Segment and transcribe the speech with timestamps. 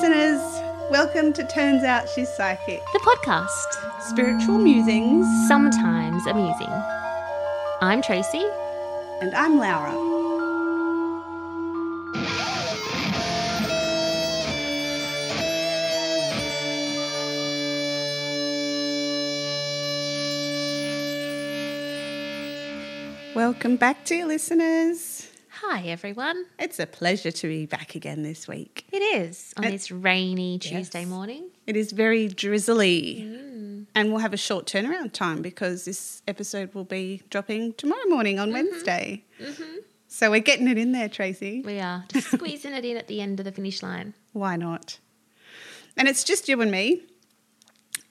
[0.00, 0.42] listeners.
[0.90, 2.82] Welcome to Turns Out She's Psychic.
[2.92, 5.26] The podcast, Spiritual musings.
[5.48, 6.68] sometimes amusing.
[7.80, 8.44] I'm Tracy.
[9.22, 9.94] And I'm Laura.
[23.34, 25.30] Welcome back, dear listeners.
[25.62, 26.44] Hi, everyone.
[26.58, 28.85] It's a pleasure to be back again this week.
[29.06, 31.08] It is on Uh, this rainy Tuesday yes.
[31.08, 31.50] morning.
[31.66, 33.22] It is very drizzly.
[33.94, 38.38] And we'll have a short turnaround time because this episode will be dropping tomorrow morning
[38.38, 39.24] on Wednesday.
[40.08, 41.62] So we're getting it in there, Tracy.
[41.64, 44.14] We are just squeezing it in at the end of the finish line.
[44.32, 44.98] Why not?
[45.96, 47.02] And it's just you and me.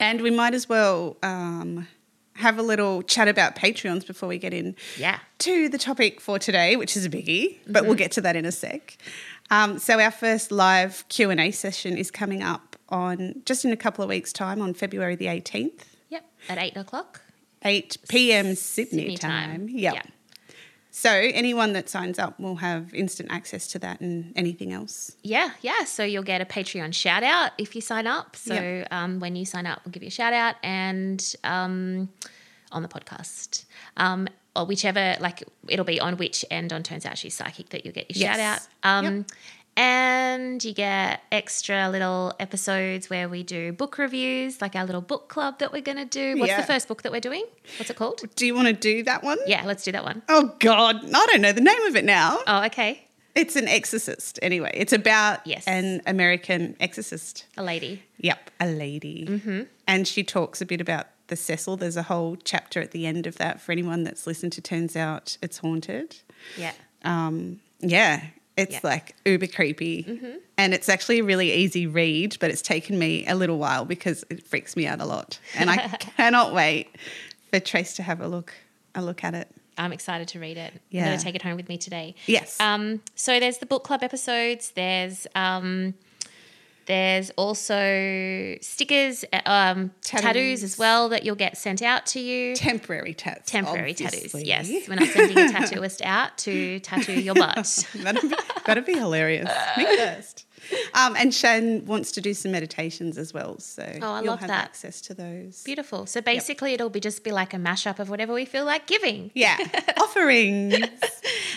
[0.00, 1.86] And we might as well um,
[2.34, 5.20] have a little chat about Patreons before we get in Yeah.
[5.38, 8.44] to the topic for today, which is a biggie, but we'll get to that in
[8.44, 8.98] a sec.
[9.50, 13.72] Um, so our first live Q and A session is coming up on just in
[13.72, 16.24] a couple of weeks' time on February the eighteenth, Yep.
[16.48, 17.20] At eight o'clock.
[17.64, 18.54] eight p.m.
[18.54, 19.50] Sydney, Sydney time.
[19.50, 19.68] time.
[19.68, 19.94] Yep.
[19.94, 20.02] Yeah.
[20.90, 25.14] So anyone that signs up will have instant access to that and anything else.
[25.22, 25.84] Yeah, yeah.
[25.84, 28.34] So you'll get a Patreon shout out if you sign up.
[28.34, 28.88] So Yep.
[28.90, 32.08] um, when you sign up, we'll give you a shout out and um,
[32.72, 33.66] on the podcast.
[33.98, 34.26] Um,
[34.56, 37.94] or whichever, like it'll be on which end on Turns Out She's Psychic that you'll
[37.94, 38.60] get your shout out.
[38.60, 38.68] Yes.
[38.82, 39.26] Um,
[39.78, 45.28] And you get extra little episodes where we do book reviews, like our little book
[45.28, 46.38] club that we're going to do.
[46.40, 46.60] What's Yeah.
[46.62, 47.44] the first book that we're doing?
[47.78, 48.22] What's it called?
[48.36, 49.38] Do you want to do that one?
[49.46, 50.22] Yeah, let's do that one.
[50.30, 52.38] Oh God, I don't know the name of it now.
[52.46, 53.02] Oh, okay.
[53.34, 54.38] It's an exorcist.
[54.40, 55.64] Anyway, it's about Yes.
[55.66, 57.44] an American exorcist.
[57.58, 58.02] A lady.
[58.18, 59.26] Yep, a lady.
[59.28, 59.62] Mm-hmm.
[59.86, 61.76] And she talks a bit about the Cecil.
[61.76, 64.96] There's a whole chapter at the end of that for anyone that's listened to Turns
[64.96, 66.16] Out It's Haunted.
[66.56, 66.72] Yeah.
[67.02, 68.22] Um, yeah,
[68.56, 68.80] it's Yeah.
[68.82, 70.38] like uber creepy.
[70.58, 74.24] And it's actually a really easy read, but it's taken me a little while because
[74.30, 75.38] it freaks me out a lot.
[75.54, 76.88] And I cannot wait
[77.50, 78.52] for Trace to have a look
[78.94, 79.48] a look at it.
[79.76, 80.72] I'm excited to read it.
[80.72, 81.04] I'm Yeah.
[81.04, 82.14] going to take it home with me today.
[82.24, 82.58] Yes.
[82.60, 84.70] Um, so there's the book club episodes.
[84.74, 85.92] There's um,
[86.86, 90.22] there's also stickers, uh, um, tattoos.
[90.22, 90.62] Tattoos.
[90.62, 92.54] as well that you'll get sent out to you.
[92.56, 93.50] Temporary tats.
[93.50, 94.34] Temporary tattoos.
[94.34, 97.86] Yes, we're not sending a tattooist out to tattoo your butt.
[97.96, 98.36] that'd, be,
[98.66, 99.50] that'd be hilarious.
[99.76, 100.44] Me first.
[100.94, 104.40] Um, and Shan wants to do some meditations as well, so Oh, I you'll love
[104.40, 104.64] have that.
[104.64, 105.62] access to those.
[105.62, 106.06] Beautiful.
[106.06, 109.30] So basically, it'll be just be like a mashup of whatever we feel like giving.
[109.32, 109.58] Yeah,
[109.96, 110.74] offerings.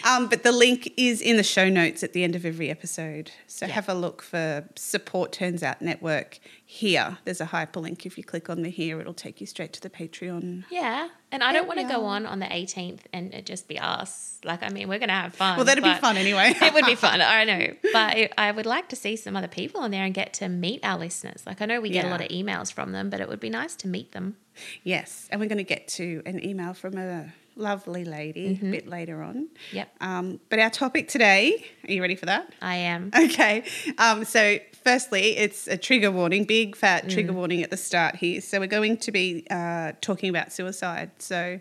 [0.08, 3.32] Um, but the link is in the show notes at the end of every episode.
[3.48, 3.74] So Yeah.
[3.74, 7.18] have a look for Support Turns Out Network here.
[7.26, 8.06] There's a hyperlink.
[8.06, 10.66] If you click on the here, it'll take you straight to the Patreon.
[10.70, 13.78] Yeah, and I don't want to go on on the 18th and it just be
[13.80, 14.40] us.
[14.44, 15.58] Like, I mean, we're going to have fun.
[15.58, 16.54] Well, that'd be fun anyway.
[16.62, 17.22] it would be fun.
[17.22, 20.14] I know, but I- I would like to see some other people on there and
[20.14, 21.44] get to meet our listeners.
[21.46, 23.50] Like I know we get a lot of emails from them, but it would be
[23.50, 24.38] nice to meet them.
[24.84, 28.88] Yes, and we're going to get to an email from a lovely lady a bit
[28.88, 29.48] later on.
[29.74, 32.52] Yep, Um, but our topic today, are you ready for that?
[32.62, 33.12] I am.
[33.26, 33.64] Okay.
[33.98, 37.12] Um, so, firstly, it's a trigger warning, big fat Mm.
[37.12, 38.42] trigger warning at the start here.
[38.42, 41.12] So, we're going to be uh, talking about suicide.
[41.20, 41.60] So,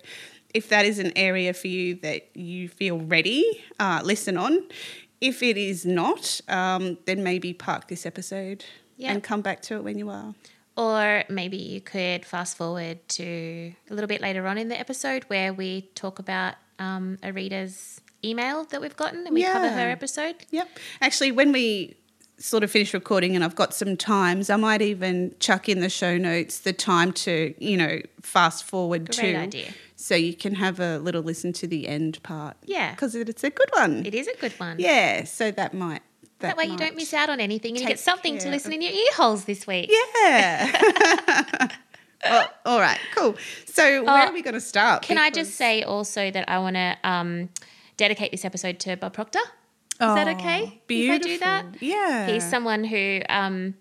[0.55, 3.45] if that is an area for you that you feel ready,
[3.79, 4.67] uh, listen on.
[5.21, 8.65] If it is not, um, then maybe park this episode
[8.97, 9.13] Yeah.
[9.13, 10.35] and come back to it when you are.
[10.79, 15.25] Or maybe you could fast forward to a little bit later on in the episode
[15.25, 19.91] where we talk about um, a reader's email that we've gotten and we cover her
[19.91, 20.37] episode.
[20.51, 20.69] Yep.
[21.01, 21.97] Actually, when we
[22.39, 25.89] sort of finish recording and I've got some times, I might even chuck in the
[25.89, 29.37] show notes the time to, you know, fast forward Great to.
[29.37, 29.71] idea.
[29.97, 32.57] So you can have a little listen to the end part.
[32.65, 32.93] Yeah.
[32.93, 34.07] Because it's a good one.
[34.07, 34.77] It is a good one.
[34.79, 35.25] Yeah.
[35.25, 36.03] So that might.
[36.41, 38.75] That, way you don't miss out on anything and you get something to listen of-
[38.77, 39.91] in your ear holes this week.
[40.23, 41.69] Yeah.
[42.25, 42.99] well, all right.
[43.17, 43.37] Cool.
[43.67, 45.03] So where are we going to start?
[45.03, 47.49] Can I just say also that I want to um,
[47.97, 49.41] dedicate this episode to Bob Proctor?
[49.41, 50.81] Is that Oh, okay?
[50.87, 51.29] Beautiful.
[51.33, 51.83] If I do that?
[51.83, 52.27] Yeah.
[52.29, 53.75] He's someone who um,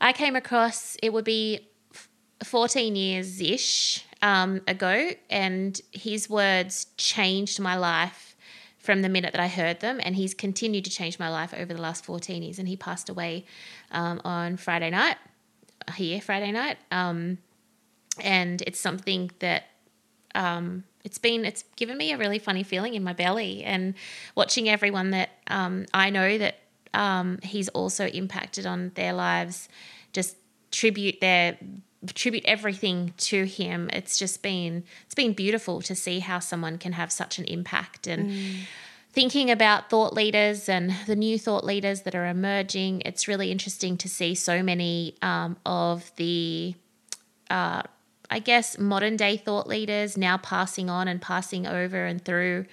[0.00, 1.68] I came across, it would be
[2.44, 8.29] 14 years ish um, ago, and his words changed my life
[8.80, 11.72] from the minute that I heard them, and he's continued to change my life over
[11.72, 12.58] the last 14 years.
[12.58, 13.44] And he passed away
[13.92, 15.16] um, on Friday night,
[15.94, 16.78] here, Friday night.
[16.90, 17.38] Um,
[18.18, 19.64] and it's something that
[20.34, 23.94] um, it's been it's given me a really funny feeling in my belly and
[24.34, 26.58] watching everyone that um, I know that
[26.94, 29.68] um, he's also impacted on their lives
[30.12, 30.36] just
[30.70, 31.58] tribute their
[32.14, 33.90] tribute everything to him.
[33.92, 38.06] It's just been it's been beautiful to see how someone can have such an impact.
[38.06, 38.32] And
[39.12, 43.96] thinking about thought leaders and the new thought leaders that are emerging, it's really interesting
[43.98, 46.74] to see so many um, of the,
[47.50, 47.82] uh,
[48.30, 52.66] I guess, modern day thought leaders now passing on and passing over and through,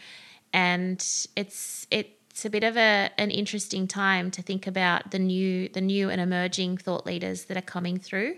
[0.53, 1.03] and
[1.35, 5.81] it's it's a bit of a an interesting time to think about the new the
[5.81, 8.37] new and emerging thought leaders that are coming through.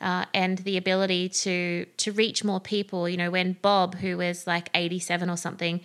[0.00, 3.06] Uh, and the ability to to reach more people.
[3.08, 5.80] You know, when Bob, who was like eighty seven or something,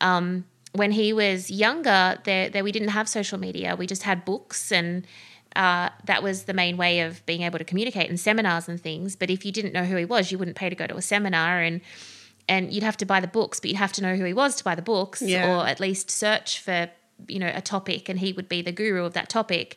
[0.00, 3.74] um, when he was younger, there, there we didn't have social media.
[3.76, 5.04] We just had books, and
[5.56, 9.16] uh, that was the main way of being able to communicate and seminars and things.
[9.16, 11.02] But if you didn't know who he was, you wouldn't pay to go to a
[11.02, 11.80] seminar, and
[12.48, 14.54] and you'd have to buy the books, but you'd have to know who he was
[14.56, 15.48] to buy the books, Yeah.
[15.50, 16.88] or at least search for
[17.26, 19.76] you know a topic, and he would be the guru of that topic.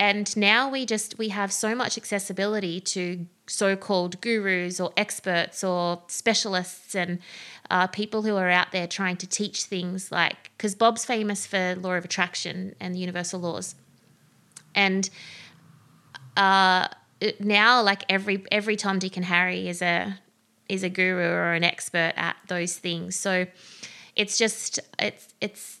[0.00, 6.02] And now we just we have so much accessibility to so-called gurus or experts or
[6.08, 7.18] specialists and
[7.68, 11.74] uh, people who are out there trying to teach things like because Bob's famous for
[11.74, 13.74] law of attraction and the universal laws,
[14.74, 15.10] and
[16.34, 16.88] uh,
[17.38, 20.18] now like every every Tom, Dick, and Harry is a
[20.70, 23.16] is a guru or an expert at those things.
[23.16, 23.46] So
[24.16, 25.79] it's just it's it's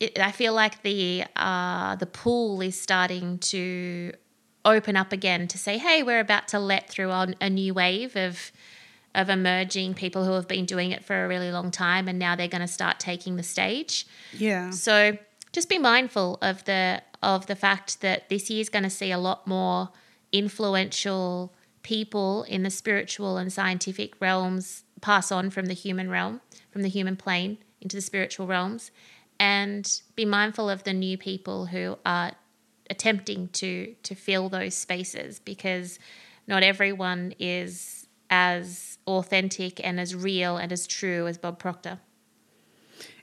[0.00, 4.12] it, I feel like the uh, the pool is starting to
[4.64, 8.16] open up again to say, hey, we're about to let through on a new wave
[8.16, 8.52] of
[9.14, 12.34] of emerging people who have been doing it for a really long time, and now
[12.34, 14.06] they're going to start taking the stage.
[14.32, 14.70] Yeah.
[14.70, 15.16] So
[15.52, 19.10] just be mindful of the of the fact that this year is going to see
[19.10, 19.90] a lot more
[20.32, 26.82] influential people in the spiritual and scientific realms pass on from the human realm, from
[26.82, 28.90] the human plane into the spiritual realms,
[29.38, 32.32] and be mindful of the new people who are
[32.90, 35.98] attempting to to fill those spaces because
[36.46, 41.98] not everyone is as authentic and as real and as true as Bob Proctor.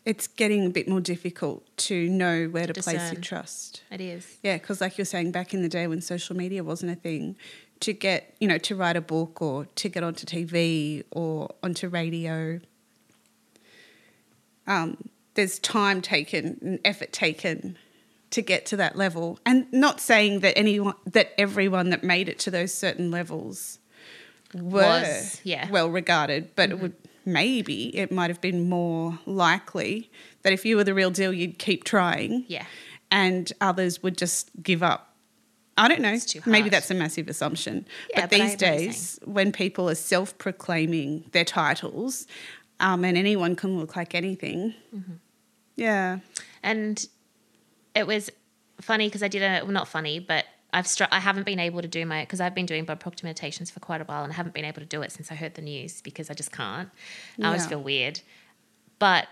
[0.04, 3.84] It's getting a bit more difficult to know where to place your trust.
[3.92, 4.38] It is.
[4.42, 7.36] Yeah, because like you're saying, back in the day when social media wasn't a thing,
[7.82, 11.88] to get, you know, to write a book or to get onto TV or onto
[11.88, 12.60] radio,
[14.66, 14.98] um,
[15.36, 17.78] there's time taken and effort taken
[18.32, 19.40] to get to that level.
[19.46, 23.80] And not saying that anyone, that everyone that made it to those certain levels
[24.54, 25.70] were Was, yeah.
[25.70, 26.94] well regarded, but it would
[27.26, 30.10] maybe it might have been more likely
[30.44, 32.66] that if you were the real deal, you'd keep trying Yeah.
[33.12, 35.08] and others would just give up.
[35.78, 36.12] I don't know.
[36.14, 37.86] It's too Maybe that's a massive assumption.
[38.10, 42.28] Yeah, but but these know what you're days, when people are self proclaiming their titles
[42.80, 45.14] um, and anyone can look like anything, Mm-hmm.
[45.82, 46.20] Yeah.
[46.64, 47.08] and
[47.96, 48.30] it was
[48.80, 51.82] funny because I did a well, not funny, but I've str- I haven't been able
[51.82, 54.32] to do my because I've been doing Bob Proctor meditations for quite a while and
[54.32, 56.52] I haven't been able to do it since I heard the news because I just
[56.52, 56.90] can't.
[57.42, 58.22] I always feel weird,
[59.00, 59.28] but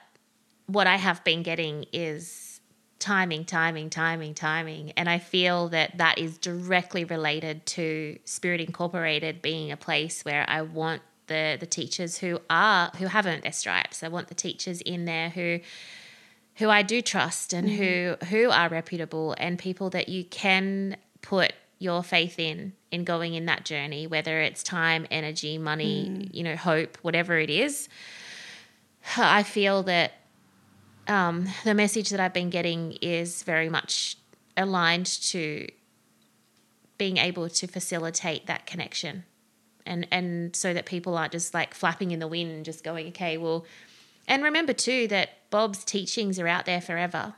[0.65, 2.59] what I have been getting is
[2.99, 9.41] timing, timing, timing, timing, and I feel that that is directly related to Spirit Incorporated
[9.41, 14.03] being a place where I want the the teachers who are who haven't their stripes.
[14.03, 15.59] I want the teachers in there who
[16.59, 21.53] who I do trust and who who are reputable and people that you can put
[21.79, 26.55] your faith in in going in that journey whether it's time energy money you know
[26.55, 27.89] hope whatever it is.
[29.17, 30.11] I feel that
[31.07, 34.17] um, the message that i've been getting is very much
[34.55, 35.67] aligned to
[36.97, 39.23] being able to facilitate that connection
[39.85, 43.07] and and so that people aren't just like flapping in the wind and just going
[43.07, 43.65] okay well
[44.29, 47.33] and remember too that Bob's teachings are out there forever.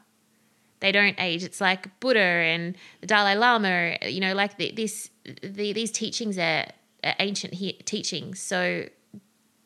[0.81, 1.43] They don't age.
[1.43, 3.97] It's like Buddha and the Dalai Lama.
[4.05, 5.09] You know, like the, this,
[5.41, 6.65] the, these teachings are,
[7.03, 8.39] are ancient he, teachings.
[8.39, 8.89] So,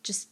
[0.03, 0.29] just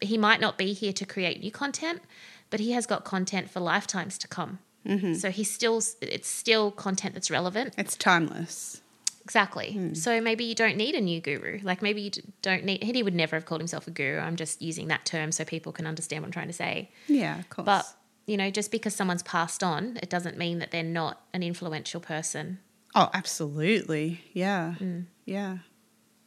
[0.00, 2.02] he might not be here to create new content,
[2.50, 4.58] but he has got content for lifetimes to come.
[4.86, 5.14] Mm-hmm.
[5.14, 7.74] So he's still, it's still content that's relevant.
[7.78, 8.82] It's timeless.
[9.24, 9.94] Exactly.
[9.94, 11.58] So maybe you don't need a new guru.
[11.62, 12.10] Like maybe you
[12.42, 12.82] don't need.
[12.84, 14.18] He would never have called himself a guru.
[14.18, 16.90] I'm just using that term so people can understand what I'm trying to say.
[17.08, 17.64] Yeah, of course.
[17.64, 17.86] But
[18.26, 22.00] you know, just because someone's passed on, it doesn't mean that they're not an influential
[22.00, 22.58] person.
[22.94, 24.20] oh, absolutely.
[24.32, 24.74] Yeah.
[24.78, 25.06] Mm.
[25.24, 25.58] Yeah.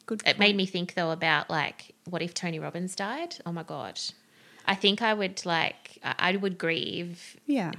[0.07, 0.23] Good.
[0.25, 3.35] It made me think though about like, what if Tony Robbins died?
[3.45, 3.99] Oh my god,
[4.65, 7.37] I think I would like, I would grieve.
[7.45, 7.71] Yeah.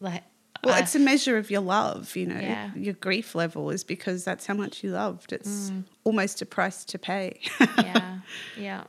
[0.00, 0.22] Like,
[0.64, 2.40] Well, I- it's a measure of your love, you know.
[2.40, 2.70] Yeah.
[2.74, 5.32] Your grief level is because that's how much you loved.
[5.32, 5.84] It's Mm.
[6.04, 7.40] almost a price to pay.
[7.78, 8.18] yeah,
[8.58, 8.84] yeah.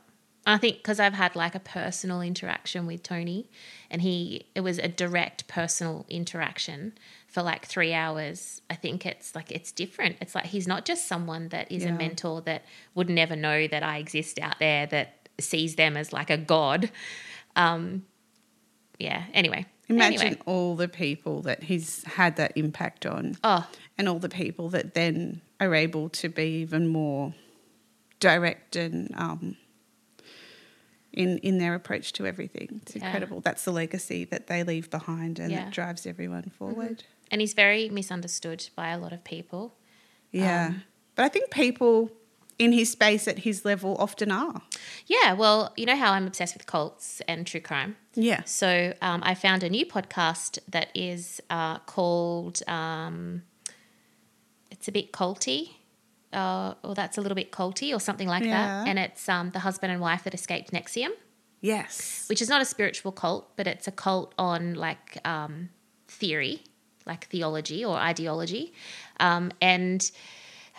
[0.48, 3.50] I think because I've had like a personal interaction with Tony,
[3.90, 6.92] and he it was a direct personal interaction
[7.26, 8.62] for like three hours.
[8.70, 10.16] I think it's like it's different.
[10.20, 12.64] It's like he's not just someone that is a mentor that
[12.94, 16.90] would never know that I exist out there that sees them as like a god.
[17.56, 18.04] Um,
[19.00, 19.24] yeah.
[19.34, 20.40] Anyway, Imagine Anyway.
[20.46, 23.66] all the people that he's had that impact on, Oh,
[23.96, 27.34] and all the people that then are able to be even more
[28.20, 29.56] direct and um,
[31.12, 32.80] in in their approach to everything.
[32.82, 33.04] It's Yeah.
[33.06, 33.40] incredible.
[33.40, 35.58] That's the legacy that they leave behind, and Yeah.
[35.58, 35.64] Mm-hmm.
[35.66, 37.04] that drives everyone forward.
[37.28, 39.74] and he's very misunderstood by a lot of people.
[40.30, 40.82] Yeah, Um,
[41.16, 42.10] but I think people
[42.58, 44.62] in his space at his level often are.
[45.06, 47.96] Yeah, well, you know how I'm obsessed with cults and true crime.
[48.14, 48.42] Yeah.
[48.44, 52.62] So um, I found a new podcast that is uh, called.
[52.66, 53.42] Um,
[54.70, 55.70] it's a bit culty,
[56.32, 58.66] uh, or that's a little bit culty, or something like Yeah.
[58.84, 58.88] that.
[58.88, 61.10] And it's um, the husband and wife that escaped NXIVM,
[61.60, 62.24] Yes.
[62.28, 65.68] which is not a spiritual cult, but it's a cult on like um,
[66.08, 66.62] theory,
[67.06, 68.72] like theology or ideology.
[69.20, 70.10] Um, and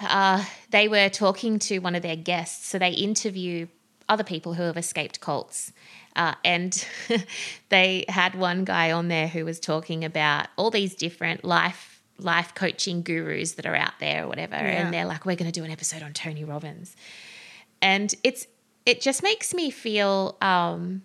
[0.02, 3.68] uh, they were talking to one of their guests, so they interview
[4.10, 5.72] other people who have escaped cults.
[6.16, 6.88] Uh, and
[7.70, 12.56] they had one guy on there who was talking about all these different life life
[12.56, 14.56] coaching gurus that are out there or whatever.
[14.56, 14.62] Yeah.
[14.62, 16.96] And they're like, we're going to do an episode on Tony Robbins.
[17.80, 18.48] And it's
[18.88, 21.04] it just makes me feel um,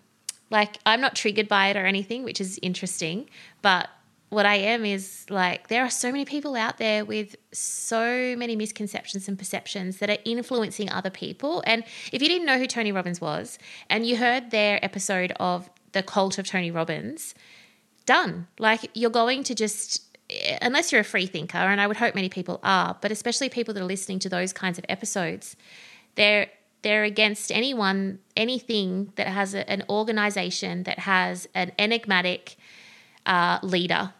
[0.49, 3.29] like I'm not triggered by it or anything, which is interesting.
[3.61, 3.89] But
[4.33, 8.55] what I am is like there are so many people out there with so many
[8.55, 11.63] misconceptions and perceptions that are influencing other people.
[11.65, 13.59] And if you didn't know who Tony Robbins was
[13.89, 17.35] and you heard their episode of the cult of Tony Robbins,
[18.05, 18.47] done.
[18.59, 20.17] Like you're going to just
[20.61, 23.73] unless you're a free thinker, and I would hope many people are, but especially people
[23.73, 25.55] that are listening to those kinds of episodes,
[26.15, 26.47] they're
[26.81, 32.57] they're against anyone, anything that has a, an organization that has an enigmatic
[33.25, 34.13] uh, leader.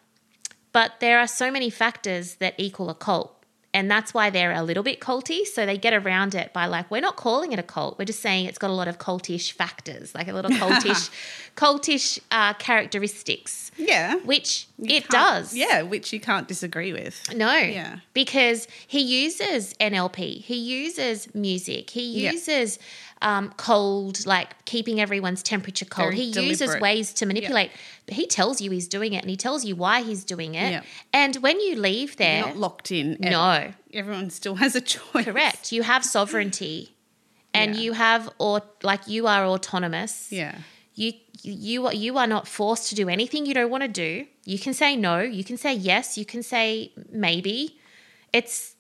[0.73, 3.29] But there are so many factors that equal a cult.
[3.75, 5.47] And that's why they're a little bit culty.
[5.47, 7.97] So they get around it by like, we're not calling it a cult.
[7.97, 11.09] We're just saying it's got a lot of cultish factors, like a little cultish,
[11.55, 14.17] cultish uh, characteristics, Yeah.
[14.17, 15.55] which You it does.
[15.55, 17.19] Yeah, which you can't disagree with.
[17.35, 17.55] No.
[17.55, 17.97] Yeah.
[18.13, 22.31] Because he uses NLP, he uses music, he Yeah.
[23.23, 26.11] Um, cold, like keeping everyone's temperature cold.
[26.13, 27.71] Very he uses ways to manipulate,
[28.05, 30.71] but he tells you he's doing it and he tells you why he's doing it.
[30.71, 30.81] Yeah.
[31.13, 33.17] And when you leave You're there, not locked in.
[33.19, 35.25] no, Everyone still has a choice.
[35.25, 35.71] correct.
[35.71, 36.95] You have sovereignty
[37.53, 37.81] and Yeah.
[37.81, 40.31] you have, or like you are autonomous.
[40.31, 40.55] Yeah.
[40.95, 44.25] You you are you are not forced to do anything you don't want to do.
[44.45, 45.19] You can say no.
[45.21, 46.17] You can say yes.
[46.17, 47.77] You can say maybe.
[48.31, 48.75] It's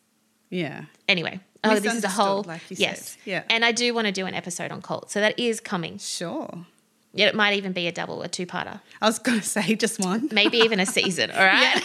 [0.49, 0.85] Yeah.
[1.07, 1.39] anyway.
[1.63, 3.11] Oh, this is a whole like you yes.
[3.11, 3.19] said.
[3.25, 3.43] Yeah.
[3.49, 5.97] And I do want to do an episode on cult, so that is coming.
[5.97, 6.65] Sure.
[7.13, 9.99] Yeah, it might even be a double, a two-parter, I was going to say just
[9.99, 10.29] one.
[10.31, 11.31] maybe even a season.
[11.35, 11.81] All right,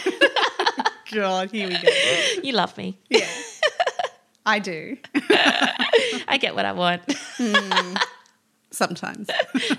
[1.11, 1.89] God, here we go.
[2.43, 2.97] you love me.
[3.09, 3.27] Yeah.
[4.45, 4.97] I do.
[6.27, 7.03] I get what I want.
[7.37, 7.95] Hmm.
[8.71, 9.29] Sometimes.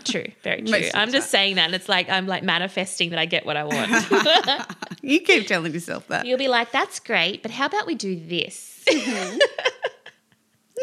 [0.05, 0.89] true, very true.
[0.95, 1.67] I'm just saying that.
[1.67, 4.67] And it's like I'm like manifesting that I get what I want.
[5.03, 6.27] You keep telling yourself that.
[6.27, 9.39] You'll be like, "That's great, but how about we do this?" Mm-hmm.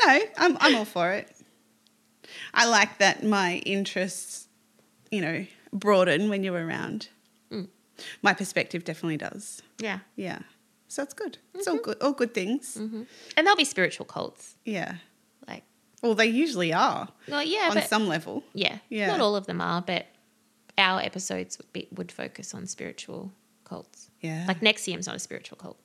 [0.05, 1.33] No, I'm, I'm all for it.
[2.53, 4.47] I like that my interests,
[5.11, 7.09] you know, broaden when you're around.
[7.51, 7.67] Mm.
[8.21, 9.61] My perspective definitely does.
[9.79, 10.39] yeah, Yeah.
[10.89, 11.37] So it's good.
[11.53, 11.77] It's Mm-hmm.
[11.77, 11.97] all good.
[12.01, 12.75] All good things.
[12.77, 14.95] and there'll be spiritual cults, Yeah.
[15.47, 15.63] like,
[16.01, 18.43] Well, they usually are well, yeah, on some level.
[18.53, 19.07] yeah, Yeah.
[19.07, 20.05] not all of them are, but
[20.77, 23.31] our episodes would, be, would focus on spiritual
[23.65, 24.09] cults.
[24.21, 24.45] Yeah.
[24.47, 25.77] Like NXIVM's not a spiritual cult.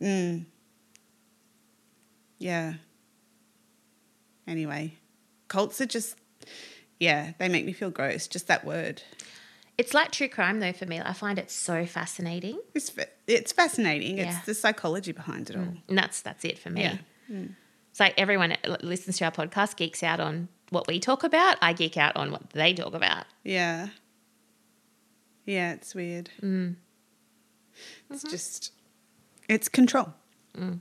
[0.00, 0.44] Mm.
[2.38, 2.74] Yeah.
[4.46, 4.94] Anyway,
[5.48, 6.16] cults are just,
[6.98, 8.26] yeah, they make me feel gross.
[8.26, 9.02] Just that word.
[9.78, 11.00] It's like true crime though for me.
[11.00, 14.18] I find it so fascinating, It's fa- it's fascinating.
[14.18, 14.36] Yeah.
[14.36, 15.66] It's the psychology behind it mm.
[15.66, 15.74] all.
[15.88, 16.82] and that's that's it for me.
[16.82, 16.96] Yeah.
[17.30, 17.54] Mm.
[17.90, 21.58] It's like everyone listens to our podcast geeks out on what we talk about.
[21.60, 23.24] I geek out on what they talk about.
[23.44, 23.88] Yeah.
[25.44, 26.30] Yeah, it's weird.
[26.40, 26.76] Mm.
[28.10, 28.30] It's mm-hmm.
[28.30, 28.72] just,
[29.48, 30.14] it's control.
[30.56, 30.80] Mm.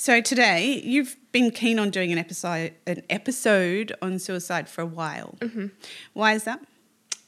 [0.00, 4.86] So today you've been keen on doing an episode, an episode on suicide for a
[4.86, 5.36] while.
[6.12, 6.60] Why is that?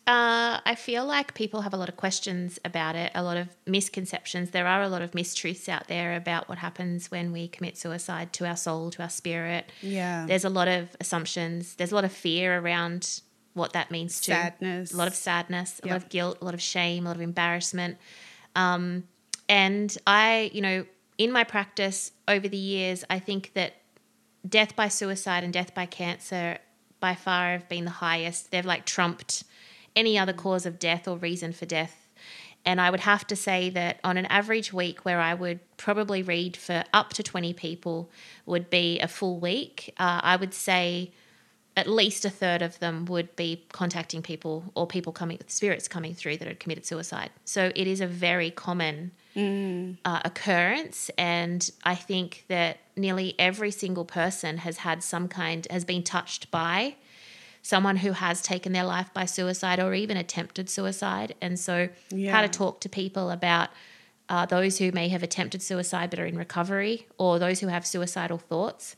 [0.07, 3.49] Uh, I feel like people have a lot of questions about it, a lot of
[3.67, 4.51] misconceptions.
[4.53, 8.33] There are a lot of mistruths out there about what happens when we commit suicide
[8.35, 9.73] to our soul, to our spirit.
[9.83, 10.27] Yeah.
[10.29, 11.75] There's a lot of assumptions.
[11.75, 13.21] There's a lot of fear around
[13.55, 14.95] what that means to Sadness.
[14.95, 15.95] a lot of sadness, a Yeah.
[15.95, 17.99] lot of guilt, a lot of shame, a lot of embarrassment.
[18.55, 19.09] Um,
[19.49, 20.87] and I, you know,
[21.21, 23.75] in my practice over the years, I think that
[24.49, 26.57] death by suicide and death by cancer
[26.99, 28.51] by far have been the highest.
[28.51, 29.45] They've like trumped
[29.95, 32.09] any other cause of death or reason for death.
[32.65, 36.23] And I would have to say that on an average week where I would probably
[36.23, 38.09] read for up to 20 people
[38.47, 41.13] would be a full week, uh, I would say
[41.77, 46.15] at least a third of them would be contacting people or people coming, spirits coming
[46.15, 47.29] through that had committed suicide.
[47.45, 51.11] So it is a very common uh, occurrence.
[51.17, 56.51] And I think that nearly every single person has had some kind, has been touched
[56.51, 56.97] by
[57.63, 61.35] someone who has taken their life by suicide or even attempted suicide.
[61.41, 61.89] And so,
[62.33, 63.69] how to talk to people about
[64.29, 67.87] uh, those who may have attempted suicide but are in recovery or those who have
[67.87, 68.97] suicidal thoughts.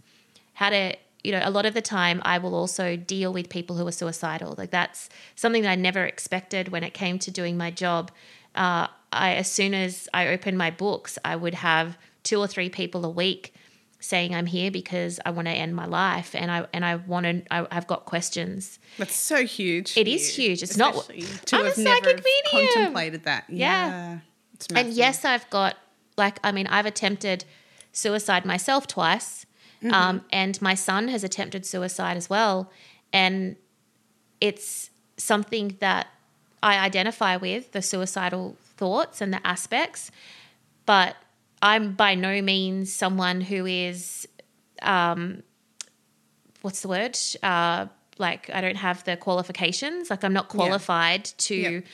[0.55, 3.77] How to, you know, a lot of the time I will also deal with people
[3.77, 4.55] who are suicidal.
[4.57, 8.11] Like that's something that I never expected when it came to doing my job.
[8.55, 12.69] Uh, I, as soon as I opened my books, I would have two or three
[12.71, 13.55] people a week
[14.01, 17.25] saying I'm here because I want to end my life and I and I want
[17.27, 17.43] to.
[17.53, 18.79] I, I've got questions.
[18.99, 19.97] That's so huge.
[19.97, 20.63] It is huge.
[20.63, 22.69] It's not- to I'm a have never psychic have medium.
[22.75, 23.45] contemplated that.
[23.49, 24.19] Yeah.
[24.71, 24.79] Yeah.
[24.79, 25.77] And yes, I've got
[26.17, 27.45] like I mean I've attempted
[27.93, 29.47] suicide myself twice,
[29.83, 29.95] Mm-hmm.
[29.95, 32.71] um, and my son has attempted suicide as well,
[33.13, 33.57] and
[34.41, 36.07] it's something that
[36.63, 40.11] I identify with the suicidal thoughts and the aspects,
[40.87, 41.15] but
[41.71, 44.27] I'm by no means someone who is,
[44.83, 45.43] um,
[46.63, 47.17] what's the word?
[47.43, 47.87] Uh,
[48.19, 50.11] like I don't have the qualifications.
[50.11, 51.85] Like I'm not qualified to Yep.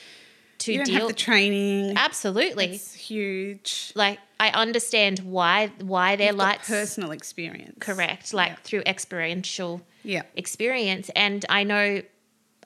[0.63, 0.99] to you don't deal.
[1.01, 1.97] have the training.
[1.97, 3.93] Absolutely It's huge.
[3.95, 7.79] like I understand why why their lights personal experience.
[7.81, 8.65] correct, like Yeah.
[8.67, 9.73] through experiential
[10.15, 10.23] Yeah.
[10.45, 12.03] experience, and I know.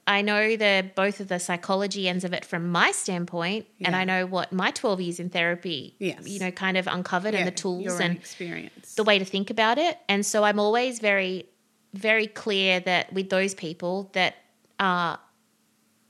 [0.07, 4.05] I know the both of the psychology ends of it from my standpoint, and I
[4.05, 6.27] know what my twelve years in therapy, Yes.
[6.29, 8.95] you know, kind of uncovered, and the tools and experience.
[8.97, 9.99] the way to think about it.
[10.09, 11.47] And so I'm always very,
[11.95, 14.35] very clear that with those people that
[14.81, 15.17] uh,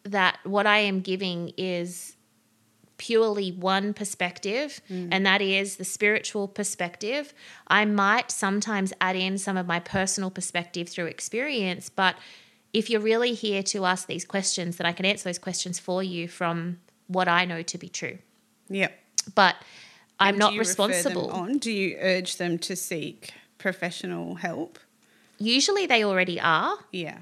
[0.04, 2.16] that what I am giving is
[2.96, 7.34] purely one perspective, and that is the spiritual perspective.
[7.66, 12.14] I might sometimes add in some of my personal perspective through experience, but
[12.72, 16.02] if you're really here to ask these questions, then I can answer those questions for
[16.02, 18.18] you from what I know to be true.
[18.68, 18.98] Yep.
[19.34, 19.56] But
[20.18, 21.30] I'm not you refer them responsible.
[21.30, 21.58] on?
[21.58, 24.78] Do you urge them to seek professional help?
[25.38, 26.76] Usually they already are.
[26.92, 27.18] Yeah.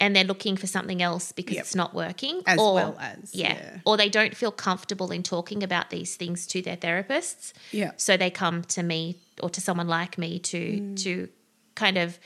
[0.00, 1.64] and they're looking for something else because Yep.
[1.64, 3.54] it's not working As or, well as, yeah.
[3.54, 3.78] yeah.
[3.86, 7.92] or they don't feel comfortable in talking about these things to their therapists Yeah.
[7.96, 11.02] so they come to me or to someone like me to Mm.
[11.04, 11.28] to
[11.76, 12.18] kind of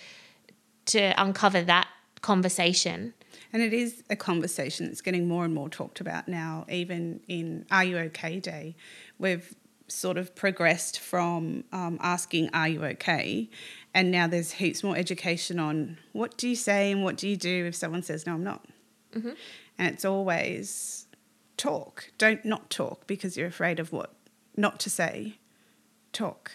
[0.87, 1.87] to uncover that
[2.23, 3.15] conversation
[3.53, 7.65] And it is a conversation that's getting more and more talked about now, even in
[7.71, 8.77] Are You OK Day.
[9.19, 9.55] We've
[9.89, 13.49] sort of progressed from um, asking, Are you okay?
[13.95, 17.37] And now there's heaps more education on what do you say and what do you
[17.37, 18.67] do if someone says, No, I'm not.
[19.13, 19.33] Mm-hmm.
[19.79, 21.07] And it's always
[21.57, 22.11] talk.
[22.19, 24.15] Don't not talk because you're afraid of what
[24.57, 25.39] not to say.
[26.13, 26.53] Talk.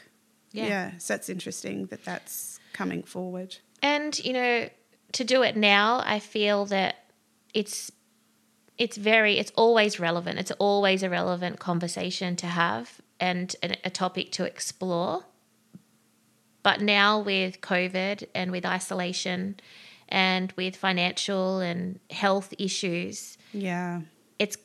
[0.52, 0.92] Yeah.
[1.00, 3.58] So that's interesting that that's coming forward.
[3.82, 4.70] and you know
[5.14, 6.96] to do it now i feel that
[7.54, 7.92] it's
[8.78, 10.40] it's very it's always relevant.
[10.40, 15.26] It's always a relevant conversation to have and a, a topic to explore.
[16.64, 19.58] But now with covid and with isolation
[20.10, 24.02] and with financial and health issues Yeah.
[24.40, 24.58] it's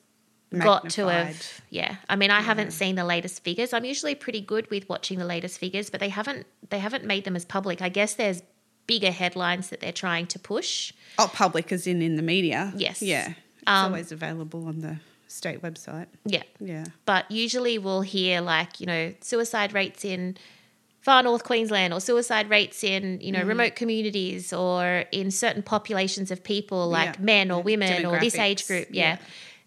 [0.56, 1.96] got to have yeah.
[2.08, 3.72] I mean i haven't seen the latest figures.
[3.74, 7.24] I'm usually pretty good with watching the latest figures but they haven't they haven't made
[7.24, 7.82] them as public.
[7.82, 8.42] I guess there's
[8.88, 12.72] bigger headlines that they're trying to push Oh, public as in in the media.
[12.76, 13.00] Yes.
[13.02, 13.28] Yeah.
[13.28, 14.96] It's Um, always available on the
[15.28, 16.06] state website.
[16.24, 16.86] yeah Yeah.
[17.04, 20.36] but usually we'll hear like you know suicide rates in
[21.02, 23.48] far north queensland or suicide rates in you know Mm.
[23.48, 27.24] remote communities or in certain populations of people like Yeah.
[27.34, 29.02] men or women or this age group yeah.
[29.02, 29.16] Yeah.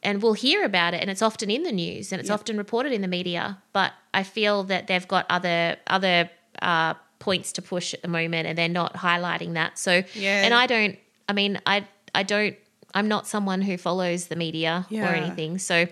[0.07, 2.33] and we'll hear about it and it's often in the news and it's Yeah.
[2.39, 6.29] often reported in the media but i feel that they've got other other
[6.61, 10.43] uh, points to push at the moment and they're not highlighting that so Yeah.
[10.43, 10.97] and i don't
[11.29, 12.55] i mean i i don't
[12.93, 15.87] i'm not someone who follows the media or anything so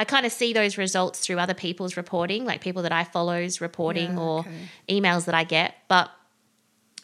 [0.00, 3.60] I kind of see those results through other people's reporting, like people that I follow's
[3.60, 4.60] reporting Yeah, or okay.
[4.88, 5.74] emails that I get.
[5.88, 6.08] But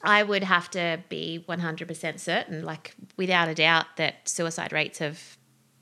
[0.05, 5.19] I would have to be 100% certain, like without a doubt, that suicide rates have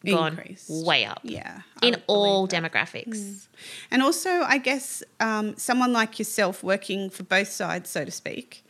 [0.05, 0.69] gone Increased.
[0.69, 1.63] way up Yeah.
[1.81, 3.47] I in all demographics.
[3.91, 8.65] And also, I guess um, someone like yourself working for both sides, so to speak,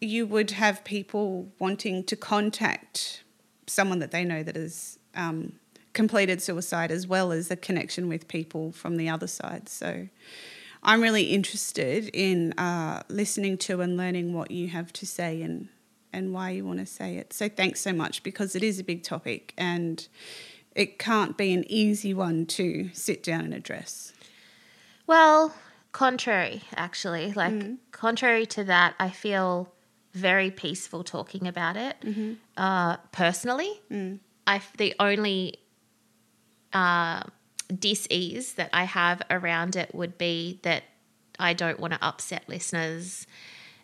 [0.00, 3.22] you would have people wanting to contact
[3.66, 5.52] someone that they know that has um,
[5.92, 9.68] completed suicide as well as a connection with people from the other side.
[9.68, 10.08] So
[10.82, 15.68] I'm really interested in uh, listening to and learning what you have to say and,
[16.12, 17.32] and why you want to say it.
[17.32, 20.06] So thanks so much because it is a big topic and
[20.74, 24.12] it can't be an easy one to sit down and address.
[25.06, 25.54] Well,
[25.92, 27.32] contrary, actually.
[27.32, 27.78] Like, Mm.
[27.90, 29.72] contrary to that, I feel
[30.12, 31.96] very peaceful talking about it.
[32.56, 33.80] Uh, personally,
[34.46, 35.58] I the only
[36.72, 37.22] uh,
[37.76, 40.84] dis-ease that I have around it would be that
[41.38, 43.26] I don't want to upset listeners.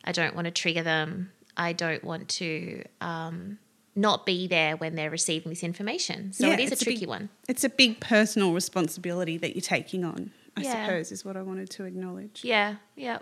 [0.05, 1.33] I don't want to trigger them.
[1.57, 3.59] I don't want to um,
[3.97, 6.33] not be there when they're receiving this information.
[6.33, 7.29] So Yeah, it is a it's a tricky big- one.
[7.49, 10.85] It's a big personal responsibility that you're taking on, I Yeah.
[10.87, 12.43] suppose, is what I wanted to acknowledge.
[12.45, 13.19] Yeah, yeah.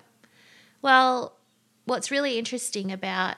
[0.83, 1.37] Well,
[1.85, 3.37] what's really interesting about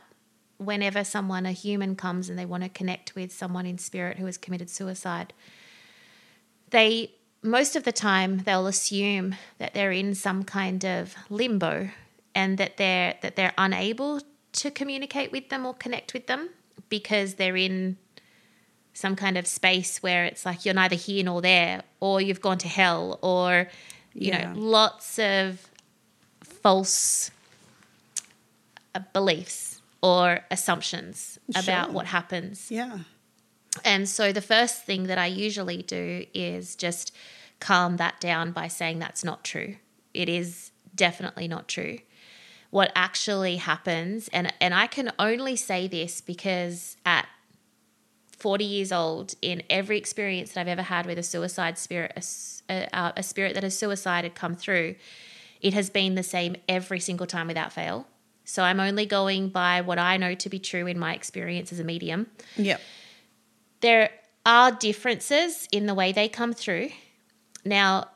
[0.57, 4.25] whenever someone, a human, comes and they want to connect with someone in spirit who
[4.27, 5.35] has committed suicide,
[6.71, 11.91] they most of the time they'll assume that they're in some kind of limbo
[12.35, 14.21] and that they're that they're unable
[14.53, 16.49] to communicate with them or connect with them
[16.89, 17.97] because they're in
[18.95, 22.59] some kind of space where it's like you're neither here nor there or you've gone
[22.59, 23.69] to hell or
[24.15, 24.53] you Yeah.
[24.53, 25.67] know lots of
[26.43, 27.31] false
[28.95, 33.01] uh, beliefs or assumptions about what happens Yeah.
[33.85, 37.13] and so the first thing that I usually do is just
[37.61, 39.77] calm that down by saying that's not true.
[40.15, 41.99] It is definitely not true.
[42.77, 47.27] What actually happens, and, and I can only say this because at
[48.37, 52.13] 40 years old, in every experience that I've ever had with a suicide spirit,
[52.69, 54.97] a, a, a spirit that has suicided come through,
[55.63, 58.07] it has been the same every single time without fail.
[58.45, 61.81] So I'm only going by what I know to be true in my experience as
[61.81, 62.27] a medium
[62.59, 62.79] Yep.
[63.81, 64.11] there
[64.45, 66.91] are differences in the way they come through.
[67.65, 68.09] Now,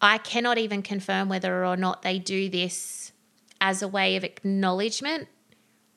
[0.00, 3.12] I cannot even confirm whether or not they do this
[3.64, 5.26] as a way of acknowledgement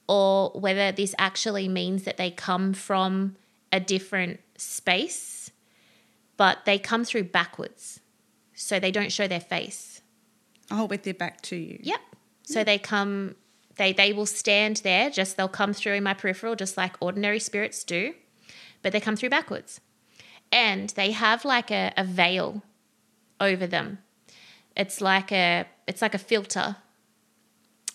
[0.07, 3.35] or whether this actually means that they come from
[3.73, 5.51] a different space,
[6.37, 7.99] but they come through backwards.
[8.55, 10.01] So they don't show their face.
[10.71, 11.77] Oh, with their back to you.
[11.83, 11.99] Yep.
[11.99, 12.53] Hmm.
[12.53, 13.35] So they come,
[13.75, 15.09] they they will stand there.
[15.09, 18.13] Just they'll come through in my peripheral, just like ordinary spirits do,
[18.81, 19.81] but they come through backwards,
[20.53, 22.63] and they have like a, a veil
[23.41, 23.99] over them.
[24.75, 26.77] It's like a it's like a filter,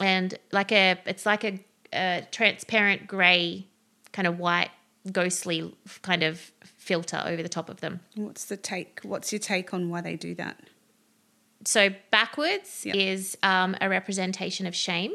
[0.03, 3.67] and like a it's like a, a transparent grey,
[4.13, 4.71] kind of white,
[5.11, 8.01] ghostly kind of filter over the top of them.
[8.17, 9.01] What's the take?
[9.03, 10.59] What's your take on why they do that?
[11.65, 12.97] so backwards Yep.
[12.97, 15.13] is um, a representation of shame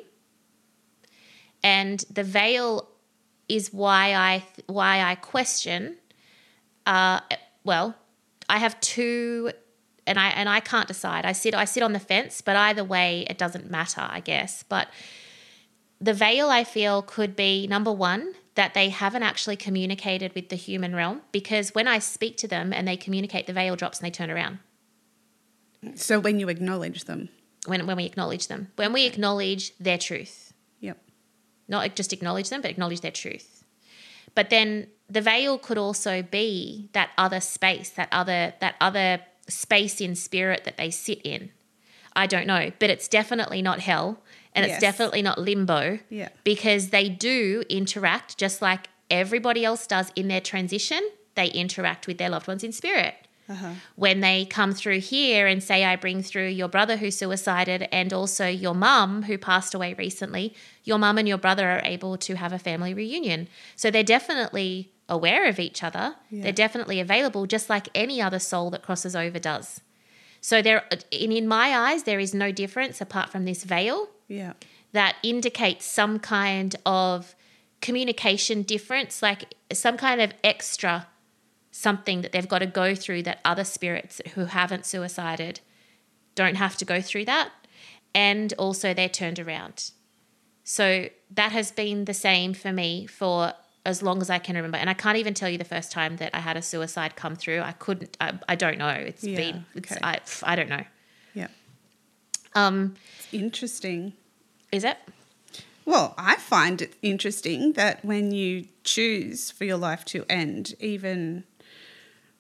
[1.62, 2.88] and the veil
[3.50, 5.98] is why i why i question
[6.86, 7.20] uh,
[7.66, 7.96] well
[8.50, 9.52] i have two
[10.08, 12.84] and i and i can't decide i sit i sit on the fence but either
[12.84, 14.88] way it doesn't matter i guess but
[16.02, 20.56] the veil i feel could be number one that they haven't actually communicated with the
[20.56, 24.06] human realm because when i speak to them and they communicate the veil drops and
[24.06, 24.60] they turn around
[25.96, 27.30] So when you acknowledge them.
[27.66, 30.98] when, when we acknowledge them, when we acknowledge their truth, Yep.
[31.68, 33.64] not just acknowledge them, but acknowledge their truth.
[34.36, 40.02] But then the veil could also be that other space, that other that other space
[40.02, 41.52] in spirit that they sit in.
[42.16, 44.20] I don't know, but it's definitely not hell,
[44.54, 44.74] and Yes.
[44.76, 46.00] it's definitely not limbo.
[46.10, 46.30] Yeah.
[46.44, 51.02] because they do interact just like everybody else does in their transition.
[51.36, 53.14] They interact with their loved ones in spirit
[53.48, 53.74] Uh-huh.
[53.96, 58.12] when they come through here and say, I bring through your brother who suicided and
[58.12, 62.36] also your mum who passed away recently, your mum and your brother are able to
[62.36, 63.48] have a family reunion.
[63.76, 66.16] So they're definitely aware of each other.
[66.30, 66.44] Yeah.
[66.44, 69.82] They're definitely available, just like any other soul that crosses over does.
[70.42, 74.54] So there, in, in my eyes, there is no difference apart from this veil Yeah.
[74.92, 77.36] that indicates some kind of
[77.82, 81.08] communication difference, like some kind of extra
[81.72, 85.60] something that they've got to go through that other spirits who haven't suicided
[86.34, 87.52] don't have to go through that.
[88.16, 89.92] And also they're turned around.
[90.64, 93.54] So that has been the same for me for
[93.88, 94.78] as long as I can remember.
[94.78, 97.36] And I can't even tell you the first time that I had a suicide come
[97.38, 97.62] through.
[97.62, 98.90] I couldn't, I, I don't know.
[98.90, 100.02] It's Yeah, been, it's, okay.
[100.04, 100.84] I, I don't know.
[101.34, 101.48] Yeah.
[102.54, 104.14] Um, It's interesting.
[104.74, 104.98] is it?
[105.86, 111.46] Well, I find it interesting that when you choose for your life to end, even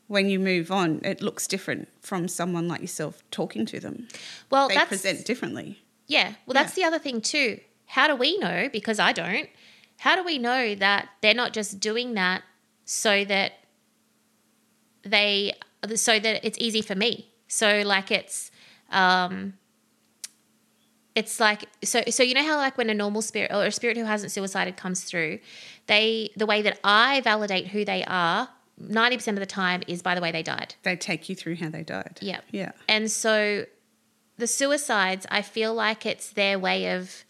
[0.07, 4.09] when you move on, it looks different from someone like yourself talking to them.
[4.49, 5.81] Well, they that's present differently.
[6.07, 7.61] Yeah, well, that's the other thing too.
[7.85, 8.67] How do we know?
[8.69, 9.47] Because I don't.
[9.97, 12.43] How do we know that they're not just doing that
[12.85, 13.53] so that
[15.03, 15.53] they,
[15.95, 17.31] so that it's easy for me?
[17.47, 18.51] So like it's,
[18.89, 19.53] um,
[21.15, 23.97] it's like so so you know how like when a normal spirit or a spirit
[23.97, 25.39] who hasn't suicided comes through,
[25.87, 30.03] they the way that I validate who they are ninety percent of the time is
[30.03, 30.75] by the way they died.
[30.83, 32.19] They take you through how they died.
[32.21, 32.41] Yeah.
[32.51, 32.73] Yeah.
[32.87, 33.65] And so
[34.37, 37.25] the suicides, I feel like it's their way of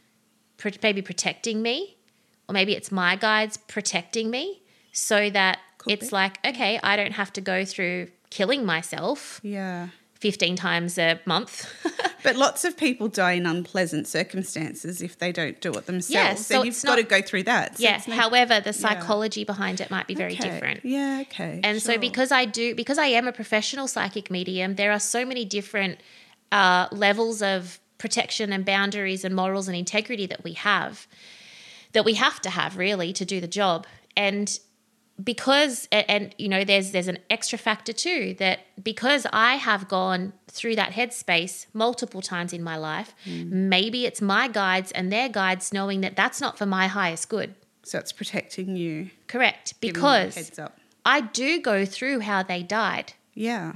[0.58, 1.97] pr- maybe protecting me,
[2.48, 6.16] or maybe it's my guides protecting me so that Could it's be.
[6.16, 9.90] like, okay, I don't have to go through killing myself Yeah.
[10.20, 11.66] 15 times a month.
[12.24, 16.10] But lots of people die in unpleasant circumstances if they don't do it themselves.
[16.10, 17.78] Yeah, so and you've it's got to go through that.
[17.78, 18.02] So yeah.
[18.06, 20.50] no- However, the psychology behind it might be very Okay.
[20.50, 20.84] different.
[20.84, 21.62] Yeah, okay.
[21.64, 25.26] And so because I do because I am a professional psychic medium, there are so
[25.26, 26.00] many different
[26.52, 31.08] uh, levels of protection and boundaries and morals and integrity that we have
[31.98, 33.88] that we have to have really to do the job.
[34.16, 34.56] And
[35.24, 40.34] because and, you know there's there's an extra factor too that because I have gone
[40.48, 43.50] through that headspace multiple times in my life, mm.
[43.50, 47.56] maybe it's my guides and their guides knowing that that's not for my highest good.
[47.82, 49.10] so it's protecting you.
[49.26, 49.74] Correct.
[49.82, 50.78] giving you a Because heads up.
[51.04, 53.14] I do go through how they died.
[53.34, 53.74] Yeah.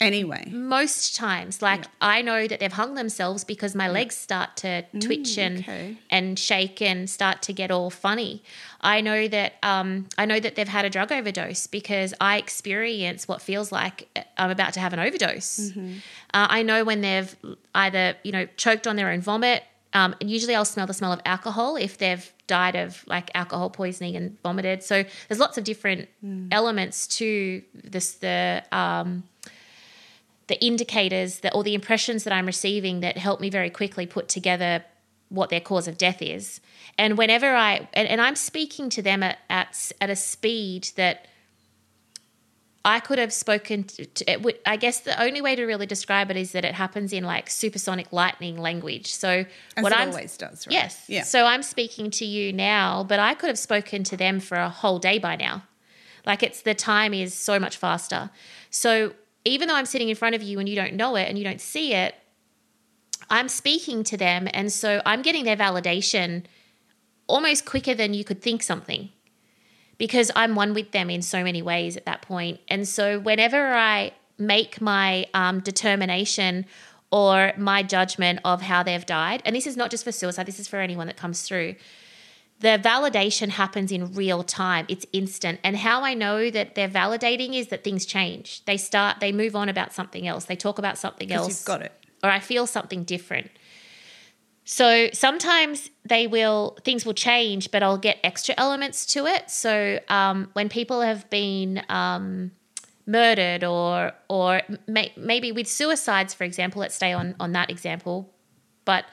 [0.00, 0.50] Anyway.
[0.52, 5.38] most times like i know that they've hung themselves because my legs start to twitch
[5.38, 5.96] and Mm, okay.
[6.10, 8.42] and shake and start to get all funny
[8.80, 13.28] i know that um, i know that they've had a drug overdose because i experience
[13.28, 15.92] what feels like uh, i'm about to have an overdose Mm-hmm.
[16.34, 17.34] uh, i know when they've
[17.74, 19.62] either you know choked on their own vomit
[19.94, 23.70] um, and usually i'll smell the smell of alcohol if they've died of like alcohol
[23.70, 26.48] poisoning and vomited so there's lots of different Mm.
[26.50, 29.22] elements to this the um,
[30.46, 34.28] the indicators that or the impressions that I'm receiving that help me very quickly put
[34.28, 34.84] together
[35.28, 36.60] what their cause of death is.
[36.98, 41.26] And whenever I and, and I'm speaking to them at, at at a speed that
[42.86, 45.86] I could have spoken to, to it would, I guess the only way to really
[45.86, 49.10] describe it is that it happens in like supersonic lightning language.
[49.10, 50.74] So As what I'm always does, right?
[50.74, 51.04] Yes.
[51.08, 51.22] Yeah.
[51.22, 54.68] So I'm speaking to you now, but I could have spoken to them for a
[54.68, 55.62] whole day by now.
[56.26, 58.30] Like it's the time is so much faster.
[58.68, 61.36] So even though I'm sitting in front of you and you don't know it and
[61.38, 62.14] you don't see it,
[63.30, 64.48] I'm speaking to them.
[64.52, 66.44] And so I'm getting their validation
[67.26, 69.10] almost quicker than you could think something
[69.98, 72.60] because I'm one with them in so many ways at that point.
[72.68, 76.66] And so whenever I make my um, determination
[77.10, 80.58] or my judgment of how they've died, and this is not just for suicide, this
[80.58, 81.76] is for anyone that comes through.
[82.60, 84.86] The validation happens in real time.
[84.88, 85.60] It's instant.
[85.64, 88.64] And how I know that they're validating is that things change.
[88.64, 90.44] They start, they move on about something else.
[90.44, 91.92] They talk about something else you've got it.
[92.22, 93.50] or I feel something different.
[94.64, 99.50] So sometimes they will things will change, but I'll get extra elements to it.
[99.50, 102.50] So um, when people have been um,
[103.06, 108.32] murdered or or may, maybe with suicides, for example, let's stay on on that example,
[108.86, 109.04] but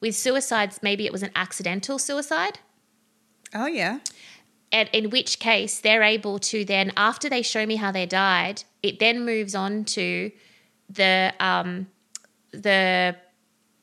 [0.00, 2.58] with suicides, maybe it was an accidental suicide
[3.54, 4.00] Oh, yeah.
[4.70, 8.64] and in which case they're able to then after they show me how they died
[8.82, 10.30] it then moves on to
[10.90, 11.86] the um
[12.52, 13.16] the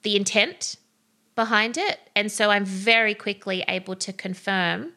[0.03, 0.77] the intent
[1.35, 1.99] behind it.
[2.15, 4.91] And so i'm very quickly able to confirm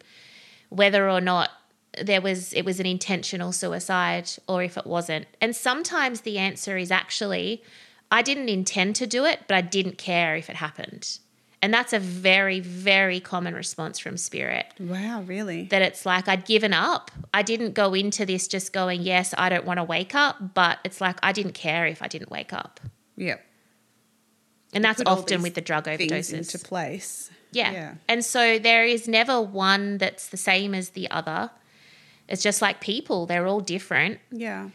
[0.68, 1.50] whether or not
[2.00, 5.26] there was it was an intentional suicide or if it wasn't.
[5.40, 7.62] And sometimes the answer is actually
[8.10, 11.18] i didn't intend to do it but i didn't care if it happened
[11.60, 15.64] and that's a very very common response from spirit Wow, really?
[15.66, 17.10] that it's like I'd given up.
[17.34, 20.78] I didn't go into this just going, yes, I don't want to wake up, but
[20.84, 22.80] it's like I didn't care if I didn't wake up.
[23.16, 23.44] Yep.
[24.74, 26.32] And that's often with the drug overdoses.
[26.34, 27.30] into place.
[27.52, 27.72] yeah.
[27.72, 27.94] Yeah.
[28.06, 31.50] And so there is never one that's the same as the other.
[32.28, 34.18] It's just like people, they're all different.
[34.30, 34.68] Yeah.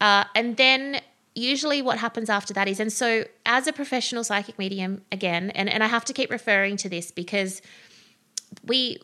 [0.00, 1.00] Uh, and then
[1.38, 5.68] usually what happens after that is, and so as a professional psychic medium, again, and,
[5.68, 7.62] and I have to keep referring to this because
[8.64, 8.98] we,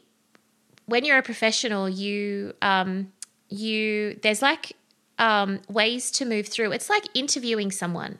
[0.87, 3.12] when you're a professional, you, um,
[3.49, 4.77] you, there's like
[5.18, 6.73] um, ways to move through.
[6.73, 8.18] It's like interviewing someone.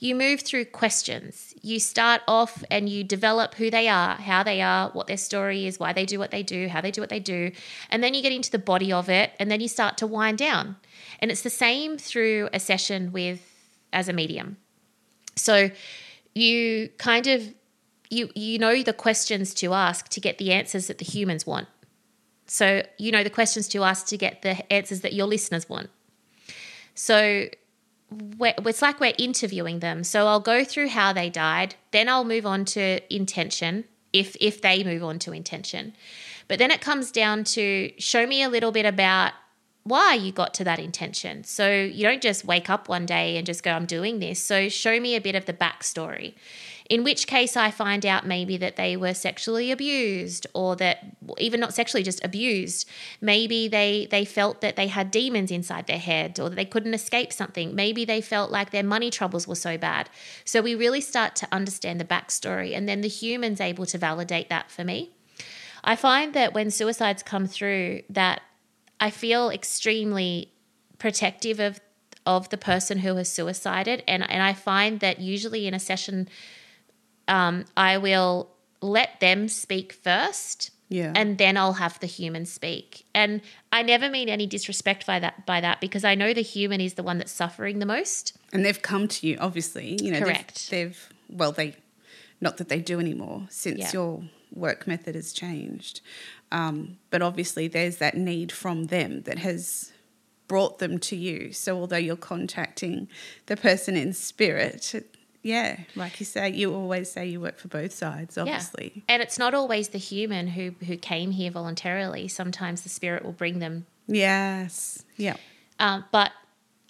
[0.00, 1.54] You move through questions.
[1.60, 5.66] You start off and you develop who they are, how they are, what their story
[5.66, 7.50] is, why they do what they do, how they do what they do.
[7.90, 10.38] And then you get into the body of it and then you start to wind
[10.38, 10.76] down.
[11.18, 13.40] And it's the same through a session with
[13.92, 14.56] as a medium.
[15.36, 15.70] So
[16.34, 17.54] you kind of
[18.10, 21.68] you you know the questions to ask to get the answers that the humans want.
[22.46, 25.90] So you know the questions to ask to get the answers that your listeners want.
[26.94, 27.48] So
[28.10, 30.02] we're, it's like we're interviewing them.
[30.02, 34.62] So I'll go through how they died, then I'll move on to intention if if
[34.62, 35.94] they move on to intention.
[36.48, 39.32] But then it comes down to show me a little bit about
[39.88, 41.44] why you got to that intention.
[41.44, 44.38] So you don't just wake up one day and just go, I'm doing this.
[44.40, 46.34] So show me a bit of the backstory.
[46.88, 51.04] In which case, I find out maybe that they were sexually abused, or that
[51.36, 52.88] even not sexually, just abused.
[53.20, 56.94] Maybe they they felt that they had demons inside their head, or that they couldn't
[56.94, 57.74] escape something.
[57.74, 60.08] Maybe they felt like their money troubles were so bad.
[60.46, 64.48] So we really start to understand the backstory, and then the human's able to validate
[64.48, 65.12] that for me.
[65.84, 68.40] I find that when suicides come through, that
[69.00, 70.52] I feel extremely
[70.98, 71.80] protective of
[72.26, 76.28] of the person who has suicided, and and I find that usually in a session,
[77.26, 80.70] um, I will let them speak first.
[80.90, 81.12] Yeah.
[81.14, 83.04] And then I'll have the human speak.
[83.14, 86.80] And I never mean any disrespect by that by that because I know the human
[86.80, 88.32] is the one that's suffering the most.
[88.54, 89.98] And they've come to you, obviously.
[90.02, 90.70] You know, they've- Correct.
[90.70, 91.76] They've, well, they,
[92.40, 93.90] not that they do anymore since Yeah.
[93.92, 96.00] your work method has changed.
[96.50, 99.92] Um, but obviously, there's that need from them that has
[100.46, 101.52] brought them to you.
[101.52, 103.08] So although you're contacting
[103.46, 104.94] the person in spirit,
[105.42, 108.92] yeah, like you say, you always say you work for both sides, obviously.
[108.94, 109.02] Yeah.
[109.08, 112.28] And it's not always the human who who came here voluntarily.
[112.28, 115.04] Sometimes the spirit will bring them Yes.
[115.16, 115.36] Yeah.
[115.78, 116.32] Um, but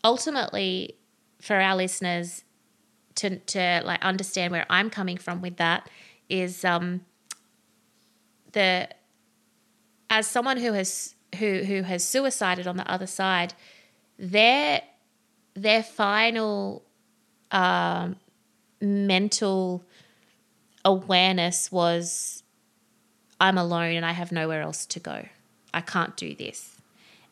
[0.02, 0.94] ultimately,
[1.42, 2.44] for our listeners
[3.16, 5.90] to to like understand where I'm coming from with that
[6.28, 7.02] is um,
[8.52, 8.88] the
[10.10, 13.54] as someone who has who who has suicided on the other side,
[14.18, 14.82] their
[15.54, 16.82] their final
[17.50, 18.16] um,
[18.80, 19.84] mental
[20.84, 22.42] awareness was
[23.40, 25.26] I'm alone and I have nowhere else to go.
[25.72, 26.76] I can't do this.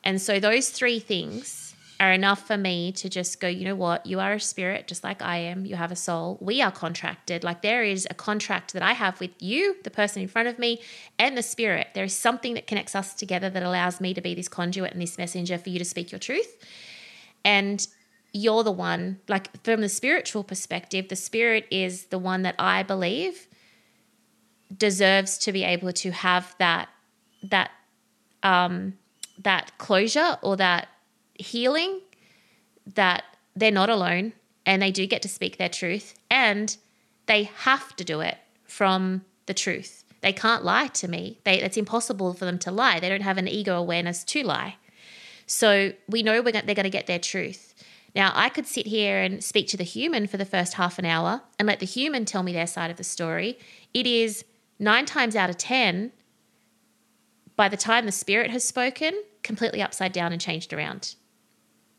[0.04, 1.65] And so those three things
[1.98, 4.04] are enough for me to just go, you know what?
[4.04, 5.64] You are a spirit just like I am.
[5.64, 6.38] You have a soul.
[6.40, 7.42] We are contracted.
[7.42, 10.58] Like there is a contract that I have with you, the person in front of
[10.58, 10.80] me,
[11.18, 11.88] and the spirit.
[11.94, 15.00] There is something that connects us together that allows me to be this conduit and
[15.00, 16.56] this messenger for you to speak your truth.
[17.44, 17.86] And
[18.32, 22.82] you're the one, like from the spiritual perspective, the spirit is the one that I
[22.82, 23.48] believe
[24.76, 26.88] deserves to be able to have that
[27.42, 27.70] that
[28.42, 28.94] um
[29.38, 30.88] that closure or that
[31.38, 32.00] healing
[32.94, 34.32] that they're not alone
[34.64, 36.76] and they do get to speak their truth and
[37.26, 40.04] they have to do it from the truth.
[40.20, 41.38] They can't lie to me.
[41.44, 43.00] They, it's impossible for them to lie.
[43.00, 44.76] They don't have an ego awareness to lie.
[45.46, 47.74] So we know we're, they're going to get their truth.
[48.14, 51.04] Now, I could sit here and speak to the human for the first half an
[51.04, 53.58] hour and let the human tell me their side of the story.
[53.92, 54.44] It is
[54.78, 56.12] nine times out of 10,
[57.56, 61.14] by the time the spirit has spoken, completely upside down and changed around.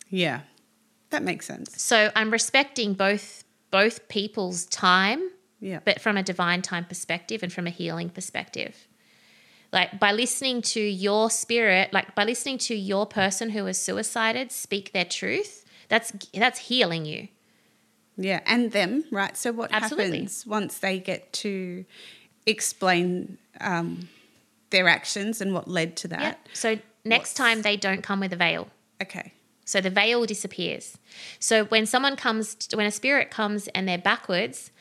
[0.10, 0.42] Yeah.
[1.10, 1.82] That makes sense.
[1.82, 5.80] So I'm respecting both both people's time, Yeah.
[5.84, 8.88] but from a divine time perspective and from a healing perspective.
[9.74, 14.52] Like by listening to your spirit, like by listening to your person who has suicided
[14.52, 17.28] speak their truth, that's that's healing you.
[18.18, 19.38] Yeah, and them, right?
[19.38, 20.12] So what Absolutely.
[20.20, 21.86] happens once they get to
[22.46, 24.08] explain um,
[24.70, 26.22] their actions and what led to that?
[26.22, 26.36] Yeah.
[26.54, 28.70] So next What's- time they don't come with a veil.
[29.02, 29.34] Okay.
[29.68, 30.98] So the veil disappears.
[31.40, 34.72] So when someone comes, when a spirit comes and they're backwards,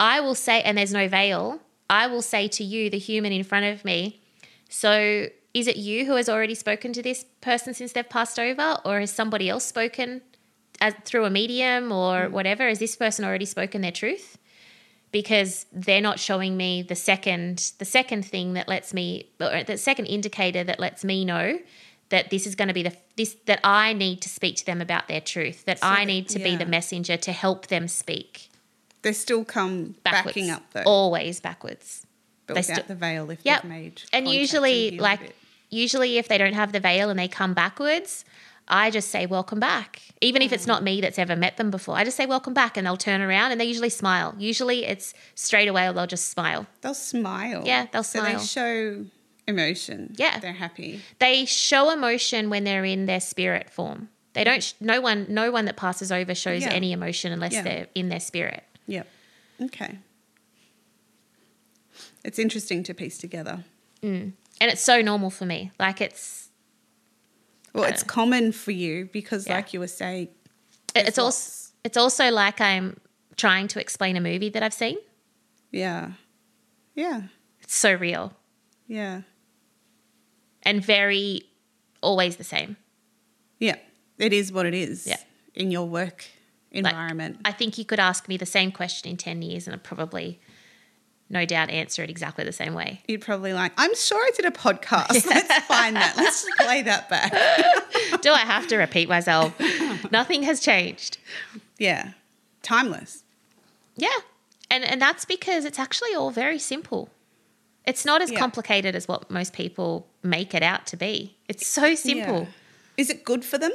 [0.00, 3.44] I will say, and there's no veil, I will say to you, the human in
[3.44, 4.20] front of me,
[4.68, 8.78] so is it you who has already spoken to this person since they've passed over,
[8.84, 10.22] or has somebody else spoken
[10.80, 12.30] as, through a medium or mm.
[12.32, 12.66] whatever?
[12.66, 14.38] Has this person already spoken their truth?
[15.12, 19.78] Because they're not showing me the second, the second thing that lets me, or the
[19.78, 21.60] second indicator that lets me know
[22.10, 24.80] that this is going to be the this that I need to speak to them
[24.80, 25.64] about their truth.
[25.64, 28.48] That So I need to be the messenger to help them speak
[29.02, 32.06] They still come backwards, backing up though, always backwards.
[32.46, 33.62] but they without sti- the veil if Yep.
[33.62, 34.02] they've made.
[34.12, 35.34] And usually, like
[35.70, 38.24] usually, if they don't have the veil and they come backwards,
[38.68, 40.02] I just say welcome back.
[40.20, 40.70] Even if it's hmm.
[40.70, 43.20] not me that's ever met them before, I just say welcome back, and they'll turn
[43.20, 44.34] around and they usually smile.
[44.38, 46.66] Usually, it's straight away or they'll just smile.
[46.80, 47.62] they'll smile.
[47.64, 48.38] Yeah, they'll so smile.
[48.38, 49.06] they show
[49.46, 50.14] emotion.
[50.16, 50.38] Yeah.
[50.38, 51.00] they're happy.
[51.18, 54.08] They show emotion when they're in their spirit form.
[54.32, 54.62] They don't.
[54.62, 55.26] sh- No one.
[55.28, 56.72] No one that passes over shows Yeah.
[56.72, 57.62] any emotion unless Yeah.
[57.62, 58.64] they're in their spirit.
[58.86, 59.06] Yep.
[59.62, 59.98] Okay.
[62.24, 63.64] It's interesting to piece together.
[64.02, 64.32] Mm.
[64.60, 65.70] And it's so normal for me.
[65.78, 66.48] Like it's
[67.72, 69.56] Well, it's don't common for you because, Yeah.
[69.56, 70.28] like you were saying,
[70.94, 72.98] it's also it's also like I'm
[73.36, 74.96] trying to explain a movie that I've seen.
[75.70, 76.12] yeah,
[76.94, 77.22] yeah,
[77.62, 78.32] It's so real
[78.88, 79.22] yeah,
[80.66, 81.42] and very
[82.02, 82.76] always the same.
[83.58, 83.76] yeah.
[84.18, 85.06] It is what it is.
[85.06, 85.18] Yeah.
[85.54, 86.24] In your work
[86.70, 87.38] environment.
[87.44, 90.40] I think you could ask me the same question in 10 years and I'd probably
[91.28, 93.02] no doubt answer it exactly the same way.
[93.08, 95.26] You'd probably like, I'm sure I did a podcast.
[95.26, 96.14] Let's find that.
[96.16, 97.30] Let's just play that back.
[98.22, 99.52] Do I have to repeat myself?
[100.10, 101.18] Nothing has changed.
[101.78, 102.12] Yeah.
[102.62, 103.22] Timeless.
[103.96, 104.08] Yeah.
[104.70, 107.10] And and that's because it's actually all very simple.
[107.86, 108.38] It's not as Yeah.
[108.38, 111.36] complicated as what most people make it out to be.
[111.48, 112.40] It's so simple.
[112.42, 112.48] Yeah.
[112.96, 113.72] Is it good for them?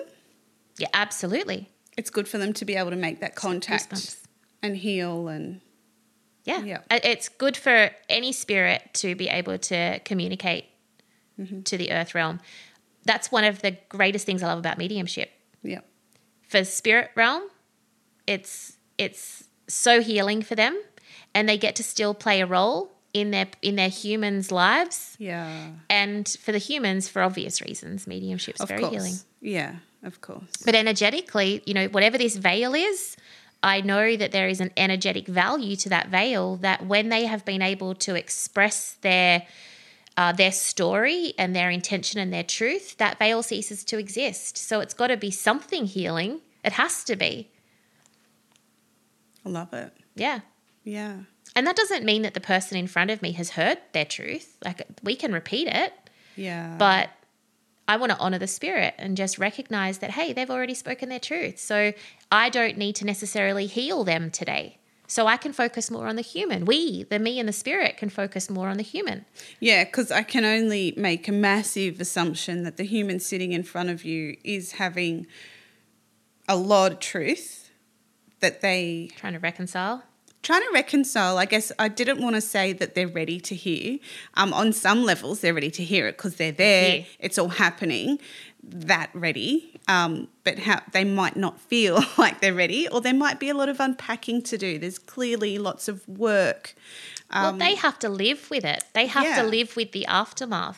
[0.77, 1.69] Yeah, absolutely.
[1.97, 4.17] It's good for them to be able to make that contact
[4.61, 5.61] and heal and
[6.43, 6.63] Yeah.
[6.63, 6.79] Yeah.
[6.89, 10.65] It's good for any spirit to be able to communicate
[11.39, 11.61] Mm-hmm.
[11.61, 12.39] to the earth realm.
[13.05, 15.31] That's one of the greatest things I love about mediumship.
[15.63, 15.79] yeah.
[16.47, 17.43] For spirit realm,
[18.27, 20.77] it's it's so healing for them
[21.33, 25.15] and they get to still play a role in their in their humans' lives.
[25.19, 25.71] Yeah.
[25.89, 28.93] And for the humans, for obvious reasons, mediumship's Of very course.
[28.93, 29.15] healing.
[29.41, 30.49] Yeah, of course.
[30.65, 33.15] But energetically, you know, whatever this veil is,
[33.63, 37.45] I know that there is an energetic value to that veil that when they have
[37.45, 39.43] been able to express their
[40.17, 44.57] uh, their story and their intention and their truth, that veil ceases to exist.
[44.57, 46.41] So it's got to be something healing.
[46.63, 47.49] It has to be.
[49.45, 49.93] I love it.
[50.15, 50.39] Yeah.
[50.83, 51.21] Yeah.
[51.55, 54.57] And that doesn't mean that the person in front of me has heard their truth.
[54.63, 55.93] Like we can repeat it,
[56.35, 56.75] Yeah.
[56.77, 57.09] but
[57.87, 61.19] I want to honor the spirit and just recognize that, hey, they've already spoken their
[61.19, 61.59] truth.
[61.59, 61.91] So
[62.31, 64.77] I don't need to necessarily heal them today.
[65.07, 66.63] So I can focus more on the human.
[66.63, 69.25] We, the me and the spirit, can focus more on the human.
[69.59, 73.89] Yeah, because I can only make a massive assumption that the human sitting in front
[73.89, 75.27] of you is having
[76.47, 77.71] a lot of truth
[78.39, 80.03] that they Trying to reconcile.
[80.43, 81.37] Trying to reconcile.
[81.37, 83.99] I guess I didn't want to say that they're ready to hear.
[84.35, 86.97] Um, on some levels, they're ready to hear it because they're there.
[86.97, 87.03] Yeah.
[87.19, 88.19] It's all happening.
[88.63, 93.39] That ready, um, but how they might not feel like they're ready, or there might
[93.39, 94.77] be a lot of unpacking to do.
[94.77, 96.75] There's clearly lots of work.
[97.33, 98.83] well, they have to live with it.
[98.93, 99.41] They have Um, yeah.
[99.41, 100.77] to live with the aftermath.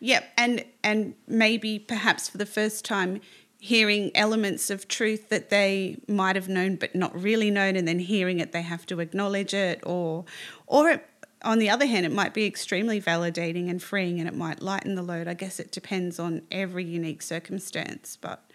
[0.00, 3.20] Yep, and and maybe perhaps for the first time
[3.62, 7.98] hearing elements of truth that they might have known but not really known and then
[7.98, 10.24] hearing it they have to acknowledge it or
[10.66, 11.06] or it,
[11.42, 14.94] on the other hand it might be extremely validating and freeing and it might lighten
[14.94, 15.28] the load.
[15.28, 18.50] I guess it depends on every unique circumstance, but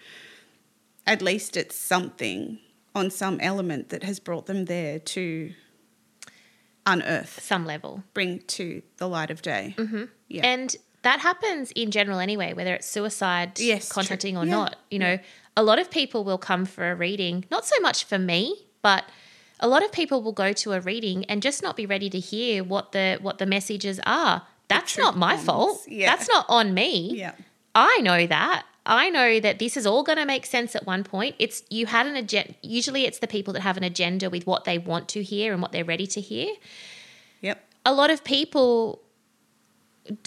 [1.06, 2.60] at least it's something
[2.96, 5.54] on some element that has brought them there to
[6.86, 8.04] unearth, Some level.
[8.14, 9.76] bring to the light of day.
[9.78, 10.04] Mm-hmm.
[10.30, 10.46] Yeah.
[10.46, 10.76] And
[11.06, 14.44] that happens in general anyway, whether it's suicide, Yes, contacting true.
[14.44, 14.52] or Yeah.
[14.60, 14.76] not.
[14.92, 15.20] You know,
[15.56, 18.40] a lot of people will come for a reading, not so much for me,
[18.82, 19.04] but
[19.60, 22.20] a lot of people will go to a reading and just not be ready to
[22.20, 24.42] hear what the what the messages are.
[24.68, 25.78] That's not my fault.
[25.88, 26.10] Yeah.
[26.16, 27.16] That's not on me.
[27.16, 27.34] yeah.
[27.76, 28.64] I know that.
[28.88, 31.36] I know that this is all going to make sense at one point.
[31.40, 32.54] It's you had an agenda.
[32.62, 35.62] Usually, it's the people that have an agenda with what they want to hear and
[35.62, 36.50] what they're ready to hear.
[37.42, 37.58] Yep.
[37.86, 39.02] A lot of people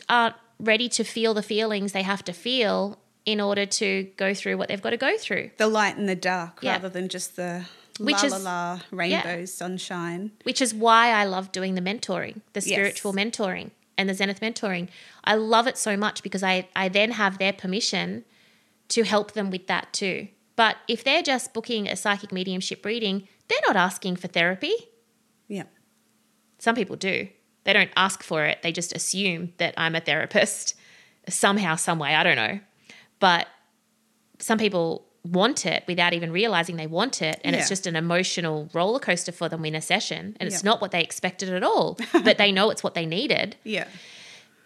[0.09, 4.57] aren't ready to feel the feelings they have to feel in order to go through
[4.57, 6.73] what they've got to go through, the light and the dark Yeah.
[6.73, 7.65] rather than just the
[8.01, 10.33] Which la is- la la rainbows, sunshine.
[10.45, 12.65] which is why I love doing the mentoring, the Yes.
[12.65, 14.89] spiritual mentoring and the Zenith mentoring.
[15.25, 18.25] I love it so much because I, I then have their permission
[18.89, 20.29] to help them with that too.
[20.57, 24.73] But if they're just booking a psychic mediumship reading, they're not asking for therapy.
[25.49, 25.65] Yeah.
[26.59, 27.29] Some people do.
[27.69, 28.63] They don't ask for it.
[28.63, 30.75] They just assume that I'm a therapist
[31.29, 32.15] somehow, some way.
[32.15, 32.61] I don't know.
[33.21, 33.47] But
[34.39, 37.39] some people want it without even realizing they want it.
[37.45, 40.35] And it's just an emotional roller coaster for them in a session.
[40.41, 40.71] And it's Yeah.
[40.71, 43.57] not what they expected at all, but they know it's what they needed.
[43.65, 43.87] Yeah.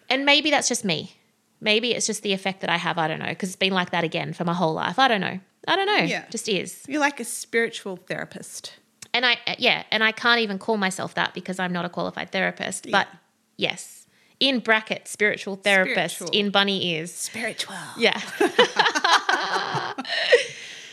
[0.09, 1.17] And maybe that's just me.
[1.61, 2.99] Maybe it's just the effect that I have.
[2.99, 3.31] I don't know.
[3.31, 5.01] Because it's been like that again for my whole life.
[5.01, 5.41] I don't know.
[5.67, 6.05] I don't know.
[6.05, 6.25] Yeah.
[6.31, 6.85] Just is.
[6.87, 8.75] You're like a spiritual therapist.
[9.15, 12.33] And I, yeah, and I can't even call myself that because I'm not a qualified
[12.33, 12.91] therapist.
[12.91, 13.09] But
[13.57, 14.07] yes,
[14.41, 16.39] in bracket, spiritual therapist Spiritual.
[16.39, 17.13] in bunny ears.
[17.15, 17.77] Spiritual.
[17.99, 18.21] Yeah.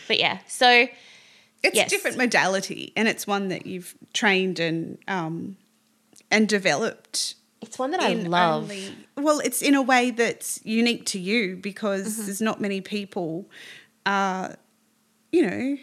[0.08, 0.88] but yeah, so
[1.64, 1.88] It's Yes.
[1.88, 5.58] a different modality and it's one that you've trained and um
[6.32, 8.64] and developed it's one that I love.
[8.64, 12.26] only- well, it's in a way that's unique to you because Mm-hmm.
[12.26, 13.50] there's not many people,
[14.06, 14.54] uh,
[15.34, 15.78] you know,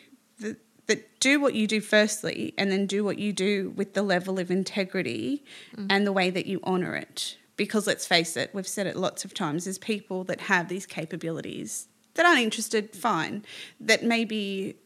[0.87, 4.39] that, do what you do firstly and then do what you do with the level
[4.39, 5.45] of integrity
[5.76, 5.87] Mm.
[5.91, 7.37] and the way that you honour it.
[7.57, 10.87] Because let's face it, we've said it lots of times, there's people that have these
[10.87, 13.45] capabilities that aren't interested, fine.
[13.80, 14.76] That maybe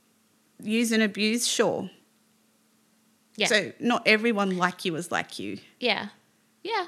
[0.63, 1.91] use and abuse, sure.
[3.37, 3.47] yeah.
[3.47, 5.59] So not everyone like you is like you.
[5.79, 6.09] Yeah.
[6.65, 6.87] Yeah.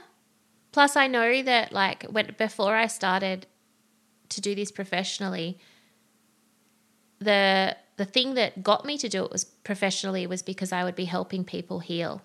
[0.72, 3.46] Plus I know that like when before I started
[4.30, 5.58] to do this professionally,
[7.18, 10.94] the the thing that got me to do it was professionally was because I would
[10.96, 12.22] be helping people heal.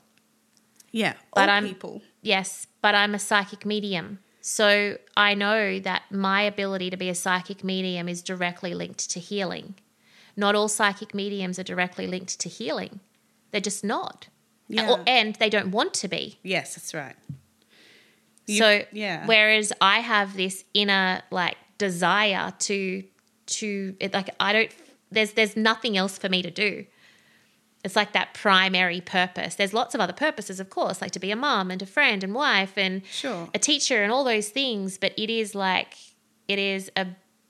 [0.91, 2.01] Yeah, But I'm- people.
[2.21, 4.19] Yes, but I'm a psychic medium.
[4.41, 9.19] So I know that my ability to be a psychic medium is directly linked to
[9.19, 9.75] healing.
[10.37, 13.01] Not all psychic mediums are directly linked to healing.
[13.51, 14.27] They're just not.
[14.69, 14.91] Yeah.
[14.91, 16.39] Or, and they don't want to be.
[16.43, 17.15] Yes, that's right.
[18.45, 19.25] You- so yeah.
[19.25, 23.03] whereas I have this inner like desire to
[23.47, 24.71] to it, like I don't
[25.11, 26.85] there's there's nothing else for me to do.
[27.83, 29.55] It's like that primary purpose.
[29.55, 32.23] There's lots of other purposes, of course, like to be a mom and a friend
[32.23, 33.49] and wife and Sure.
[33.53, 34.97] a teacher and all those things.
[34.97, 35.93] But it is like
[36.47, 37.07] it is a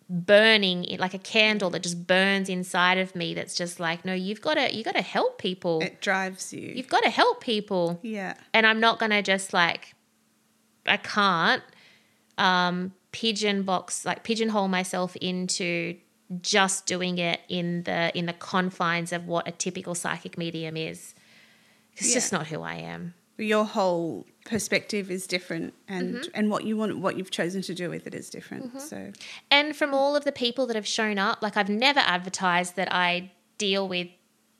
[0.09, 3.33] burning, like a candle that just burns inside of me.
[3.33, 5.81] That's just like, no, you've got to you've got to help people.
[5.81, 6.71] It drives you.
[6.75, 8.35] You've got to help people yeah.
[8.53, 9.95] and I'm not gonna just like
[10.85, 11.63] I can't
[12.37, 15.97] um pigeon box like pigeonhole myself into
[16.41, 21.15] just doing it in the in the confines of what a typical psychic medium is.
[21.95, 22.13] It's Yeah.
[22.15, 23.13] just not who I am.
[23.37, 26.29] Your whole perspective is different and Mm-hmm.
[26.33, 28.81] and what you want what you've chosen to do with it is different.
[28.81, 29.11] So
[29.51, 32.91] And from all of the people that have shown up, like I've never advertised that
[32.91, 34.07] I deal with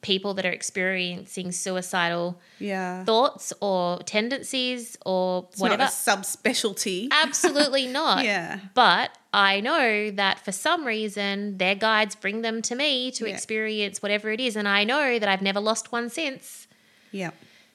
[0.01, 3.03] people that are experiencing suicidal yeah.
[3.03, 5.83] thoughts or tendencies or It's whatever.
[5.83, 7.09] not a subspecialty.
[7.11, 8.23] Absolutely not.
[8.23, 8.59] Yeah.
[8.73, 13.33] But I know that for some reason their guides bring them to me to Yeah.
[13.33, 14.55] experience whatever it is.
[14.55, 16.67] And I know that I've never lost one since.
[17.11, 17.31] Yeah.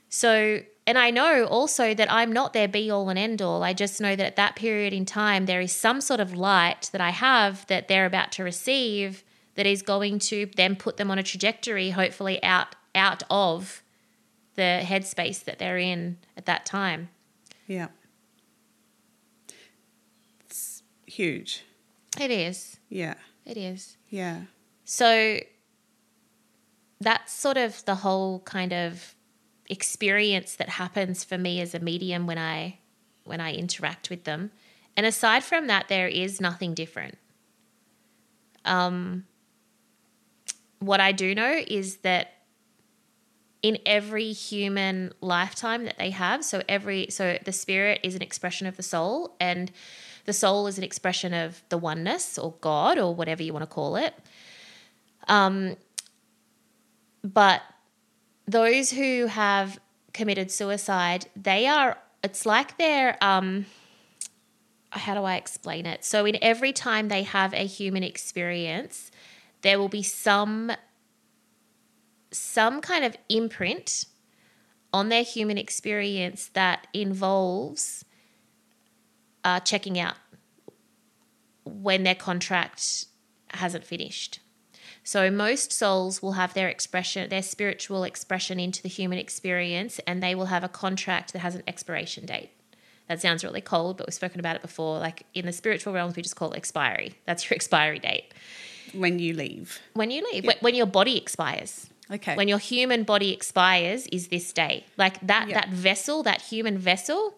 [0.08, 3.62] So, and I know also that I'm not their be all and end all.
[3.62, 6.88] I just know that at that period in time, there is some sort of light
[6.92, 9.24] that I have that they're about to receive
[9.54, 13.82] that is going to then put them on a trajectory, hopefully out out of
[14.54, 17.08] the headspace that they're in at that time.
[17.66, 17.88] Yeah.
[20.44, 21.64] It's huge.
[22.20, 22.78] It is.
[22.88, 23.14] Yeah.
[23.46, 23.96] It is.
[24.10, 24.42] Yeah.
[24.84, 25.38] So
[27.00, 29.14] that's sort of the whole kind of
[29.68, 32.78] experience that happens for me as a medium when I
[33.24, 34.50] when I interact with them.
[34.96, 37.16] And aside from that there is nothing different.
[38.64, 39.24] Um
[40.82, 42.32] what I do know is that
[43.62, 48.66] in every human lifetime that they have, so every so the spirit is an expression
[48.66, 49.70] of the soul and
[50.24, 53.72] the soul is an expression of the oneness or God or whatever you want to
[53.72, 54.14] call it.
[55.28, 55.76] Um,
[57.22, 57.62] but
[58.46, 59.78] those who have
[60.12, 63.66] committed suicide, they are, it's like they're, um,
[64.90, 66.04] how do I explain it?
[66.04, 69.11] So, in every time they have a human experience,
[69.62, 70.72] there will be some
[72.30, 74.06] some kind of imprint
[74.92, 78.04] on their human experience that involves
[79.44, 80.14] uh, checking out
[81.64, 83.06] when their contract
[83.50, 84.40] hasn't finished.
[85.04, 90.22] So most souls will have their expression, their spiritual expression into the human experience, and
[90.22, 92.50] they will have a contract that has an expiration date.
[93.08, 94.98] That sounds really cold, but we've spoken about it before.
[94.98, 97.14] Like in the spiritual realms, we just call it expiry.
[97.26, 98.32] That's your expiry date.
[98.94, 99.80] When you leave.
[99.94, 101.88] When you leave, when- when your body expires.
[102.10, 102.34] Okay.
[102.36, 104.84] When your human body expires is this day.
[104.98, 107.34] Like that that vessel, that human vessel,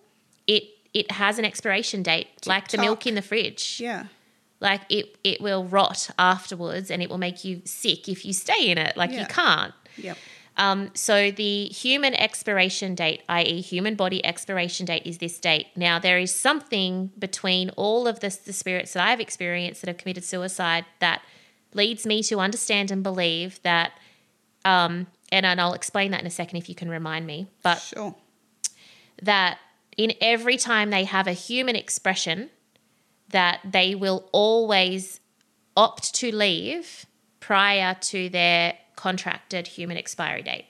[0.47, 3.79] it it has an expiration date, like the milk in the fridge.
[3.81, 4.07] yeah.
[4.61, 8.71] Like it it will rot afterwards and it will make you sick if you stay
[8.71, 8.97] in it.
[8.97, 9.21] Like Yeah.
[9.21, 9.75] you can't.
[9.97, 10.17] Yep.
[10.57, 15.67] Um, so the human expiration date, i.e., human body expiration date, is this date.
[15.77, 19.99] Now there is something between all of this, the spirits that I've experienced that have
[19.99, 21.23] committed suicide that
[21.75, 23.93] leads me to understand and believe that.
[24.64, 27.49] Um, and, and I'll explain that in a second if you can remind me.
[27.62, 28.14] But Sure.
[29.22, 29.59] that
[29.97, 32.51] in every time they have a human expression
[33.29, 35.20] that they will always
[35.77, 37.05] opt to leave
[37.41, 40.66] prior to their contracted human expiry date.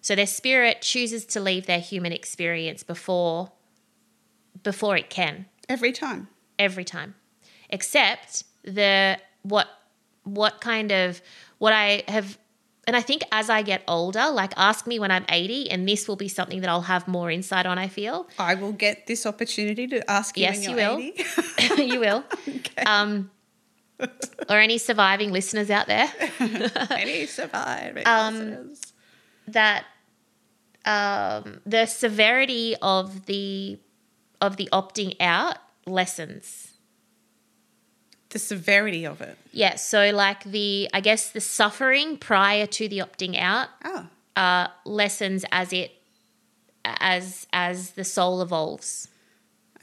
[0.00, 3.52] So their spirit chooses to leave their human experience before
[4.62, 6.28] before it can Every time.
[6.58, 7.14] every time
[7.70, 9.68] except the what
[10.34, 11.20] what kind of
[11.58, 12.38] what i have
[12.86, 16.06] and i think as i get older like ask me when i'm 80 and this
[16.08, 19.26] will be something that i'll have more insight on i feel I will get this
[19.26, 20.98] opportunity to ask you Yes, when you will.
[21.58, 21.84] 80.
[21.92, 22.24] you will
[22.86, 23.30] um
[24.48, 26.08] or any surviving listeners out there
[26.90, 28.92] Any surviving Um, listeners.
[29.48, 29.84] that
[30.84, 33.78] um the severity of the
[34.40, 36.77] of the opting out lessens
[38.30, 39.36] the severity of it.
[39.52, 44.06] yeah so like the i guess the suffering prior to the opting out Oh.
[44.36, 45.92] uh, lessens as it
[46.84, 49.08] as as the soul evolves.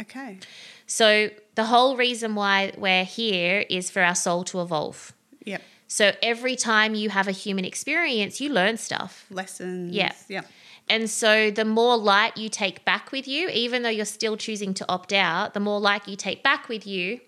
[0.02, 0.40] Okay.
[0.88, 5.14] So the whole reason why we're here is for our soul to evolve.
[5.46, 5.62] Yep.
[5.88, 9.26] So every time you have a human experience, you learn stuff.
[9.30, 9.94] Lessons.
[9.94, 10.14] Yeah.
[10.30, 10.48] Yep.
[10.90, 14.74] And so the more light you take back with you, even though you're still choosing
[14.76, 17.20] to opt out, the more light you take back with you,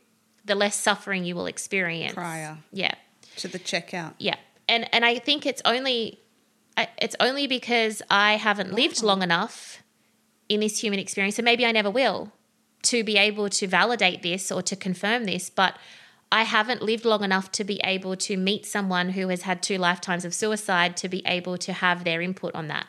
[0.47, 2.13] the less suffering you will experience.
[2.13, 2.95] Prior Yeah.
[3.37, 4.13] to the checkout.
[4.17, 4.35] Yeah.
[4.67, 6.19] And and I think it's only
[6.99, 9.81] it's only because I haven't lived long enough
[10.49, 12.31] in this human experience, and maybe I never will,
[12.83, 15.49] to be able to validate this or to confirm this.
[15.49, 15.75] But
[16.31, 19.77] I haven't lived long enough to be able to meet someone who has had two
[19.77, 22.87] lifetimes of suicide to be able to have their input on that.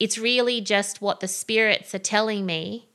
[0.00, 2.88] It's really just what the spirits are telling me,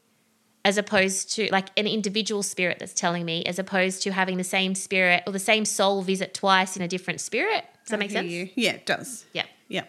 [0.65, 4.43] as opposed to like an individual spirit that's telling me, as opposed to having the
[4.43, 7.63] same spirit or the same soul visit twice in a different spirit.
[7.83, 8.29] Does that I make sense?
[8.31, 8.49] you.
[8.55, 9.25] Yeah, it does.
[9.33, 9.45] Yeah.
[9.67, 9.83] Yeah.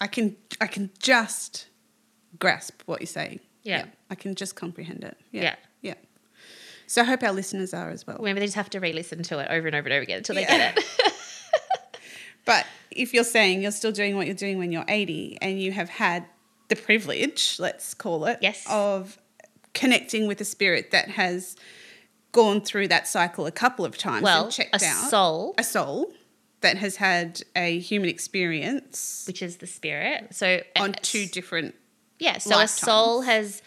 [0.00, 1.66] I can I can just
[2.38, 3.40] grasp what you're saying.
[3.62, 3.86] Yeah.
[4.10, 5.16] I can just comprehend it.
[5.32, 5.42] Yeah.
[5.42, 5.54] Yeah.
[5.82, 5.94] Yeah.
[6.86, 8.18] So I hope our listeners are as well.
[8.20, 10.34] Maybe they just have to re-listen to it over and over and over again until
[10.36, 10.72] they Yeah.
[10.74, 10.84] get it.
[12.44, 15.72] But if you're saying you're still doing what you're doing when you're 80 and you
[15.72, 16.26] have had
[16.68, 18.66] the privilege, let's call it, Yes.
[18.68, 19.16] of
[19.74, 21.56] connecting with a spirit that has
[22.32, 25.64] gone through that cycle a couple of times well, and checked a out soul, a
[25.64, 26.12] soul
[26.60, 30.34] that has had a human experience which is the spirit.
[30.34, 31.74] So on uh, two different
[32.18, 33.62] Yeah, so a soul has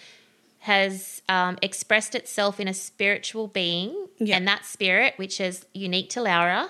[0.60, 4.26] has um, expressed itself in a spiritual being, Yeah.
[4.26, 4.34] Mm-hmm.
[4.34, 6.70] and that spirit, which is unique to Laura,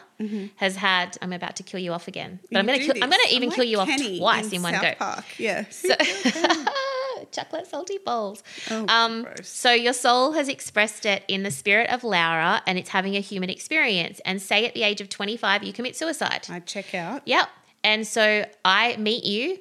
[0.58, 1.18] has had.
[1.22, 2.92] I'm about to kill you off again, but I'm going to.
[3.04, 4.94] I'm going to even I'm kill like you off Kenny twice in, one South go.
[5.00, 5.26] Park.
[5.40, 5.66] Yeah.
[5.70, 5.90] So,
[7.32, 8.44] chocolate salty balls.
[8.70, 9.48] Oh, um, gross.
[9.48, 13.20] so your soul has expressed it in the spirit of Laura, and it's having a
[13.20, 14.20] human experience.
[14.26, 16.48] And say at the age of 25, you commit suicide.
[16.50, 17.22] I check out.
[17.26, 17.50] Yep.
[17.84, 19.60] And so I meet you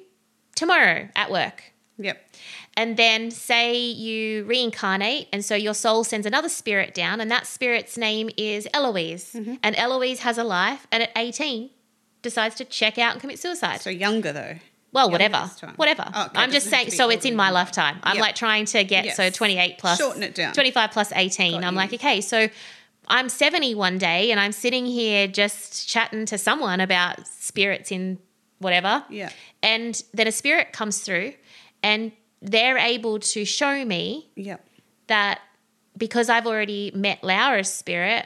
[0.55, 1.63] tomorrow at work.
[1.99, 2.21] Yep.
[2.75, 7.47] And then say you reincarnate, and so your soul sends another spirit down, and that
[7.47, 9.33] spirit's name is Eloise.
[9.33, 9.55] Mm-hmm.
[9.63, 11.71] And Eloise has a life, and at 18
[12.21, 13.81] decides to check out and commit suicide.
[13.81, 14.55] So younger though.
[14.91, 15.49] Well, whatever.
[15.75, 16.09] Whatever.
[16.13, 17.99] Oh, okay, I'm just saying, so it's in my lifetime.
[18.03, 18.21] I'm Yep.
[18.21, 19.97] like trying to get, so 28 plus.
[19.97, 20.53] Shorten it down.
[20.53, 21.53] 25 plus 18.
[21.53, 21.77] Got I'm you.
[21.77, 22.47] like, okay, so
[23.07, 28.17] I'm 70 one day, and I'm sitting here just chatting to someone about spirits in
[28.59, 29.03] whatever.
[29.09, 29.29] Yeah.
[29.61, 31.33] And then a spirit comes through,
[31.83, 32.11] and
[32.41, 34.65] they're able to show me Yep.
[35.07, 35.41] that
[35.97, 38.25] because I've already met Laura's spirit,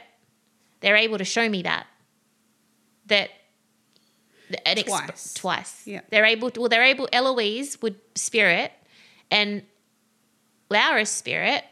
[0.80, 1.86] they're able to show me that
[3.06, 3.30] that
[4.66, 5.34] an exp- Twice.
[5.34, 5.82] twice.
[5.86, 6.00] Yeah.
[6.10, 7.08] They're able to, well, they're able.
[7.12, 8.72] Eloise would spirit,
[9.30, 9.62] and
[10.70, 11.64] Laura's spirit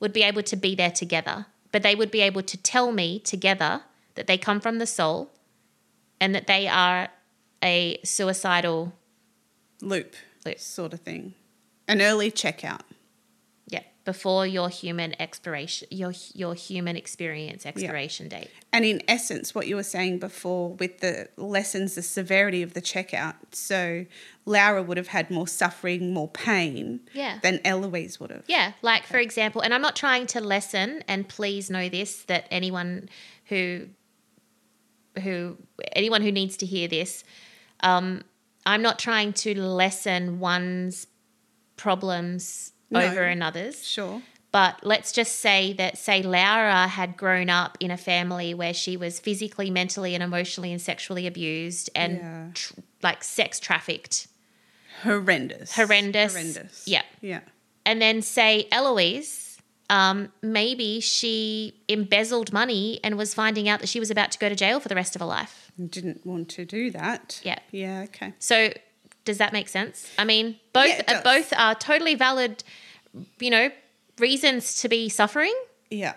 [0.00, 3.18] would be able to be there together, but they would be able to tell me
[3.20, 3.82] together
[4.14, 5.30] that they come from the soul,
[6.20, 7.08] and that they are
[7.62, 8.92] a suicidal.
[9.80, 10.14] Loop.
[10.44, 10.58] Loop.
[10.58, 11.34] Sort of thing.
[11.86, 12.80] An early checkout.
[14.08, 18.50] Yeah, before your human expiration, your your human experience expiration date.
[18.72, 22.80] And in essence, what you were saying before with the lessons, the severity of the
[22.82, 23.34] checkout.
[23.52, 24.06] So
[24.46, 27.38] Laura would have had more suffering, more pain Yeah.
[27.42, 28.44] than Eloise would have.
[28.48, 32.46] Yeah, like for example, and I'm not trying to lessen, and please know this that
[32.50, 33.08] anyone
[33.46, 33.88] who
[35.22, 35.56] who
[35.92, 37.24] anyone who needs to hear this,
[37.80, 38.22] um,
[38.66, 41.06] I'm not trying to lessen one's
[41.76, 43.00] problems No.
[43.00, 43.86] over another's.
[43.86, 44.22] Sure.
[44.50, 48.96] But let's just say that, say, Laura had grown up in a family where she
[48.96, 52.46] was physically, mentally, and emotionally and sexually abused and Yeah.
[52.54, 54.26] tr- like sex trafficked.
[55.02, 55.74] Horrendous.
[55.74, 56.32] Horrendous.
[56.32, 56.82] Horrendous.
[56.86, 57.02] Yeah.
[57.20, 57.40] Yeah.
[57.84, 59.58] And then say Eloise,
[59.90, 64.48] um, maybe she embezzled money and was finding out that she was about to go
[64.48, 65.70] to jail for the rest of her life.
[65.88, 67.40] Didn't want to do that.
[67.44, 67.58] Yeah.
[67.70, 68.00] Yeah.
[68.08, 68.32] Okay.
[68.38, 68.72] So
[69.28, 70.10] does that make sense?
[70.18, 72.64] I mean, both Yeah, uh, both are totally valid,
[73.38, 73.70] you know,
[74.18, 75.52] reasons to be suffering.
[75.90, 76.14] Yeah.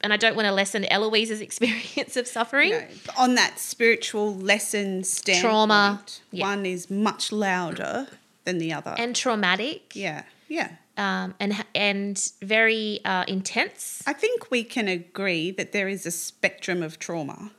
[0.00, 2.72] And I don't want to lessen Eloise's experience of suffering.
[2.72, 2.84] No,
[3.16, 6.02] on that spiritual lesson standpoint, Trauma,
[6.32, 6.46] yeah.
[6.48, 8.08] one is much louder
[8.44, 8.96] than the other.
[8.98, 10.24] And traumatic, yeah.
[10.48, 10.72] Yeah.
[10.96, 14.02] um, and and very uh, intense.
[14.04, 17.52] I think we can agree that there is a spectrum of trauma.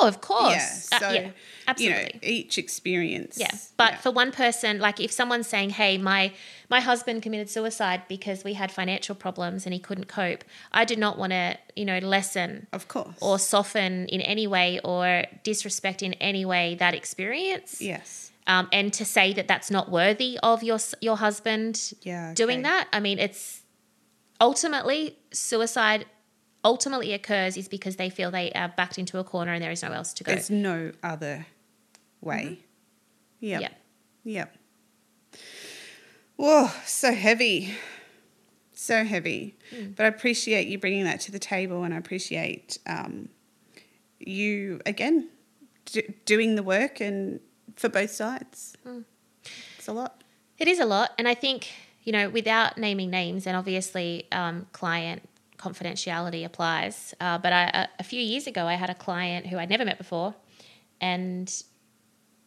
[0.00, 0.98] Oh, of course, Yeah.
[1.08, 1.30] Uh, yeah,
[1.68, 1.98] absolutely.
[2.04, 3.38] you know, each experience.
[3.38, 3.96] Yeah, but yeah.
[3.98, 6.32] for one person, like if someone's saying, "Hey, my
[6.68, 10.42] my husband committed suicide because we had financial problems and he couldn't cope,"
[10.72, 13.14] I do not want to, you know, lessen of course.
[13.20, 17.80] or soften in any way or disrespect in any way that experience.
[17.80, 18.30] yes.
[18.46, 22.34] Um, and to say that that's not worthy of your your husband Yeah.
[22.34, 23.62] doing that, I mean, it's
[24.40, 26.06] ultimately suicide.
[26.64, 29.82] Ultimately occurs is because they feel they are backed into a corner and there is
[29.82, 30.32] no else to go.
[30.32, 31.46] There's no other
[32.20, 32.60] way.
[33.40, 33.60] Yep.
[33.60, 33.68] Yeah.
[34.24, 34.56] Yep.
[36.36, 37.74] Whoa, so heavy.
[38.72, 39.56] So heavy.
[39.96, 43.28] But I appreciate you bringing that to the table and I appreciate um,
[44.18, 45.28] you, again,
[45.86, 47.40] d- doing the work and
[47.76, 48.76] for both sides.
[49.78, 50.22] It's a lot.
[50.58, 51.12] It is a lot.
[51.18, 51.68] And I think,
[52.04, 55.28] you know, without naming names, and obviously um, client
[55.58, 59.58] confidentiality applies, uh, but I, a, a few years ago, I had a client who
[59.58, 60.34] I'd never met before.
[61.00, 61.52] And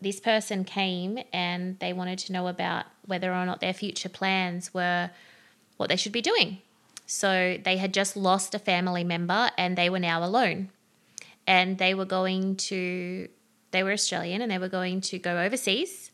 [0.01, 4.73] this person came and they wanted to know about whether or not their future plans
[4.73, 5.09] were
[5.77, 6.59] what they should be doing.
[7.05, 10.69] So they had just lost a family member and they were now alone.
[11.47, 13.29] And they were going to,
[13.71, 16.11] they were Australian and they were going to go overseas.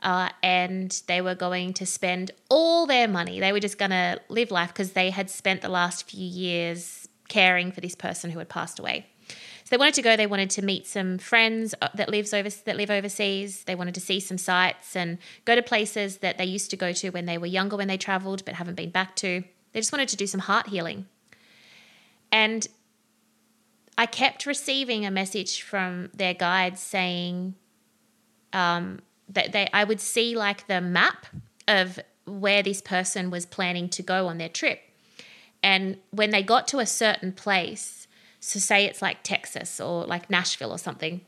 [0.00, 3.40] Uh, and they were going to spend all their money.
[3.40, 7.08] They were just going to live life because they had spent the last few years
[7.28, 9.06] caring for this person who had passed away.
[9.28, 10.16] So they wanted to go.
[10.16, 13.64] They wanted to meet some friends uh, that lives over that live overseas.
[13.64, 16.92] They wanted to see some sights and go to places that they used to go
[16.92, 19.42] to when they were younger when they travelled but haven't been back to.
[19.72, 21.06] They just wanted to do some heart healing.
[22.32, 22.66] And
[23.98, 27.54] I kept receiving a message from their guides saying
[28.54, 31.26] um, that they I would see like the map
[31.66, 34.80] of where this person was planning to go on their trip.
[35.62, 38.06] And when they got to a certain place,
[38.40, 41.22] so say it's like Texas or like Nashville or something,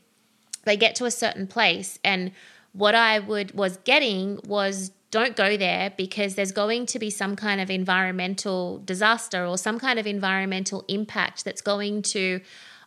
[0.63, 2.31] they get to a certain place and
[2.73, 7.35] what I would was getting was don't go there because there's going to be some
[7.35, 12.39] kind of environmental disaster or some kind of environmental impact that's going to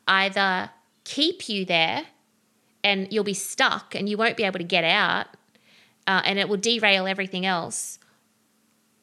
[0.08, 0.70] either
[1.04, 2.06] keep you there
[2.84, 5.26] and you'll be stuck and you won't be able to get out
[6.06, 7.98] uh, and it will derail everything else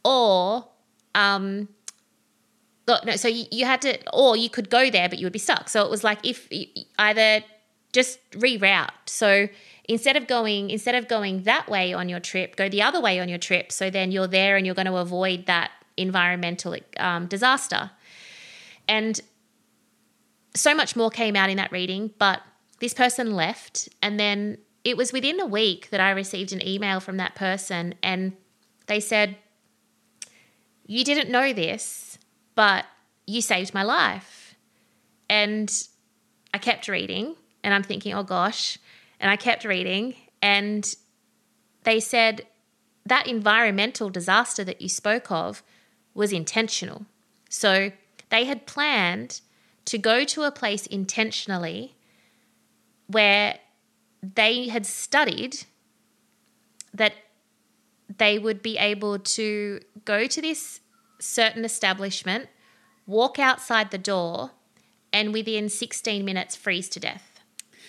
[0.05, 0.67] or
[1.13, 1.67] um,
[2.87, 5.39] no, so you, you had to, or you could go there, but you would be
[5.39, 5.69] stuck.
[5.69, 6.47] So it was like if
[6.99, 7.43] either
[7.93, 8.89] just reroute.
[9.05, 9.47] So
[9.87, 13.19] instead of going instead of going that way on your trip, go the other way
[13.19, 13.71] on your trip.
[13.71, 17.91] So then you're there and you're going to avoid that environmental um, disaster.
[18.87, 19.19] And
[20.55, 22.41] so much more came out in that reading, but
[22.81, 26.99] this person left, and then it was within a week that I received an email
[26.99, 28.33] from that person, and
[28.87, 29.37] they said,
[30.85, 32.11] "You didn't know this."
[32.55, 32.85] but
[33.25, 34.55] you saved my life.
[35.29, 35.71] And
[36.53, 38.77] I kept reading and I'm thinking, oh gosh.
[39.19, 40.93] And I kept reading and
[41.83, 42.45] they said
[43.05, 45.63] that environmental disaster that you spoke of
[46.13, 47.05] was intentional.
[47.49, 47.91] So
[48.29, 49.41] they had planned
[49.85, 51.95] to go to a place intentionally
[53.11, 53.59] where
[54.21, 55.65] they had studied
[56.93, 57.13] that
[58.17, 60.81] they would be able to go to this
[61.19, 62.49] certain establishment,
[63.05, 64.51] walk outside the door,
[65.13, 67.39] and within 16 minutes freeze to death.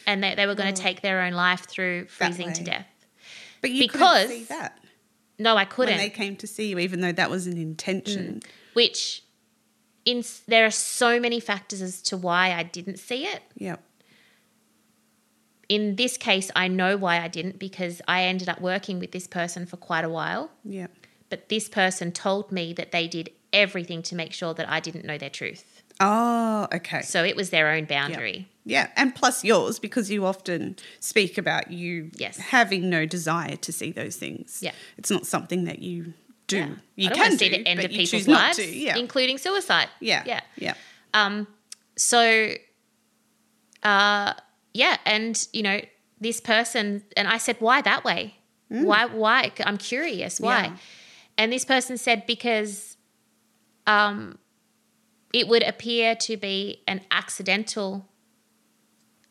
[0.07, 0.85] And they, they were going to oh.
[0.85, 2.87] take their own life through freezing to death.
[3.61, 4.79] But you because, couldn't see that.
[5.39, 5.97] No, I couldn't.
[5.97, 8.41] When they came to see you, even though that was an intention.
[8.41, 8.47] Mm.
[8.75, 9.23] Which,
[10.05, 13.43] in there are so many factors as to why I didn't see it.
[13.57, 13.83] Yep.
[15.69, 19.27] In this case, I know why I didn't because I ended up working with this
[19.27, 20.51] person for quite a while.
[20.65, 20.91] Yep
[21.33, 25.07] but this person told me that they did everything to make sure that I didn't
[25.07, 25.83] know their truth.
[25.99, 27.01] Oh, okay.
[27.01, 28.51] So it was their own boundary.
[28.67, 32.37] Yeah, and plus yours because you often speak about you yes.
[32.37, 34.59] having no desire to see those things.
[34.61, 34.73] Yeah.
[34.99, 36.13] It's not something that you
[36.49, 36.59] do.
[36.59, 36.69] Yeah.
[36.97, 38.99] You I can see do, the end of people's lives, yeah.
[38.99, 39.89] including suicide.
[40.01, 40.25] Yeah.
[40.27, 40.41] Yeah.
[40.57, 40.75] Yeah.
[41.15, 41.47] Um,
[41.97, 42.53] so,
[43.83, 44.35] uh,
[44.75, 45.81] yeah, and you know,
[46.21, 48.37] this person, and I said, why that way?
[48.71, 48.85] Mm.
[48.85, 49.07] Why?
[49.07, 49.53] Why?
[49.65, 50.41] I'm curious.
[50.41, 50.65] Why?
[50.65, 50.77] Yeah.
[51.39, 52.97] And this person said because
[53.87, 54.39] um,
[55.33, 58.09] it would appear to be an accidental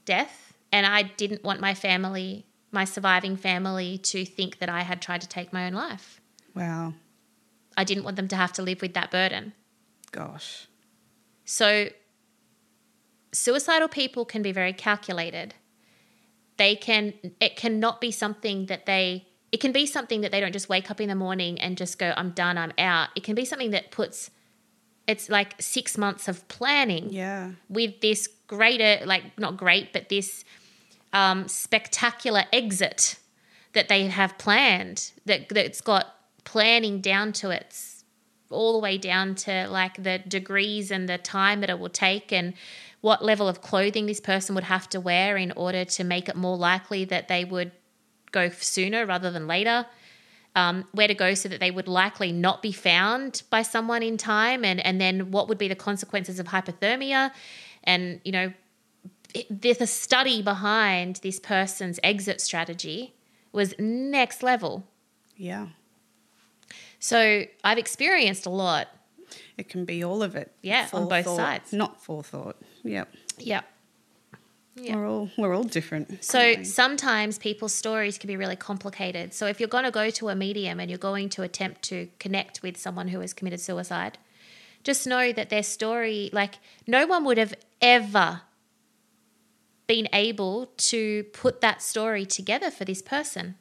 [0.06, 5.02] death, and I didn't want my family, my surviving family, to think that I had
[5.02, 6.22] tried to take my own life.
[6.56, 6.94] Wow.
[7.78, 9.54] I didn't want them to have to live with that burden.
[10.12, 10.68] Gosh.
[11.46, 11.88] So,
[13.34, 15.53] suicidal people can be very calculated.
[16.57, 20.53] They can, it cannot be something that they it can be something that they don't
[20.53, 23.09] just wake up in the morning and just go, I'm done, I'm out.
[23.15, 24.32] It can be something that puts,
[25.07, 27.09] it's like six months of planning.
[27.09, 27.51] Yeah.
[27.67, 30.45] With this greater, like not great, but this
[31.11, 33.17] um, spectacular exit
[33.73, 36.15] that they have planned, that, that's got
[36.45, 38.03] planning down to its
[38.49, 42.34] all the way down to like the degrees and the time that it will take
[42.34, 42.53] and
[43.02, 46.36] what level of clothing this person would have to wear in order to make it
[46.36, 47.72] more likely that they would
[48.32, 49.86] go sooner rather than later.
[50.54, 54.18] Um, where to go so that they would likely not be found by someone in
[54.18, 57.32] time, and and then what would be the consequences of hypothermia,
[57.86, 58.54] and you know,
[59.34, 63.14] it, the study behind this person's exit strategy
[63.54, 64.86] was next level.
[65.38, 65.68] Yeah.
[66.99, 68.89] So I've experienced a lot.
[69.58, 70.52] It can be all of it.
[70.62, 71.72] Yeah, on both sides.
[71.72, 72.58] Not forethought.
[72.84, 73.13] Yep.
[73.39, 73.65] Yep.
[74.75, 74.95] Yeah.
[74.95, 76.23] We're all we're all different.
[76.23, 79.34] So sometimes people's stories can be really complicated.
[79.34, 82.07] So if you're going to go to a medium and you're going to attempt to
[82.19, 84.17] connect with someone who has committed suicide,
[84.84, 86.55] just know that their story like
[86.88, 88.41] no one would have ever
[89.88, 93.55] been able to put that story together for this person?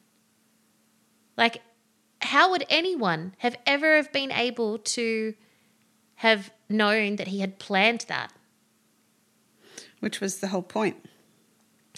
[1.36, 1.60] Like,
[2.22, 5.34] how would anyone have ever have been able to
[6.16, 8.32] have known that he had planned that?
[10.01, 10.96] Which was the whole point.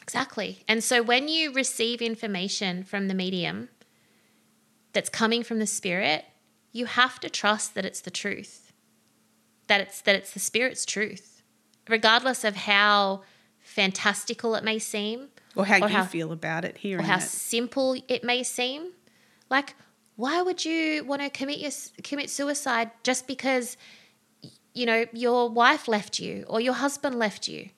[0.00, 0.64] Exactly.
[0.68, 3.68] And so when you receive information from the medium
[4.92, 6.24] that's coming from the spirit,
[6.72, 8.72] you have to trust that it's the truth.
[9.68, 11.42] That it's that it's the spirit's truth.
[11.88, 13.22] Regardless of how
[13.60, 17.16] fantastical it may seem Or how Or you how- feel about it hearing or how
[17.18, 17.22] it.
[17.22, 18.92] simple it may seem.
[19.50, 19.74] Like,
[20.16, 21.70] why would you want to commit your
[22.02, 23.76] commit suicide just because
[24.74, 27.68] you know your wife left you or your husband left you?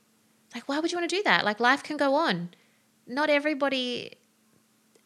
[0.55, 1.45] Like, why would you want to do that?
[1.45, 2.51] Like, life can go on.
[3.07, 4.13] Not everybody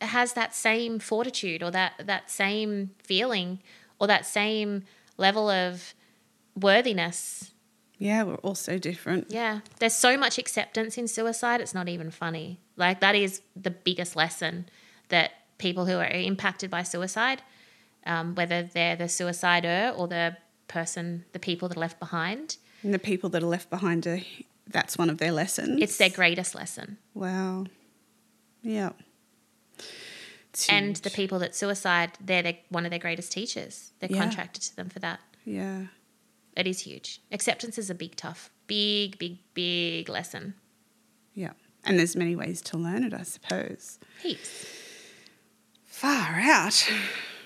[0.00, 3.60] has that same fortitude or that that same feeling
[3.98, 4.84] or that same
[5.16, 5.94] level of
[6.54, 7.52] worthiness.
[7.98, 9.26] Yeah, we're all so different.
[9.28, 11.60] Yeah, there's so much acceptance in suicide.
[11.60, 12.60] It's not even funny.
[12.76, 14.68] Like that is the biggest lesson
[15.08, 17.42] that people who are impacted by suicide,
[18.06, 20.36] um, whether they're the suicider or the
[20.68, 24.20] person, the people that are left behind, And the people that are left behind are
[24.68, 25.80] that's one of their lessons.
[25.82, 26.98] it's their greatest lesson.
[27.14, 27.66] Wow.
[28.62, 28.90] Yeah.
[30.68, 33.92] And the people that suicide, they're their, one of their greatest teachers.
[34.00, 34.18] They're Yeah.
[34.22, 35.20] contracted to them for that.
[35.44, 35.86] Yeah.
[36.56, 37.20] It is huge.
[37.30, 40.54] Acceptance is a big, tough, big, big, big lesson.
[41.34, 41.52] Yeah.
[41.84, 43.98] And there's many ways to learn it, I suppose.
[44.22, 44.66] Heaps.
[45.84, 46.90] Far out.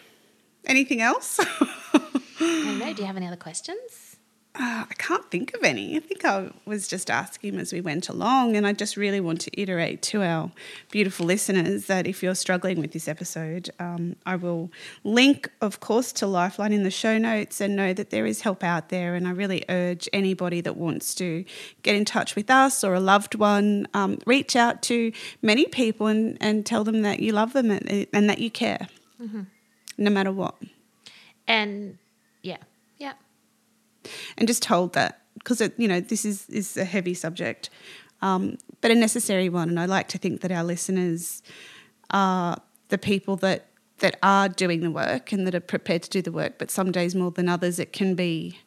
[0.65, 1.39] Anything else?
[1.93, 2.01] I
[2.41, 2.93] don't know.
[2.95, 4.12] Do you have any other questions?
[4.55, 5.97] Uh, I can't think of any.
[5.97, 9.41] I think I was just asking as we went along, and I just really want
[9.43, 10.51] to iterate to our
[10.91, 14.71] beautiful listeners that if you're struggling with this episode, um, I will
[15.05, 18.63] link, of course, to Lifeline in the show notes and know that there is help
[18.63, 19.15] out there.
[19.15, 21.47] And I really urge anybody that wants to
[21.83, 26.09] get in touch with us or a loved one, um, reach out to many people
[26.09, 28.89] and, and tell them that you love them and, and that you care,
[29.97, 30.57] no matter what.
[31.49, 31.97] And
[32.43, 32.59] yeah.
[34.37, 37.71] And just told that because you know this is is a heavy subject,
[38.21, 39.69] um, but a necessary one.
[39.69, 41.43] And I like to think that our listeners
[42.11, 43.67] are the people that
[43.99, 46.59] that are doing the work and that are prepared to do the work.
[46.59, 48.59] But some days more than others, it can be,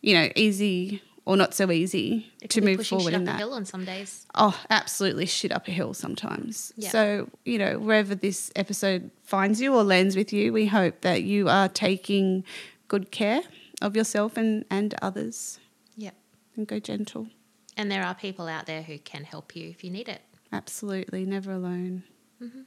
[0.00, 3.32] you know, easy or not so easy to move forward shit in up that.
[3.32, 4.26] the hill on some days.
[4.36, 6.72] Oh, absolutely shit up a hill sometimes.
[6.76, 6.90] Yeah.
[6.90, 11.24] So, you know, wherever this episode finds you or lands with you, we hope that
[11.24, 12.44] you are taking
[12.86, 13.42] good care
[13.82, 15.58] of yourself and, and others
[15.96, 16.10] Yeah.
[16.56, 17.28] and go gentle.
[17.76, 20.22] And there are people out there who can help you if you need it.
[20.52, 22.04] Absolutely, never alone.
[22.42, 22.62] Mm-hmm.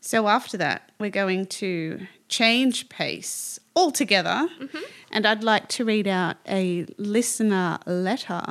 [0.00, 4.48] So, after that, we're going to change pace altogether.
[4.60, 4.78] Mm-hmm.
[5.10, 8.42] And I'd like to read out a listener letter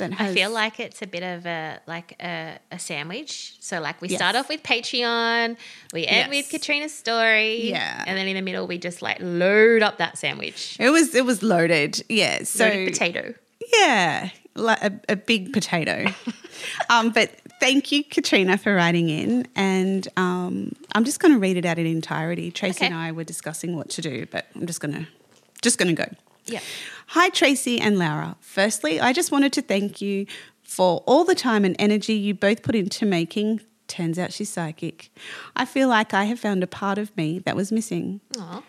[0.00, 0.30] that has.
[0.32, 3.54] I feel like it's a bit of a like a, a sandwich.
[3.60, 4.18] So like we Yes.
[4.18, 5.56] start off with Patreon,
[5.94, 6.44] we end Yes.
[6.44, 8.04] with Katrina's story, Yeah.
[8.06, 10.76] and then in the middle we just like load up that sandwich.
[10.78, 12.42] It was it was loaded, yeah.
[12.42, 13.34] So Loaded potato.
[13.78, 16.06] Yeah, like a, a big potato.
[16.90, 17.30] um, but
[17.60, 19.46] thank you, Katrina, for writing in.
[19.54, 22.50] And um, I'm just going to read it out in entirety.
[22.50, 22.86] Tracy Okay.
[22.86, 25.06] and I were discussing what to do, but I'm just going to
[25.62, 26.10] just going to go.
[26.50, 26.60] Yeah.
[27.08, 28.36] Hi, Tracy and Laura.
[28.40, 30.26] Firstly, I just wanted to thank you
[30.62, 33.60] for all the time and energy you both put into making.
[33.88, 35.10] Turns out she's psychic.
[35.56, 38.20] I feel like I have found a part of me that was missing.
[38.38, 38.62] Aw.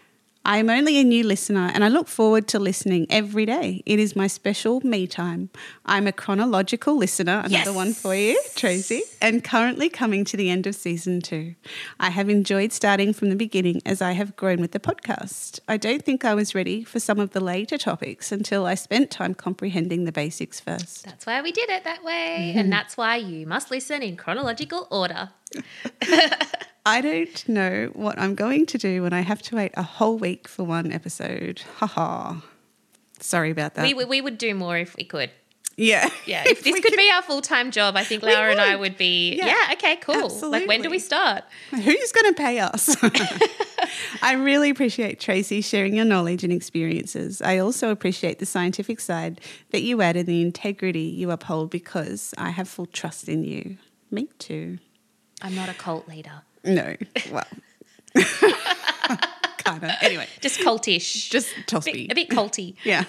[0.43, 3.83] I am only a new listener and I look forward to listening every day.
[3.85, 5.51] It is my special me time.
[5.85, 7.75] I'm a chronological listener, another Yes.
[7.75, 11.53] one for you, Tracy, and currently coming to the end of season two.
[11.99, 15.59] I have enjoyed starting from the beginning as I have grown with the podcast.
[15.67, 19.11] I don't think I was ready for some of the later topics until I spent
[19.11, 21.05] time comprehending the basics first.
[21.05, 22.37] That's why we did it that way.
[22.49, 22.59] Mm-hmm.
[22.61, 25.29] And that's why you must listen in chronological order.
[26.85, 30.17] I don't know what I'm going to do when I have to wait a whole
[30.17, 31.61] week for one episode.
[31.77, 32.37] Haha.
[33.19, 33.83] Sorry about that.
[33.83, 35.29] We, we, we would do more if we could.
[35.77, 36.09] yeah.
[36.25, 38.75] Yeah, if this we could be our full time job, I think Laura and I
[38.75, 38.97] would.
[38.97, 40.29] be, Yeah, yeah, okay, cool.
[40.49, 41.43] Like, when do we start?
[41.69, 42.95] Who's going to pay us?
[44.23, 47.41] I really appreciate Tracy sharing your knowledge and experiences.
[47.43, 52.33] I also appreciate the scientific side that you add and the integrity you uphold because
[52.39, 53.77] I have full trust in you.
[54.09, 54.79] Me too.
[55.43, 56.95] I'm not a cult leader, No,
[57.31, 57.47] well,
[59.57, 59.91] kind of.
[60.01, 61.29] Anyway, just cultish.
[61.29, 62.75] just toss a bit, a bit culty.
[62.83, 63.03] Yeah.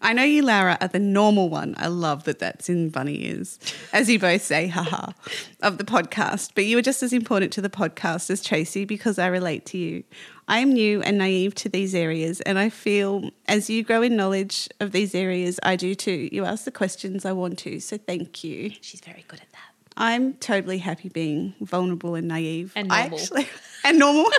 [0.00, 1.74] I know you, Laura, are the normal one.
[1.76, 3.58] I love that that's in bunny ears,
[3.92, 5.12] as you both say, haha,
[5.60, 6.52] of the podcast.
[6.54, 9.76] But you are just as important to the podcast as Tracy because I relate to
[9.76, 10.04] you.
[10.48, 14.16] I am new and naive to these areas, and I feel as you grow in
[14.16, 16.30] knowledge of these areas, I do too.
[16.32, 18.70] You ask the questions I want to, so thank you.
[18.80, 19.53] She's very good at that.
[19.96, 22.72] I'm totally happy being vulnerable and naive.
[22.76, 23.18] And I normal.
[23.20, 23.48] actually,
[23.84, 24.30] and normal.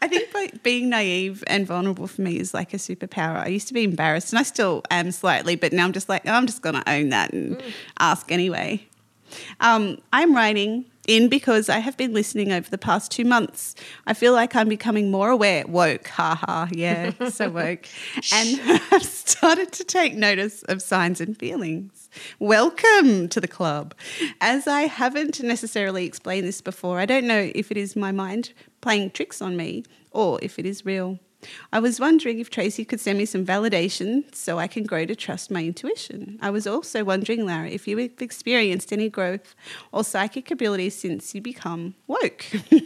[0.00, 3.36] I think being naive and vulnerable for me is like a superpower.
[3.36, 6.22] I used to be embarrassed, and I still am slightly, but now I'm just like,
[6.26, 7.72] oh, I'm just going to own that and Mm.
[7.98, 8.86] ask anyway.
[9.60, 13.74] Um, I'm writing in because I have been listening over the past two months.
[14.06, 17.86] I feel like I'm becoming more aware, woke, haha, yeah, so woke,
[18.32, 18.56] and
[18.90, 21.99] have started to take notice of signs and feelings.
[22.38, 23.94] Welcome to the club.
[24.40, 28.52] As I haven't necessarily explained this before, I don't know if it is my mind
[28.80, 31.18] playing tricks on me or if it is real.
[31.72, 35.16] I was wondering if Tracy could send me some validation so I can grow to
[35.16, 36.38] trust my intuition.
[36.42, 39.54] I was also wondering, Laura, if you have experienced any growth
[39.92, 42.44] or psychic abilities since you become woke.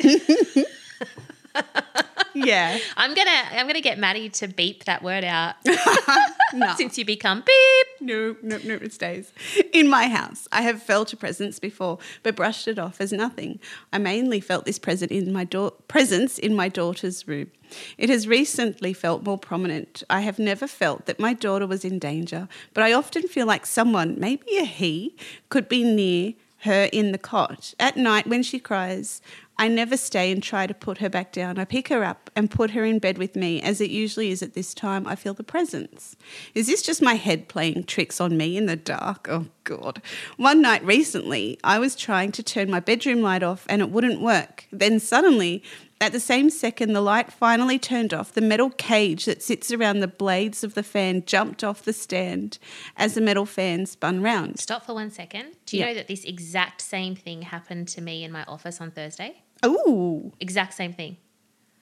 [2.34, 2.78] yeah.
[2.96, 5.54] I'm gonna I'm gonna get Maddie to beep that word out
[6.54, 6.74] No.
[6.76, 7.86] since you become beep.
[8.00, 9.32] No, no, no, it stays.
[9.72, 13.58] In my house, I have felt a presence before, but brushed it off as nothing.
[13.92, 17.50] I mainly felt this present in my da- presence in my daughter's room.
[17.98, 20.02] It has recently felt more prominent.
[20.08, 23.66] I have never felt that my daughter was in danger, but I often feel like
[23.66, 25.16] someone, maybe a he,
[25.48, 27.74] could be near her in the cot.
[27.80, 29.20] At night when she cries,
[29.56, 31.58] I never stay and try to put her back down.
[31.58, 34.42] I pick her up and put her in bed with me, as it usually is
[34.42, 35.06] at this time.
[35.06, 36.16] I feel the presence.
[36.54, 39.28] Is this just my head playing tricks on me in the dark?
[39.30, 40.02] Oh, God.
[40.36, 44.20] One night recently, I was trying to turn my bedroom light off and it wouldn't
[44.20, 44.66] work.
[44.72, 45.62] Then suddenly,
[46.04, 48.32] at the same second, the light finally turned off.
[48.32, 52.58] The metal cage that sits around the blades of the fan jumped off the stand
[52.96, 54.60] as the metal fan spun round.
[54.60, 55.52] Stop for one second.
[55.66, 55.88] Do you Yeah.
[55.88, 59.42] know that this exact same thing happened to me in my office on Thursday?
[59.64, 61.16] Ooh, Exact same thing.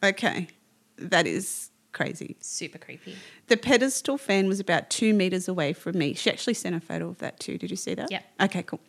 [0.03, 0.49] okay.
[0.99, 2.37] That is crazy.
[2.41, 3.17] Super creepy.
[3.49, 6.15] The pedestal fan was about two meters away from me.
[6.15, 7.59] She actually sent a photo of that too.
[7.59, 8.11] Did you see that?
[8.11, 8.21] Yeah.
[8.41, 8.81] Okay, cool.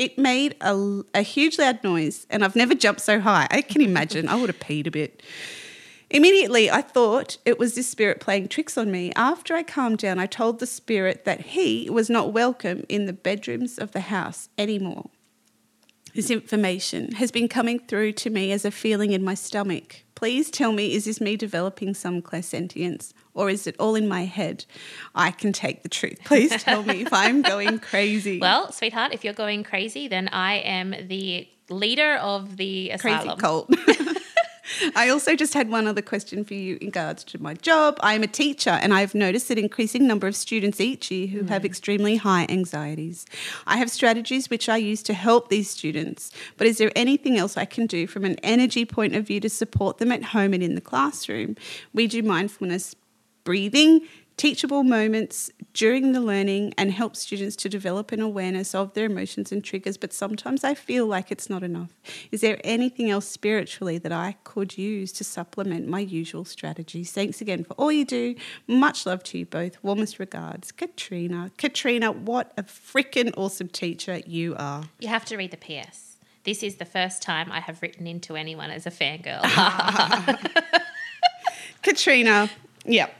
[0.00, 3.46] It made a, a huge loud noise, and I've never jumped so high.
[3.50, 4.30] I can imagine.
[4.30, 5.22] I would have peed a bit.
[6.08, 9.12] Immediately, I thought it was this spirit playing tricks on me.
[9.14, 13.12] After I calmed down, I told the spirit that he was not welcome in the
[13.12, 15.10] bedrooms of the house anymore.
[16.14, 19.96] This information has been coming through to me as a feeling in my stomach.
[20.20, 24.26] Please tell me, is this me developing some clairsentience or is it all in my
[24.26, 24.66] head?
[25.14, 26.18] I can take the truth.
[26.26, 28.38] Please tell me if I'm going crazy.
[28.50, 33.70] Well, sweetheart, if you're going crazy, then I am the leader of the crazy cult.
[34.94, 37.98] I also just had one other question for you in regards to my job.
[38.00, 41.44] I am a teacher and I've noticed an increasing number of students each year who
[41.44, 41.66] have mm.
[41.66, 43.26] extremely high anxieties.
[43.66, 47.56] I have strategies which I use to help these students, but is there anything else
[47.56, 50.62] I can do from an energy point of view to support them at home and
[50.62, 51.56] in the classroom?
[51.92, 52.94] We do mindfulness
[53.44, 54.06] breathing,
[54.40, 59.52] teachable moments during the learning, and help students to develop an awareness of their emotions
[59.52, 59.98] and triggers.
[59.98, 61.90] But sometimes I feel like it's not enough.
[62.32, 67.12] Is there anything else spiritually that I could use to supplement my usual strategies?
[67.12, 68.34] Thanks again for all you do.
[68.66, 69.76] Much love to you both.
[69.84, 71.50] Warmest regards, Katrina.
[71.58, 74.84] Katrina, what a freaking awesome teacher you are.
[75.00, 76.16] You have to read the PS.
[76.44, 79.42] This is the first time I have written into anyone as a fangirl.
[81.82, 82.48] Katrina,
[82.86, 83.10] yeah.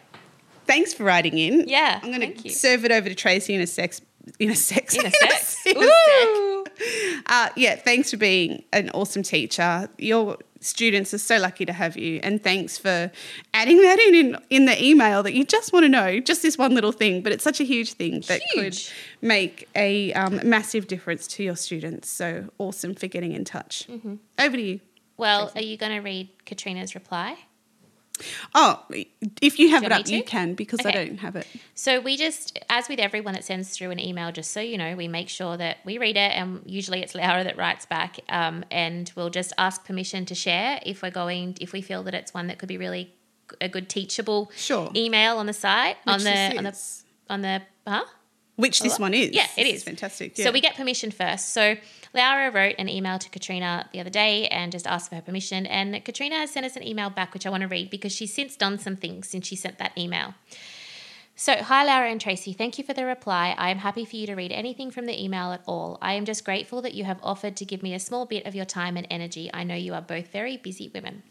[0.71, 1.65] Thanks for writing in.
[1.67, 4.01] Yeah, I'm going to serve it over to Tracy in a sex.
[4.39, 4.95] In a sex.
[4.95, 5.57] In a sex.
[5.67, 7.23] in a sec.
[7.27, 9.91] Uh, yeah, thanks for being an awesome teacher.
[9.99, 13.11] Your students are so lucky to have you, and thanks for
[13.53, 16.57] adding that in in, in the email that you just want to know, just this
[16.57, 18.91] one little thing, but it's such a huge thing that Huge.
[18.91, 22.09] could make a um, massive difference to your students.
[22.09, 23.89] So awesome for getting in touch.
[23.91, 24.15] Mm-hmm.
[24.39, 24.81] Over to you.
[25.17, 27.37] Well, are you going to read Katrina's reply?
[28.55, 28.85] Oh,
[29.41, 31.47] if you have Do it up, you can because I don't have it.
[31.75, 34.97] So we just, as with everyone that sends through an email, just so you know,
[34.97, 38.65] we make sure that we read it, and usually it's Laura that writes back, um,
[38.71, 42.35] and we'll just ask permission to share if we're going, if we feel that it's
[42.35, 43.15] one that could be really
[43.61, 44.91] a good teachable Sure.
[44.95, 46.77] email on the site on the on the
[47.29, 48.05] on the huh.
[48.57, 49.31] Which this one is.
[49.33, 49.83] Yeah, it is.
[49.85, 50.37] Fantastic.
[50.37, 51.55] So we get permission first.
[51.55, 51.77] So
[52.13, 55.67] Laura wrote an email to Katrina the other day and just asked for her permission.
[55.67, 58.35] And Katrina has sent us an email back, which I want to read because she's
[58.35, 60.35] since done some things since she sent that email.
[61.37, 62.53] So, hi, Laura and Tracy.
[62.53, 63.55] Thank you for the reply.
[63.57, 65.97] I am happy for you to read anything from the email at all.
[66.03, 68.55] I am just grateful that you have offered to give me a small bit of
[68.55, 69.49] your time and energy.
[69.55, 71.23] I know you are both very busy women.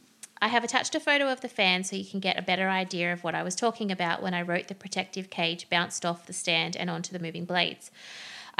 [0.42, 3.12] I have attached a photo of the fan so you can get a better idea
[3.12, 6.34] of what I was talking about when I wrote the protective cage bounced off the
[6.34, 7.92] stand and onto the moving blades.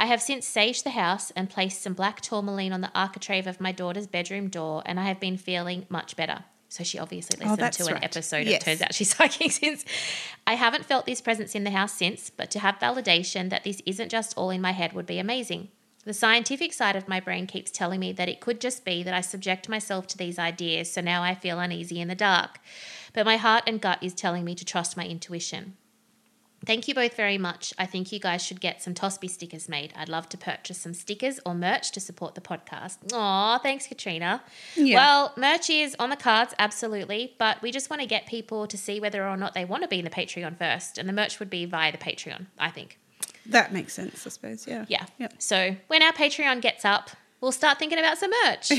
[0.00, 3.60] I have since saged the house and placed some black tourmaline on the architrave of
[3.60, 6.44] my daughter's bedroom door, and I have been feeling much better.
[6.70, 8.04] So she obviously oh, listened that's to an right.
[8.04, 8.46] episode.
[8.46, 8.62] Yes.
[8.62, 9.84] It turns out she's psychic since.
[10.46, 13.82] I haven't felt this presence in the house since, but to have validation that this
[13.84, 15.68] isn't just all in my head would be amazing.
[16.06, 19.12] The scientific side of my brain keeps telling me that it could just be that
[19.12, 22.58] I subject myself to these ideas, so now I feel uneasy in the dark.
[23.12, 25.76] But my heart and gut is telling me to trust my intuition.
[26.66, 27.72] Thank you both very much.
[27.78, 29.94] I think you guys should get some Tosby stickers made.
[29.96, 32.98] I'd love to purchase some stickers or merch to support the podcast.
[33.14, 34.42] Aw, thanks, Katrina.
[34.76, 34.96] Yeah.
[34.96, 38.76] Well, merch is on the cards, absolutely, but we just want to get people to
[38.76, 41.38] see whether or not they want to be in the Patreon first, and the merch
[41.40, 42.98] would be via the Patreon, I think.
[43.46, 44.66] That makes sense, I suppose.
[44.66, 44.84] Yeah.
[44.88, 45.06] Yeah.
[45.18, 45.34] Yep.
[45.38, 48.70] So when our Patreon gets up, we'll start thinking about some merch.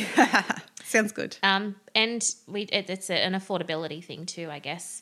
[0.83, 1.37] Sounds good.
[1.41, 5.01] Um, and we it, it's an affordability thing too, I guess.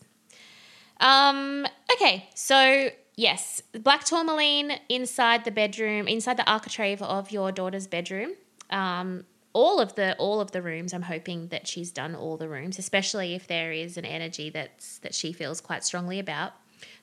[1.00, 7.88] Um, okay, so yes, black tourmaline inside the bedroom, inside the architrave of your daughter's
[7.88, 8.32] bedroom.
[8.70, 10.94] Um, all of the all of the rooms.
[10.94, 15.00] I'm hoping that she's done all the rooms, especially if there is an energy that's
[15.00, 16.54] that she feels quite strongly about.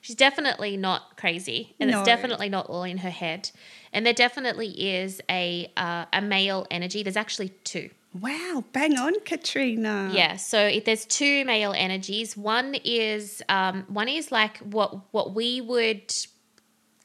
[0.01, 1.99] She's definitely not crazy, and No.
[1.99, 3.51] it's definitely not all in her head.
[3.93, 7.03] And there definitely is a uh, a male energy.
[7.03, 7.89] There's actually two.
[8.13, 8.63] Wow.
[8.71, 10.09] Bang on, Katrina.
[10.13, 12.35] Yeah, so if there's two male energies.
[12.35, 16.13] One is um, one is like what what we would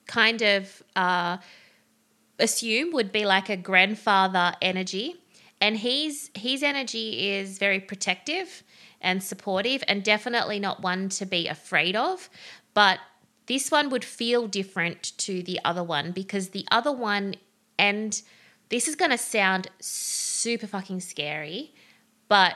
[0.07, 1.39] kind of uh,
[2.39, 5.17] assume would be like a grandfather energy,
[5.61, 8.63] and he's his energy is very protective
[9.01, 12.31] and supportive, and definitely not one to be afraid of.
[12.75, 13.01] But
[13.47, 17.35] this one would feel different to the other one because the other one,
[17.79, 18.23] and
[18.69, 19.69] this is going to sound
[20.43, 21.73] super fucking scary,
[22.29, 22.55] but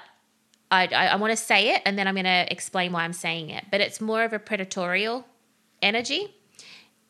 [0.71, 3.13] I, I, I want to say it and then I'm going to explain why I'm
[3.13, 3.65] saying it.
[3.71, 5.25] But it's more of a predatorial
[5.81, 6.35] energy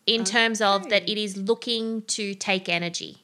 [0.07, 3.22] in terms of that it is looking to take energy.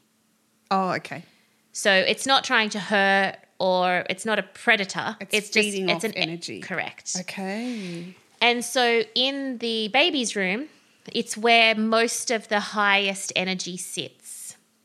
[0.71, 1.25] Oh, okay.
[1.73, 5.17] So it's not trying to hurt or it's not a predator.
[5.21, 6.61] It's it's off an energy.
[6.61, 7.17] Correct.
[7.21, 8.15] Okay.
[8.41, 10.67] And so in the baby's room,
[11.13, 14.22] it's where most of the highest energy sits.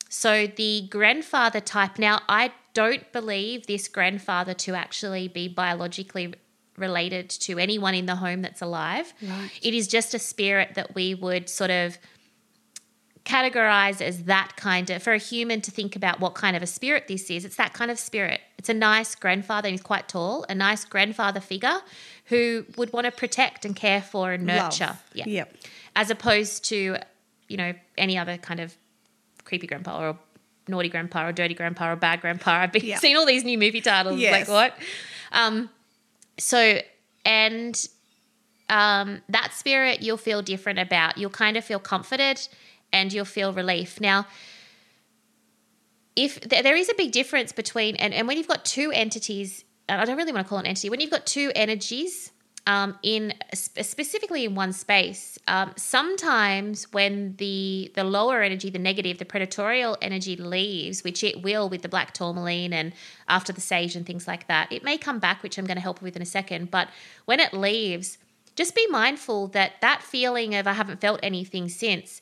[0.09, 6.33] So the grandfather type, now I don't believe this grandfather to actually be biologically
[6.77, 9.13] related to anyone in the home that's alive.
[9.21, 9.49] Right.
[9.61, 11.97] It is just a spirit that we would sort of
[13.25, 16.67] categorize as that kind of for a human to think about what kind of a
[16.67, 20.07] spirit this is it's that kind of spirit it's a nice grandfather and he's quite
[20.07, 21.81] tall a nice grandfather figure
[22.27, 25.03] who would want to protect and care for and nurture Love.
[25.13, 25.57] yeah Yep.
[25.97, 26.95] as opposed to
[27.49, 28.77] you know any other kind of
[29.47, 30.19] creepy grandpa or
[30.67, 32.97] naughty grandpa or dirty grandpa or bad grandpa i've been Yeah.
[33.03, 34.31] seeing all these new movie titles Yes.
[34.31, 34.77] like what
[35.31, 35.69] um
[36.37, 36.79] so
[37.25, 37.87] and
[38.69, 41.17] um, that spirit you'll feel different about.
[41.17, 42.45] You'll kind of feel comforted
[42.91, 44.01] and you'll feel relief.
[44.01, 44.27] Now,
[46.15, 49.63] if th- there is a big difference between, and, and when you've got two entities,
[49.87, 52.31] and I don't really want to call it an entity, when you've got two energies
[52.68, 59.18] um, in specifically in one space, um, sometimes when the the lower energy, the negative,
[59.18, 62.91] the predatorial energy leaves, which it will with the black tourmaline and
[63.30, 65.82] after the sage and things like that, it may come back, which I'm going to
[65.82, 66.70] help with in a second.
[66.70, 66.89] But
[67.24, 68.18] when it leaves,
[68.57, 72.22] just be mindful that that feeling of I haven't felt anything since.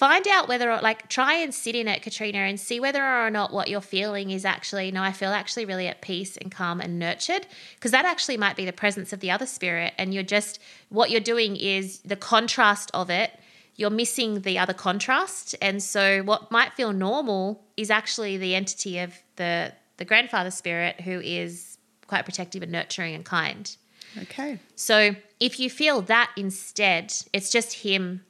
[0.00, 3.28] Find out whether, or like, try and sit in it, Katrina, and see whether or
[3.28, 6.80] not what you're feeling is actually, no, I feel actually really at peace and calm
[6.80, 7.46] and nurtured.
[7.74, 9.92] Because that actually might be the presence of the other spirit.
[9.98, 13.38] And you're just, what you're doing is the contrast of it,
[13.76, 15.54] you're missing the other contrast.
[15.60, 21.02] And so what might feel normal is actually the entity of the, the grandfather spirit
[21.02, 21.76] who is
[22.06, 23.76] quite protective and nurturing and kind.
[24.22, 24.60] Okay.
[24.76, 28.24] So if you feel that instead, it's just him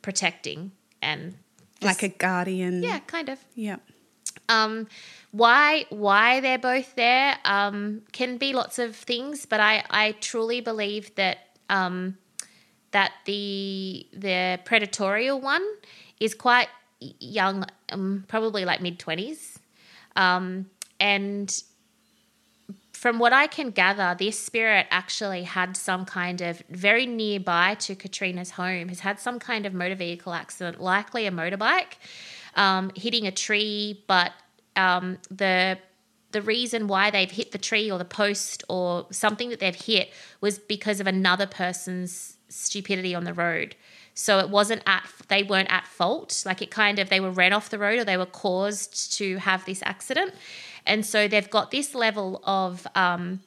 [0.00, 0.70] protecting
[1.02, 1.34] and
[1.82, 2.82] Like a guardian.
[2.82, 3.38] yeah, kind of.
[3.54, 3.76] Yeah.
[4.48, 4.86] Um,
[5.30, 10.60] why why they're both there um, can be lots of things, but I I truly
[10.60, 11.38] believe that
[11.68, 12.16] um,
[12.92, 15.62] that the the predatorial one
[16.18, 16.68] is quite
[17.20, 19.58] young, um, probably like mid twenties,
[20.16, 21.62] um, and
[22.98, 27.94] from what I can gather, this spirit actually had some kind of very nearby to
[27.94, 31.94] Katrina's home, has had some kind of motor vehicle accident, likely a motorbike,
[32.56, 34.02] um, hitting a tree.
[34.08, 34.32] But
[34.74, 35.78] um, the
[36.32, 40.10] the reason why they've hit the tree or the post or something that they've hit
[40.40, 43.76] was because of another person's stupidity on the road.
[44.14, 46.42] So it wasn't at they weren't at fault.
[46.44, 49.36] Like it kind of they were ran off the road or they were caused to
[49.36, 50.34] have this accident,
[50.88, 53.40] and so they've got this level of um,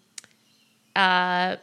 [0.96, 1.58] uh,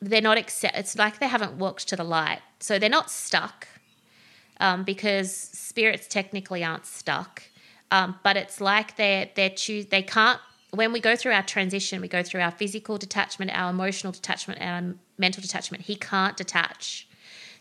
[0.00, 0.76] they're not accept.
[0.76, 3.68] It's like they haven't walked to the light, so they're not stuck
[4.60, 7.44] um, because spirits technically aren't stuck.
[7.90, 10.40] Um, but it's like they're they're choose they can't
[10.72, 14.60] when we go through our transition, we go through our physical detachment, our emotional detachment,
[14.60, 15.84] and our mental detachment.
[15.84, 17.05] He can't detach.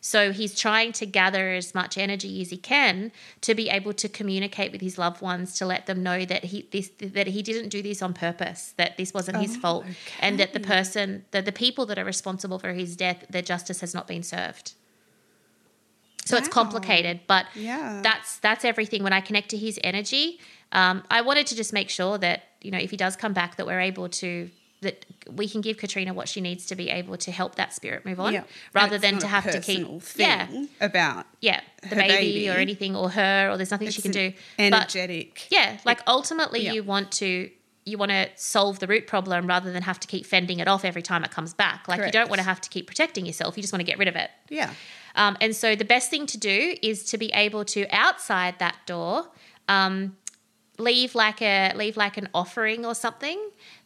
[0.06, 3.12] So he's trying to gather as much energy as he can
[3.42, 6.68] to be able to communicate with his loved ones to let them know that he
[6.72, 9.86] this that he didn't do this on purpose, that this wasn't his Oh, fault,
[10.20, 13.82] and that the person, that the people that are responsible for his death, their justice
[13.82, 14.74] has not been served.
[16.26, 18.02] So it's complicated, but Yeah.
[18.04, 19.02] that's that's everything.
[19.02, 20.40] When I connect to his energy,
[20.72, 23.56] um, I wanted to just make sure that you know if he does come back,
[23.58, 24.52] that we're able to
[24.86, 28.06] that we can give Katrina what she needs to be able to help that spirit
[28.06, 28.44] move on, Yeah.
[28.74, 30.48] Rather than to have to keep thing yeah
[30.80, 31.60] about yeah
[31.90, 32.50] the baby, baby.
[32.50, 34.32] or anything or her or there's nothing she can do.
[34.58, 35.48] an But energetic.
[35.52, 36.74] yeah, like ultimately Yeah.
[36.74, 37.50] you want to
[37.88, 40.84] you want to solve the root problem rather than have to keep fending it off
[40.86, 41.88] every time it comes back.
[41.88, 43.56] Like you don't want to have to keep protecting yourself.
[43.58, 44.30] You just want to get rid of it.
[44.50, 44.72] yeah.
[45.16, 48.78] Um, and so the best thing to do is to be able to outside that
[48.86, 49.28] door
[49.70, 50.18] um,
[50.78, 53.40] leave like a leave like an offering or something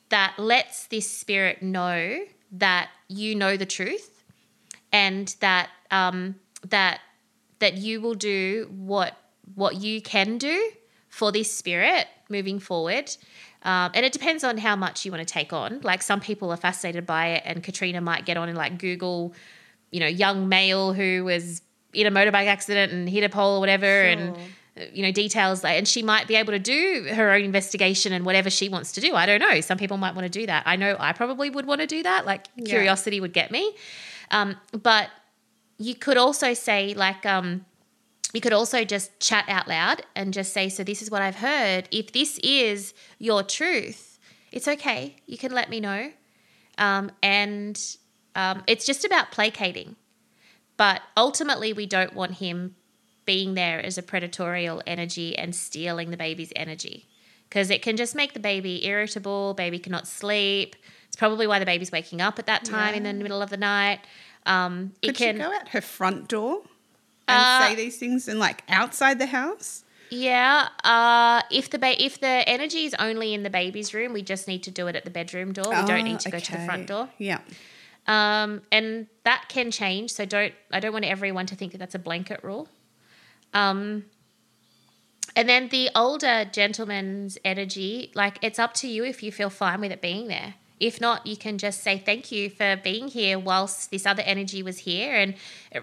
[0.09, 2.19] that lets this spirit know
[2.51, 4.23] that you know the truth
[4.91, 6.35] and that um,
[6.67, 6.99] that
[7.59, 9.15] that you will do what
[9.55, 10.71] what you can do
[11.09, 13.15] for this spirit moving forward.
[13.63, 15.81] Um, and it depends on how much you want to take on.
[15.81, 19.33] Like some people are fascinated by it, and Katrina might get on and like Google,
[19.91, 21.61] you know, young male who was
[21.93, 24.39] in a motorbike accident and hit a pole or whatever, and uh,
[24.93, 25.63] you know details.
[25.63, 28.91] Like, and she might be able to do her own investigation and whatever she wants
[28.93, 29.15] to do.
[29.15, 29.61] I don't know.
[29.61, 30.63] Some people might want to do that.
[30.65, 32.25] I know I probably would want to do that.
[32.25, 32.65] Like Yeah.
[32.65, 33.75] curiosity would get me.
[34.31, 35.09] Um, but
[35.77, 37.65] you could also say like um,
[38.33, 41.37] you could also just chat out loud and just say, So, this is what I've
[41.37, 41.87] heard.
[41.91, 44.19] If this is your truth,
[44.51, 45.15] it's okay.
[45.25, 46.11] You can let me know.
[46.77, 47.79] Um, and
[48.35, 49.95] um, it's just about placating.
[50.77, 52.75] But ultimately, we don't want him
[53.29, 57.05] being there as a predatorial energy and stealing the baby's energy
[57.47, 59.53] because it can just make the baby irritable.
[59.53, 60.75] Baby cannot sleep.
[61.07, 63.57] It's probably why the baby's waking up at that time in the middle of the
[63.57, 63.99] night.
[64.47, 66.63] Um, it Could can, she go out her front door
[67.27, 69.83] and Uh, say these things and like outside the house?
[70.09, 70.69] Yeah.
[70.83, 74.47] Uh, if the ba- if the energy is only in the baby's room, we just
[74.47, 75.69] need to do it at the bedroom door.
[75.69, 77.09] We don't Oh, need to go to the front door.
[77.19, 77.41] Yeah.
[78.07, 80.13] Um, and that can change.
[80.13, 80.53] So don't.
[80.71, 82.67] I don't want everyone to think that that's a blanket rule.
[83.53, 84.05] Um,
[85.35, 89.81] and then the older gentleman's energy, like it's up to you if you feel fine
[89.81, 90.55] with it being there.
[90.79, 94.63] If not, you can just say thank you for being here whilst this other energy
[94.63, 95.35] was here, and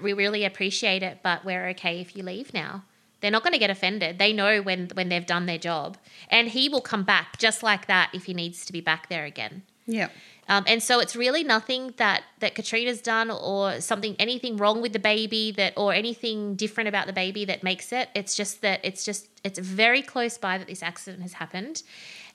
[0.02, 1.18] we really appreciate it.
[1.22, 2.84] But we're okay if you leave now.
[3.20, 4.18] They're not going to get offended.
[4.18, 5.98] They know when when they've done their job,
[6.30, 9.24] and he will come back just like that if he needs to be back there
[9.24, 9.62] again.
[9.86, 10.09] Yeah.
[10.48, 14.93] Um, and so it's really nothing that that Katrina's done or something anything wrong with
[14.93, 18.09] the baby that or anything different about the baby that makes it.
[18.14, 21.82] It's just that it's just it's very close by that this accident has happened.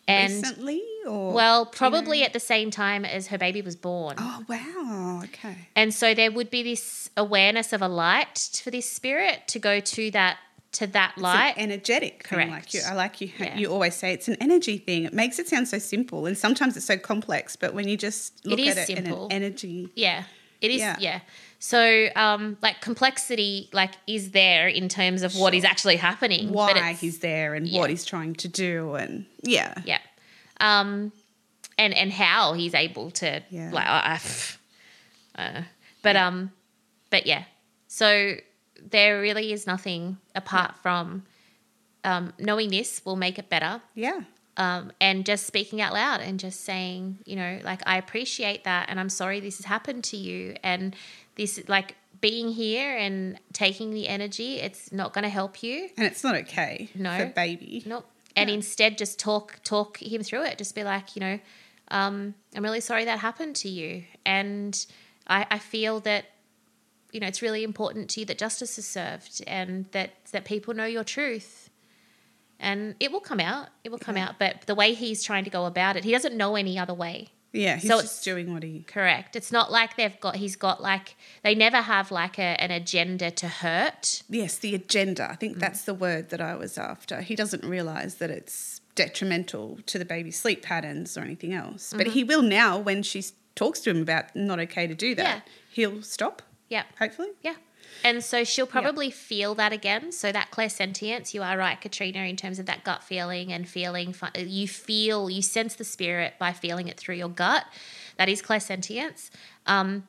[0.07, 2.25] And Recently or well, do you probably know?
[2.25, 4.15] at the same time as her baby was born.
[4.17, 5.21] Oh wow.
[5.25, 5.55] Okay.
[5.75, 9.79] And so there would be this awareness of a light for this spirit to go
[9.79, 10.37] to that
[10.73, 11.53] to that light.
[11.57, 12.51] energetic thing, Correct.
[12.51, 13.29] Like you, I like you.
[13.37, 13.57] Yeah.
[13.57, 15.03] You always say it's an energy thing.
[15.03, 17.55] It makes it sound so simple, and sometimes it's so complex.
[17.55, 19.25] But when you just look at it simple.
[19.27, 20.23] in an energy, Yeah.
[20.61, 20.95] It is Yeah.
[20.99, 21.19] yeah.
[21.59, 26.51] So um like complexity like is there in terms of what is actually happening.
[26.51, 27.79] why he's there and yeah.
[27.79, 29.99] what he's trying to do, and yeah, Yeah.
[30.59, 31.11] Um
[31.77, 33.71] and and how he's able to Yeah.
[33.71, 34.19] like I,
[35.35, 35.61] I, uh,
[36.01, 36.51] but um
[37.09, 37.43] but yeah.
[37.87, 38.35] So
[38.89, 41.23] there really is nothing apart from
[42.03, 44.21] um, knowing this will make it better yeah,
[44.57, 48.89] um, and just speaking out loud and just saying, you know, like I appreciate that,
[48.89, 50.95] and I'm sorry this has happened to you, and
[51.35, 55.89] this like being here and taking the energy, it's not going to help you.
[55.97, 57.17] and it's not okay No.
[57.17, 57.81] for baby.
[57.85, 58.05] Nope.
[58.35, 58.55] And Yeah.
[58.55, 60.57] instead, just talk talk him through it.
[60.57, 61.39] Just be like, you know,
[61.89, 64.73] um, I'm really sorry that happened to you, and
[65.27, 66.25] I, I feel that
[67.11, 70.73] you know it's really important to you that justice is served and that that people
[70.73, 71.69] know your truth.
[72.59, 73.69] And it will come out.
[73.83, 74.29] It will come Yeah.
[74.29, 74.35] out.
[74.39, 77.29] But the way he's trying to go about it, he doesn't know any other way.
[77.53, 78.83] Yeah, he's So just doing what he.
[78.87, 79.35] Correct.
[79.35, 80.35] It's not like they've got.
[80.37, 84.21] He's got like they never have like a, an agenda to hurt.
[84.29, 85.23] Yes, the agenda.
[85.31, 85.39] I Mm.
[85.39, 87.21] think that's the word that I was after.
[87.21, 91.87] He doesn't realize that it's detrimental to the baby's sleep patterns or anything else.
[91.89, 91.97] Mm-hmm.
[91.97, 93.23] But he will now when she
[93.55, 95.43] talks to him about not okay to do that.
[95.45, 95.51] Yeah.
[95.73, 96.83] He'll stop, Yeah.
[96.97, 97.29] hopefully.
[97.43, 97.55] Yeah.
[98.03, 100.11] And so she'll probably feel that again.
[100.11, 104.15] So that clairsentience, you are right, Katrina, in terms of that gut feeling and feeling.
[104.35, 107.65] You feel, you sense the spirit by feeling it through your gut.
[108.17, 109.29] That is clairsentience.
[109.67, 110.07] Um,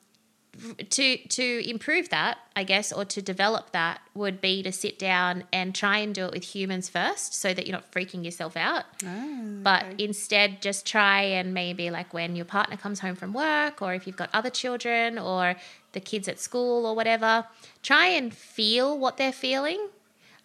[0.90, 5.44] to to improve that, I guess, or to develop that would be to sit down
[5.50, 8.84] and try and do it with humans first, so that you're not freaking yourself out.
[9.04, 10.04] Ah, But okay.
[10.04, 14.06] instead, just try and maybe like when your partner comes home from work, or if
[14.06, 15.56] you've got other children, or
[15.92, 17.46] the kids at school, or whatever,
[17.82, 19.88] try and feel what they're feeling,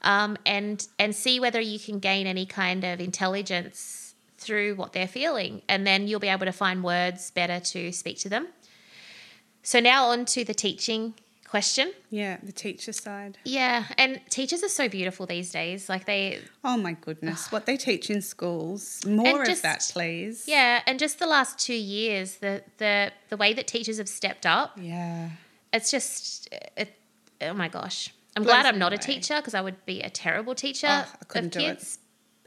[0.01, 5.07] um, and and see whether you can gain any kind of intelligence through what they're
[5.07, 8.47] feeling, and then you'll be able to find words better to speak to them.
[9.63, 11.15] So now on to the teaching
[11.49, 11.91] question.
[12.09, 13.37] yeah, the teacher side.
[13.43, 15.89] Yeah, and teachers are so beautiful these days.
[15.89, 19.05] Like they Oh my goodness, what they teach in schools.
[19.05, 20.45] More just- of that, please.
[20.47, 24.45] Yeah, and just the last two years, the the the way that teachers have stepped
[24.45, 25.29] up, Yeah.
[25.73, 26.93] it's just it,
[27.41, 28.13] oh my gosh.
[28.35, 31.11] I'm Blows glad I'm not a teacher because I would be a terrible teacher Oh,
[31.21, 31.77] I couldn't of do it.
[31.77, 31.99] kids.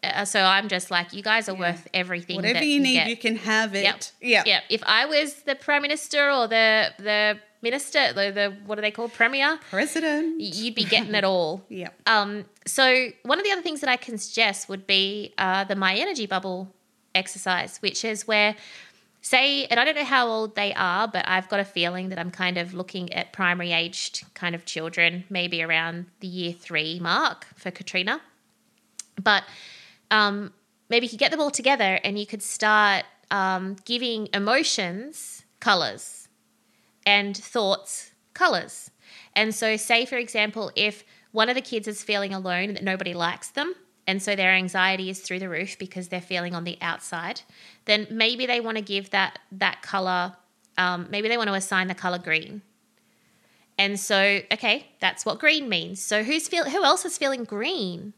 [0.04, 2.36] Uh, so I'm just like, you guys are worth everything.
[2.36, 3.08] Whatever that you need, get.
[3.08, 3.82] you can have it.
[3.82, 4.02] Yep.
[4.22, 4.42] Yeah.
[4.46, 4.62] Yep.
[4.70, 8.90] If I was the prime minister or the the minister, the, the what are they
[8.90, 10.40] called, premier, President.
[10.40, 11.64] you'd be getting it all.
[11.70, 11.94] Yep.
[12.06, 15.76] Um, so one of the other things that I can suggest would be uh, the
[15.76, 16.72] My Energy Bubble
[17.14, 18.56] exercise, which is where,
[19.22, 22.18] say, and I don't know how old they are, but I've got a feeling that
[22.18, 26.98] I'm kind of looking at primary aged kind of children, maybe around the year three
[27.00, 28.20] mark for Katrina.
[29.22, 29.44] But
[30.10, 30.52] um,
[30.88, 36.19] maybe you could get them all together and you could start um, giving emotions colors
[37.10, 38.92] and thoughts colors.
[39.34, 43.14] And so, say for example, if one of the kids is feeling alone that nobody
[43.14, 43.74] likes them,
[44.06, 47.42] and so their anxiety is through the roof because they're feeling on the outside,
[47.84, 50.36] then maybe they want to give that that color.
[50.78, 52.62] Um, maybe they want to assign the color green.
[53.76, 56.00] And so, okay, that's what green means.
[56.00, 58.14] So who's feel who else is feeling green?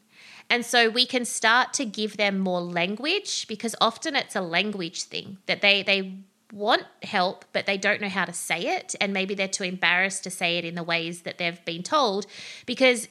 [0.50, 5.04] And so we can start to give them more language because often it's a language
[5.04, 9.12] thing that they they want help but they don't know how to say it and
[9.12, 12.26] maybe they're too embarrassed to say it in the ways that they've been told
[12.66, 13.08] because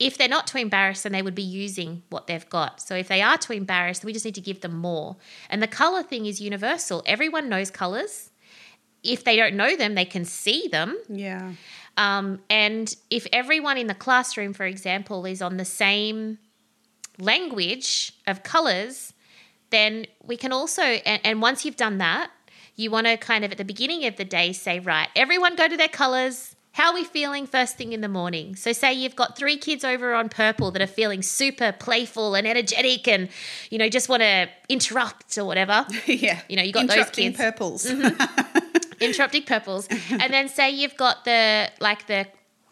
[0.00, 2.80] if they're not too embarrassed then they would be using what they've got.
[2.80, 5.16] So if they are too embarrassed, we just need to give them more.
[5.48, 7.02] And the color thing is universal.
[7.06, 8.30] Everyone knows colors.
[9.02, 10.98] If they don't know them, they can see them.
[11.08, 11.52] Yeah.
[11.96, 16.38] Um, and if everyone in the classroom, for example, is on the same
[17.18, 19.12] language of colors,
[19.70, 22.30] then we can also, and, and once you've done that,
[22.80, 25.68] you want to kind of at the beginning of the day say, right, everyone go
[25.68, 26.56] to their colors.
[26.72, 28.54] How are we feeling first thing in the morning?
[28.54, 32.46] So, say you've got three kids over on purple that are feeling super playful and
[32.46, 33.28] energetic and,
[33.70, 35.84] you know, just want to interrupt or whatever.
[36.06, 36.40] yeah.
[36.48, 37.36] You know, you got those kids.
[37.36, 37.86] Purples.
[37.86, 38.58] Mm-hmm.
[39.00, 42.26] interrupting purples and then say you've got the like the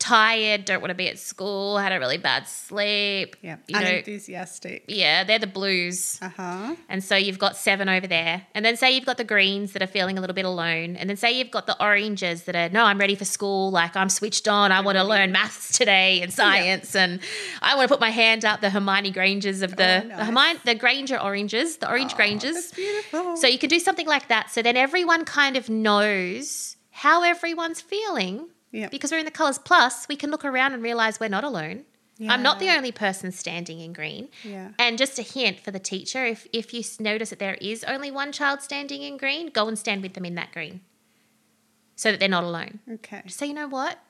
[0.08, 3.56] tired don't want to be at school had a really bad sleep yeah.
[3.66, 4.84] you know Unenthusiastic.
[4.88, 6.74] yeah they're the blues Uh huh.
[6.88, 9.82] and so you've got seven over there and then say you've got the greens that
[9.82, 12.68] are feeling a little bit alone and then say you've got the oranges that are
[12.70, 16.20] no i'm ready for school like i'm switched on i want to learn maths today
[16.22, 17.20] and science and
[17.62, 20.58] i want to put my hand up the hermione grangers of the, Oh, the hermione
[20.64, 23.36] the granger oranges the orange grangers That's beautiful.
[23.36, 24.50] so you can do something like that.
[24.50, 28.48] So then everyone kind of knows how everyone's feeling.
[28.72, 28.88] Yeah.
[28.88, 31.84] Because we're in the Colours Plus, we can look around and realize we're not alone.
[32.28, 34.28] I'm not the only person standing in green.
[34.42, 34.70] Yeah.
[34.76, 38.10] And just a hint for the teacher if, if you notice that there is only
[38.10, 40.80] one child standing in green, go and stand with them in that green
[41.94, 42.80] so that they're not alone.
[42.90, 43.22] Okay.
[43.28, 44.00] So, you know what?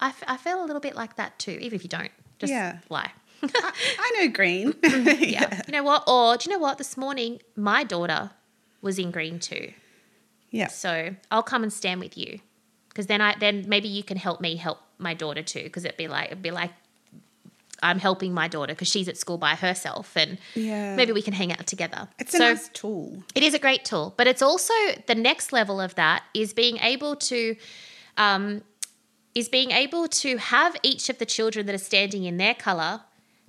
[0.00, 2.10] I, f- I feel a little bit like that too, even if you don't.
[2.40, 2.78] Just Yeah.
[2.88, 3.12] lie.
[3.42, 4.74] I, I know green.
[4.82, 5.62] yeah.
[5.68, 6.02] You know what?
[6.08, 6.78] Or do you know what?
[6.78, 8.30] This morning, my daughter
[8.82, 9.72] was in green too.
[10.50, 10.66] Yeah.
[10.68, 12.40] So I'll come and stand with you,
[12.98, 15.62] because then I then maybe you can help me help my daughter too.
[15.62, 16.72] Because it'd be like it'd be like
[17.80, 20.96] I'm helping my daughter because she's at school by herself, and Yeah.
[20.96, 22.08] maybe we can hang out together.
[22.18, 23.22] It's a so nice tool.
[23.36, 24.74] it is a great tool, but it's also
[25.06, 27.54] the next level of that is being able to.
[28.16, 28.62] Um,
[29.34, 33.02] is being able to have each of the children that are standing in their color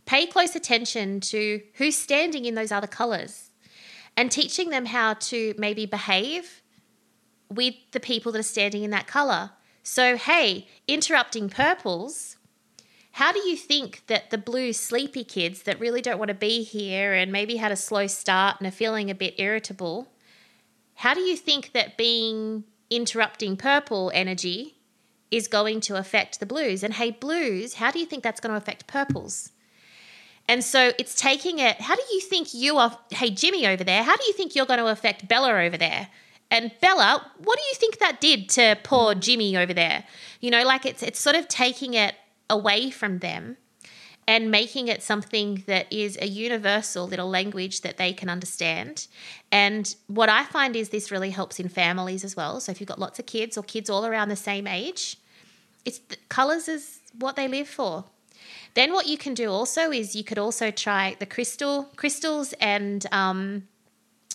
[0.06, 3.50] pay close attention to who's standing in those other colors
[4.16, 6.62] and teaching them how to maybe behave
[7.50, 9.52] with the people that are standing in that color.
[9.84, 12.38] So, hey, interrupting purples,
[13.14, 16.64] how do you think that the blue sleepy kids that really don't want to be
[16.64, 20.08] here and maybe had a slow start and are feeling a bit irritable,
[20.96, 24.76] how do you think that being interrupting purple energy
[25.32, 26.84] is going to affect the blues?
[26.84, 29.52] And hey, blues, how do you think that's going to affect purples?
[30.48, 34.04] And so it's taking it, how do you think you are, hey, Jimmy over there,
[34.04, 36.10] how do you think you're going to affect Bella over there?
[36.52, 40.04] And Bella, what do you think that did to poor Jimmy over there?
[40.42, 42.16] You know, like it's it's sort of taking it
[42.50, 43.58] away from them
[44.28, 49.08] and making it something that is a universal little language that they can understand.
[49.52, 52.60] And what I find is this really helps in families as well.
[52.60, 55.18] So if you've got lots of kids or kids all around the same age,
[55.84, 56.00] it's
[56.30, 58.06] colors is what they live for.
[58.76, 63.06] Then what you can do also is you could also try the crystal crystals and
[63.12, 63.68] um,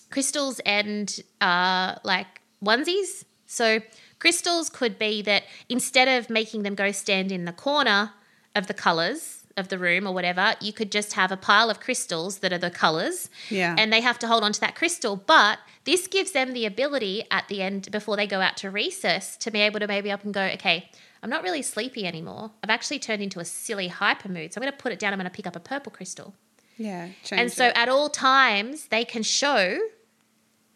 [0.09, 3.25] crystals and uh, like onesies.
[3.45, 3.79] So
[4.19, 8.11] crystals could be that instead of making them go stand in the corner
[8.55, 11.79] of the colors of the room or whatever, you could just have a pile of
[11.79, 13.29] crystals that are the colors.
[13.49, 13.75] Yeah.
[13.77, 15.15] And they have to hold on to that crystal.
[15.15, 19.37] But this gives them the ability at the end, before they go out to recess,
[19.37, 20.89] to be able to maybe up and go, okay,
[21.23, 22.51] I'm not really sleepy anymore.
[22.63, 24.53] I've actually turned into a silly hyper mood.
[24.53, 25.13] So I'm going to put it down.
[25.13, 26.33] I'm going to pick up a purple crystal.
[26.77, 27.09] Yeah.
[27.31, 27.77] And so it.
[27.77, 29.79] at all times, they can show,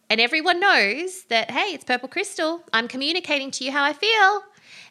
[0.10, 2.64] and everyone knows that, hey, it's purple crystal.
[2.74, 4.44] I'm communicating to you how I feel.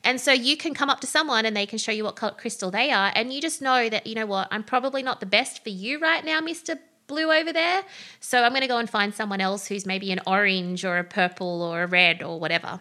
[0.05, 2.71] And so you can come up to someone and they can show you what crystal
[2.71, 3.11] they are.
[3.15, 5.99] And you just know that, you know what, I'm probably not the best for you
[5.99, 6.79] right now, Mr.
[7.09, 7.83] Blue over there.
[8.21, 11.05] So I'm going to go and find someone else who's maybe an orange or a
[11.05, 12.81] purple or a red or whatever.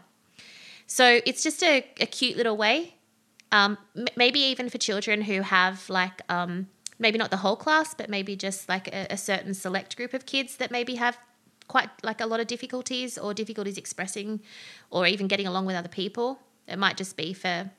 [0.85, 2.95] So it's just a, a cute little way.
[3.51, 3.77] Um,
[4.15, 6.67] maybe even for children who have like, um,
[6.99, 10.25] maybe not the whole class, but maybe just like a, a certain select group of
[10.25, 11.17] kids that maybe have
[11.67, 14.41] quite like a lot of difficulties or difficulties expressing
[14.89, 16.39] or even getting along with other people.
[16.67, 17.71] It might just be for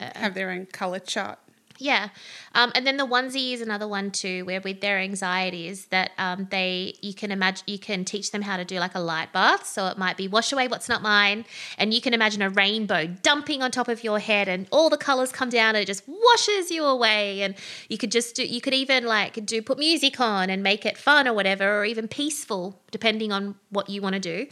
[0.00, 1.38] uh, have their own color chart.
[1.80, 2.10] Yeah,
[2.54, 6.46] um, and then the onesie is another one too, where with their anxieties that um,
[6.50, 9.66] they you can imagine you can teach them how to do like a light bath.
[9.66, 11.44] So it might be wash away what's not mine,
[11.78, 14.98] and you can imagine a rainbow dumping on top of your head, and all the
[14.98, 17.42] colors come down, and it just washes you away.
[17.42, 17.54] And
[17.88, 20.98] you could just do you could even like do put music on and make it
[20.98, 24.46] fun or whatever, or even peaceful, depending on what you want to do.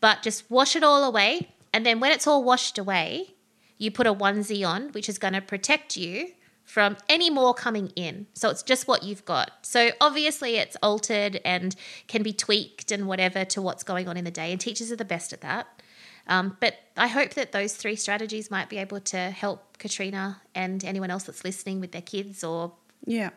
[0.00, 3.34] But just wash it all away, and then when it's all washed away,
[3.78, 6.32] you put a onesie on, which is going to protect you
[6.66, 8.26] from any more coming in.
[8.34, 9.52] So it's just what you've got.
[9.62, 11.74] So obviously it's altered and
[12.08, 14.52] can be tweaked and whatever to what's going on in the day.
[14.52, 15.68] And teachers are the best at that.
[16.28, 20.84] Um, but I hope that those three strategies might be able to help Katrina and
[20.84, 22.72] anyone else that's listening with their kids or
[23.06, 23.30] Yeah.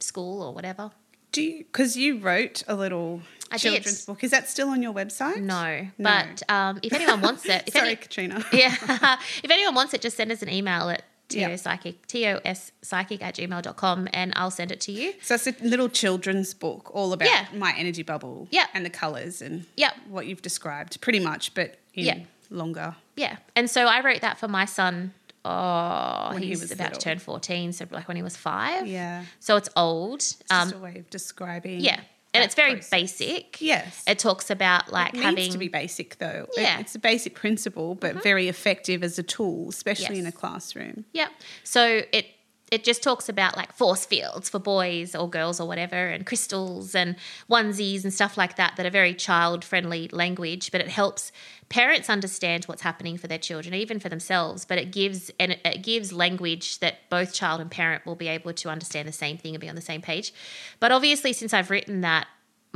[0.00, 0.90] school or whatever.
[1.30, 3.22] Do you, because you wrote a little
[3.52, 3.72] I did.
[3.72, 4.24] children's book.
[4.24, 5.36] Is that still on your website?
[5.42, 6.10] No, No.
[6.10, 8.44] but um, if anyone wants it, if Sorry, any, Katrina.
[8.52, 8.74] yeah,
[9.44, 11.02] if anyone wants it, just send us an email at
[11.34, 11.50] Yeah.
[11.50, 15.14] tospsychic, T-O-S-psychic at gmail.com and I'll send it to you.
[15.22, 17.46] So it's a little children's book all about Yeah.
[17.54, 18.66] my energy bubble Yeah.
[18.74, 19.94] and the colours and Yep.
[20.08, 22.18] what you've described, pretty much, but in Yeah.
[22.50, 22.96] longer.
[23.16, 23.36] Yeah.
[23.56, 25.14] And so I wrote that for my son.
[25.46, 26.98] Oh, When he was about little.
[26.98, 27.72] to turn 14.
[27.74, 28.86] So, like when he was five.
[28.86, 29.24] Yeah.
[29.40, 30.20] So it's old.
[30.20, 31.80] It's Um, just a way of describing.
[31.80, 32.00] yeah.
[32.34, 32.90] And it's very process.
[32.90, 33.60] basic.
[33.60, 34.02] Yes.
[34.06, 35.36] It talks about like it having.
[35.36, 36.46] needs to be basic though.
[36.56, 36.72] Yeah.
[36.72, 36.80] Mm-hmm.
[36.80, 41.04] it's a basic principle, but very effective as a tool, especially in a classroom.
[41.12, 41.28] Yeah.
[41.62, 42.26] So it
[42.70, 46.94] it just talks about like force fields for boys or girls or whatever, and crystals
[46.94, 47.14] and
[47.48, 50.72] onesies and stuff like that that are very child friendly language.
[50.72, 51.30] But it helps
[51.68, 54.64] parents understand what's happening for their children, even for themselves.
[54.64, 58.52] But it gives and it, gives language that both child and parent will be able
[58.52, 60.32] to understand the same thing and be on the same page.
[60.80, 62.26] But obviously, since I've written that.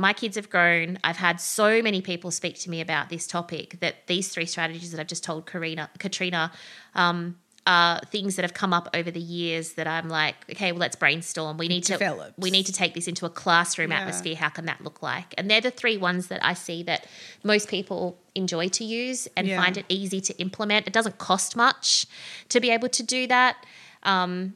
[0.01, 0.97] My kids have grown.
[1.03, 4.91] I've had so many people speak to me about this topic that these three strategies
[4.91, 6.53] that I've just told Karina, Katrina
[6.95, 7.35] um,
[7.69, 10.95] are things that have come up over the years that I'm like, okay, well, let's
[10.95, 11.57] brainstorm.
[11.57, 11.97] We need to
[12.37, 13.99] we need to take this into a classroom Yeah.
[13.99, 14.35] atmosphere.
[14.35, 15.33] How can that look like?
[15.37, 17.05] And they're the three ones that I see that
[17.43, 19.61] most people enjoy to use and Yeah.
[19.61, 20.87] find it easy to implement.
[20.87, 22.07] It doesn't cost much
[22.49, 23.55] to be able to do that.
[24.03, 24.55] Um,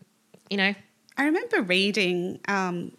[0.50, 0.74] you know,
[1.16, 2.94] I remember reading um,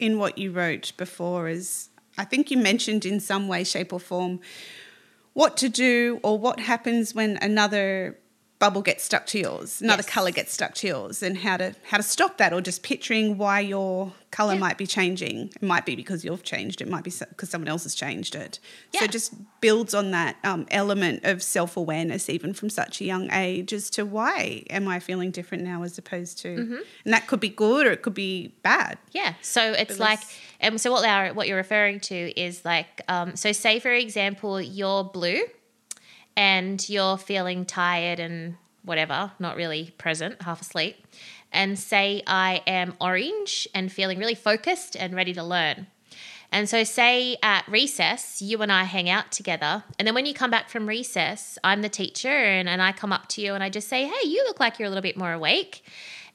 [0.00, 4.00] in what you wrote before is I think you mentioned in some way, shape, or
[4.00, 4.40] form
[5.34, 8.18] what to do or what happens when another
[8.58, 10.10] bubble gets stuck to yours, another Yes.
[10.12, 13.38] color gets stuck to yours, and how to how to stop that, or just picturing
[13.38, 14.58] why your color Yeah.
[14.60, 15.50] might be changing.
[15.54, 16.80] It might be because you've changed.
[16.80, 18.58] It might be because someone else has changed it.
[18.94, 23.04] So it just builds on that um, element of self awareness, even from such a
[23.04, 26.76] young age, as to why am I feeling different now, as opposed to, Mm-hmm.
[27.04, 28.98] and that could be good or it could be bad.
[29.12, 29.34] Yeah.
[29.40, 33.36] So it's like, let's- um, so what Laura, what you're referring to is like, um,
[33.36, 35.42] so say for example, you're blue,
[36.38, 38.54] and you're feeling tired and
[38.84, 41.04] whatever, not really present, half asleep,
[41.52, 45.88] and say I am orange and feeling really focused and ready to learn.
[46.52, 49.82] And so, say at recess, you and I hang out together.
[49.98, 53.12] And then when you come back from recess, I'm the teacher and, and I come
[53.12, 55.16] up to you and I just say, Hey, you look like you're a little bit
[55.16, 55.84] more awake.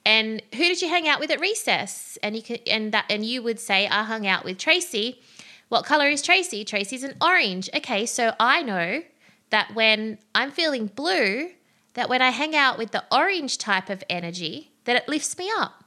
[0.05, 2.17] And who did you hang out with at recess?
[2.21, 5.21] And you could, and that, and you would say, I hung out with Tracy.
[5.69, 6.65] What color is Tracy?
[6.65, 7.69] Tracy's an orange.
[7.73, 9.01] Okay, so I know
[9.53, 11.51] that when I'm feeling blue,
[11.93, 15.47] that when I hang out with the orange type of energy, that it lifts me
[15.55, 15.83] up.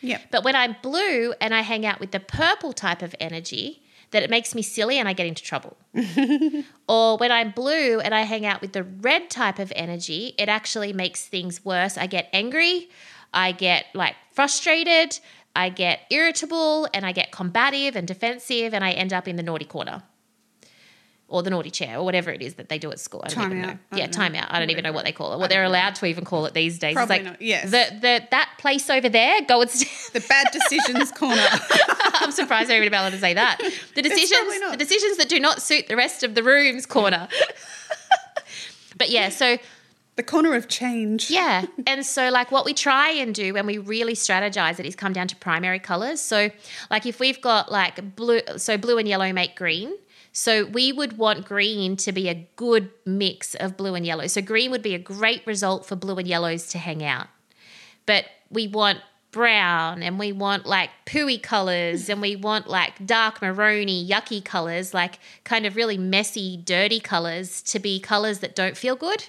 [0.00, 0.22] Yep.
[0.30, 3.82] But when I'm blue and I hang out with the purple type of energy,
[4.12, 5.76] that it makes me silly and I get into trouble.
[6.88, 10.48] or when I'm blue and I hang out with the red type of energy, it
[10.48, 11.98] actually makes things worse.
[11.98, 12.88] I get angry,
[13.34, 15.20] I get like frustrated,
[15.54, 19.42] I get irritable, and I get combative and defensive, and I end up in the
[19.42, 20.02] naughty corner
[21.32, 23.22] or the naughty chair or whatever it is that they do at school.
[23.24, 23.70] I don't Time even out.
[23.74, 23.78] know.
[23.92, 24.12] I yeah, know.
[24.12, 24.52] time out.
[24.52, 25.38] I don't even know what they call it.
[25.38, 26.94] What they're allowed to even call it these days.
[26.94, 27.64] Probably it's like not, yes.
[27.70, 31.46] the, the that place over there, go and st- The bad decisions corner.
[32.14, 33.58] I'm surprised they're even able to say that.
[33.94, 34.72] The decisions probably not.
[34.72, 37.28] the decisions that do not suit the rest of the rooms corner.
[38.96, 39.58] but yeah, so
[40.16, 41.30] the corner of change.
[41.30, 41.64] yeah.
[41.86, 45.12] And so, like, what we try and do when we really strategize it is come
[45.12, 46.20] down to primary colors.
[46.20, 46.50] So,
[46.90, 49.94] like, if we've got like blue, so blue and yellow make green.
[50.32, 54.26] So, we would want green to be a good mix of blue and yellow.
[54.26, 57.28] So, green would be a great result for blue and yellows to hang out.
[58.06, 59.00] But we want
[59.32, 64.94] brown and we want like pooey colors and we want like dark maroony, yucky colors,
[64.94, 69.24] like kind of really messy, dirty colors to be colors that don't feel good.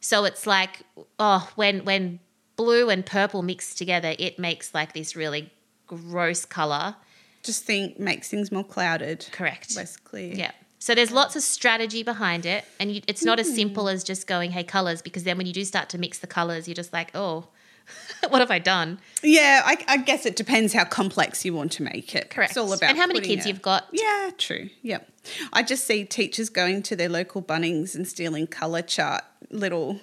[0.00, 0.82] So it's like,
[1.18, 2.20] oh, when when
[2.56, 5.52] blue and purple mix together, it makes like this really
[5.86, 6.96] gross color.
[7.44, 9.26] Just think makes things more clouded.
[9.32, 9.76] Correct.
[9.76, 10.32] Less clear.
[10.34, 10.50] Yeah.
[10.78, 14.26] So there's lots of strategy behind it, and you, it's not as simple as just
[14.26, 16.92] going, "Hey, colors," because then when you do start to mix the colors, you're just
[16.92, 17.48] like, "Oh,
[18.28, 21.82] what have I done?" Yeah, I, I guess it depends how complex you want to
[21.82, 22.28] make it.
[22.28, 22.50] Correct.
[22.50, 23.86] It's all about And how many kids a- you've got.
[23.92, 24.68] Yeah, true.
[24.82, 25.08] Yep.
[25.54, 30.00] I just see teachers going to their local Bunnings and stealing colour chart little,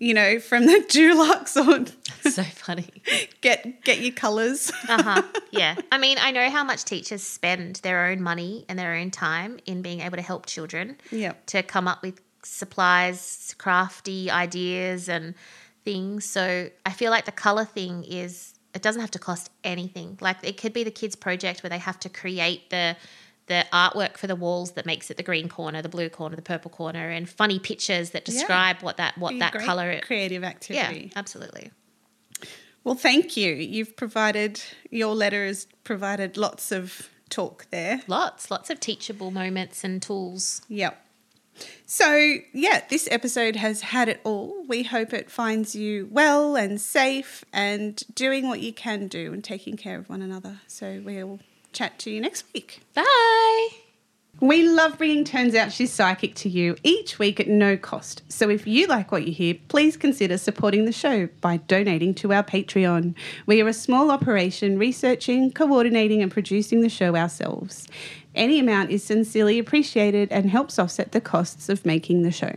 [0.00, 2.88] you know, from the Dulux or so funny.
[3.40, 4.72] get get your colours.
[4.88, 5.22] Uh huh.
[5.52, 5.74] Yeah.
[5.90, 9.58] I mean, I know how much teachers spend their own money and their own time
[9.66, 10.96] in being able to help children.
[11.10, 11.46] Yep.
[11.46, 15.34] To come up with supplies, crafty ideas, and
[15.84, 16.24] things.
[16.24, 20.18] So I feel like the color thing is it doesn't have to cost anything.
[20.20, 22.96] Like it could be the kids' project where they have to create the
[23.50, 26.40] the artwork for the walls that makes it the green corner, the blue corner, the
[26.42, 28.32] purple corner, and funny pictures that Yeah.
[28.34, 30.00] describe what that what that color.
[30.00, 31.10] creative activity.
[31.12, 31.70] Yeah, absolutely.
[32.84, 33.52] Well, thank you.
[33.54, 38.00] You've provided your letter has provided lots of talk there.
[38.06, 40.62] Lots, lots of teachable moments and tools.
[40.68, 41.06] Yep.
[41.84, 44.64] So, yeah, this episode has had it all.
[44.66, 49.44] We hope it finds you well and safe and doing what you can do and
[49.44, 50.60] taking care of one another.
[50.68, 51.40] So, we'll
[51.72, 52.80] chat to you next week.
[52.94, 53.68] Bye.
[54.40, 58.22] We love bringing Turns Out She's Psychic to you each week at no cost.
[58.30, 62.32] So if you like what you hear, please consider supporting the show by donating to
[62.32, 63.14] our Patreon.
[63.44, 67.86] We are a small operation researching, coordinating, and producing the show ourselves.
[68.34, 72.54] Any amount is sincerely appreciated and helps offset the costs of making the show.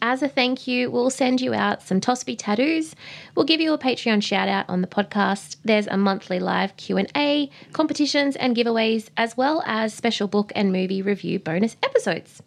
[0.00, 2.94] As a thank you, we'll send you out some Tosby tattoos.
[3.34, 5.56] We'll give you a Patreon shout out on the podcast.
[5.64, 11.02] There's a monthly live Q&A, competitions and giveaways as well as special book and movie
[11.02, 12.42] review bonus episodes.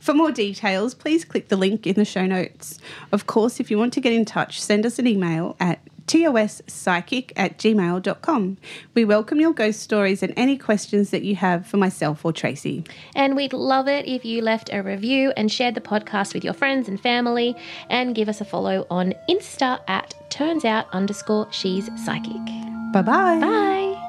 [0.00, 2.78] For more details, please click the link in the show notes.
[3.12, 7.32] Of course, if you want to get in touch, send us an email at tospsychic
[7.36, 8.56] at gmail.com.
[8.94, 12.84] We welcome your ghost stories and any questions that you have for myself or Tracy.
[13.14, 16.54] And we'd love it if you left a review and shared the podcast with your
[16.54, 17.54] friends and family
[17.90, 22.44] and give us a follow on Insta at turns out underscore she's psychic.
[22.92, 23.40] Bye-bye.
[23.40, 24.07] Bye.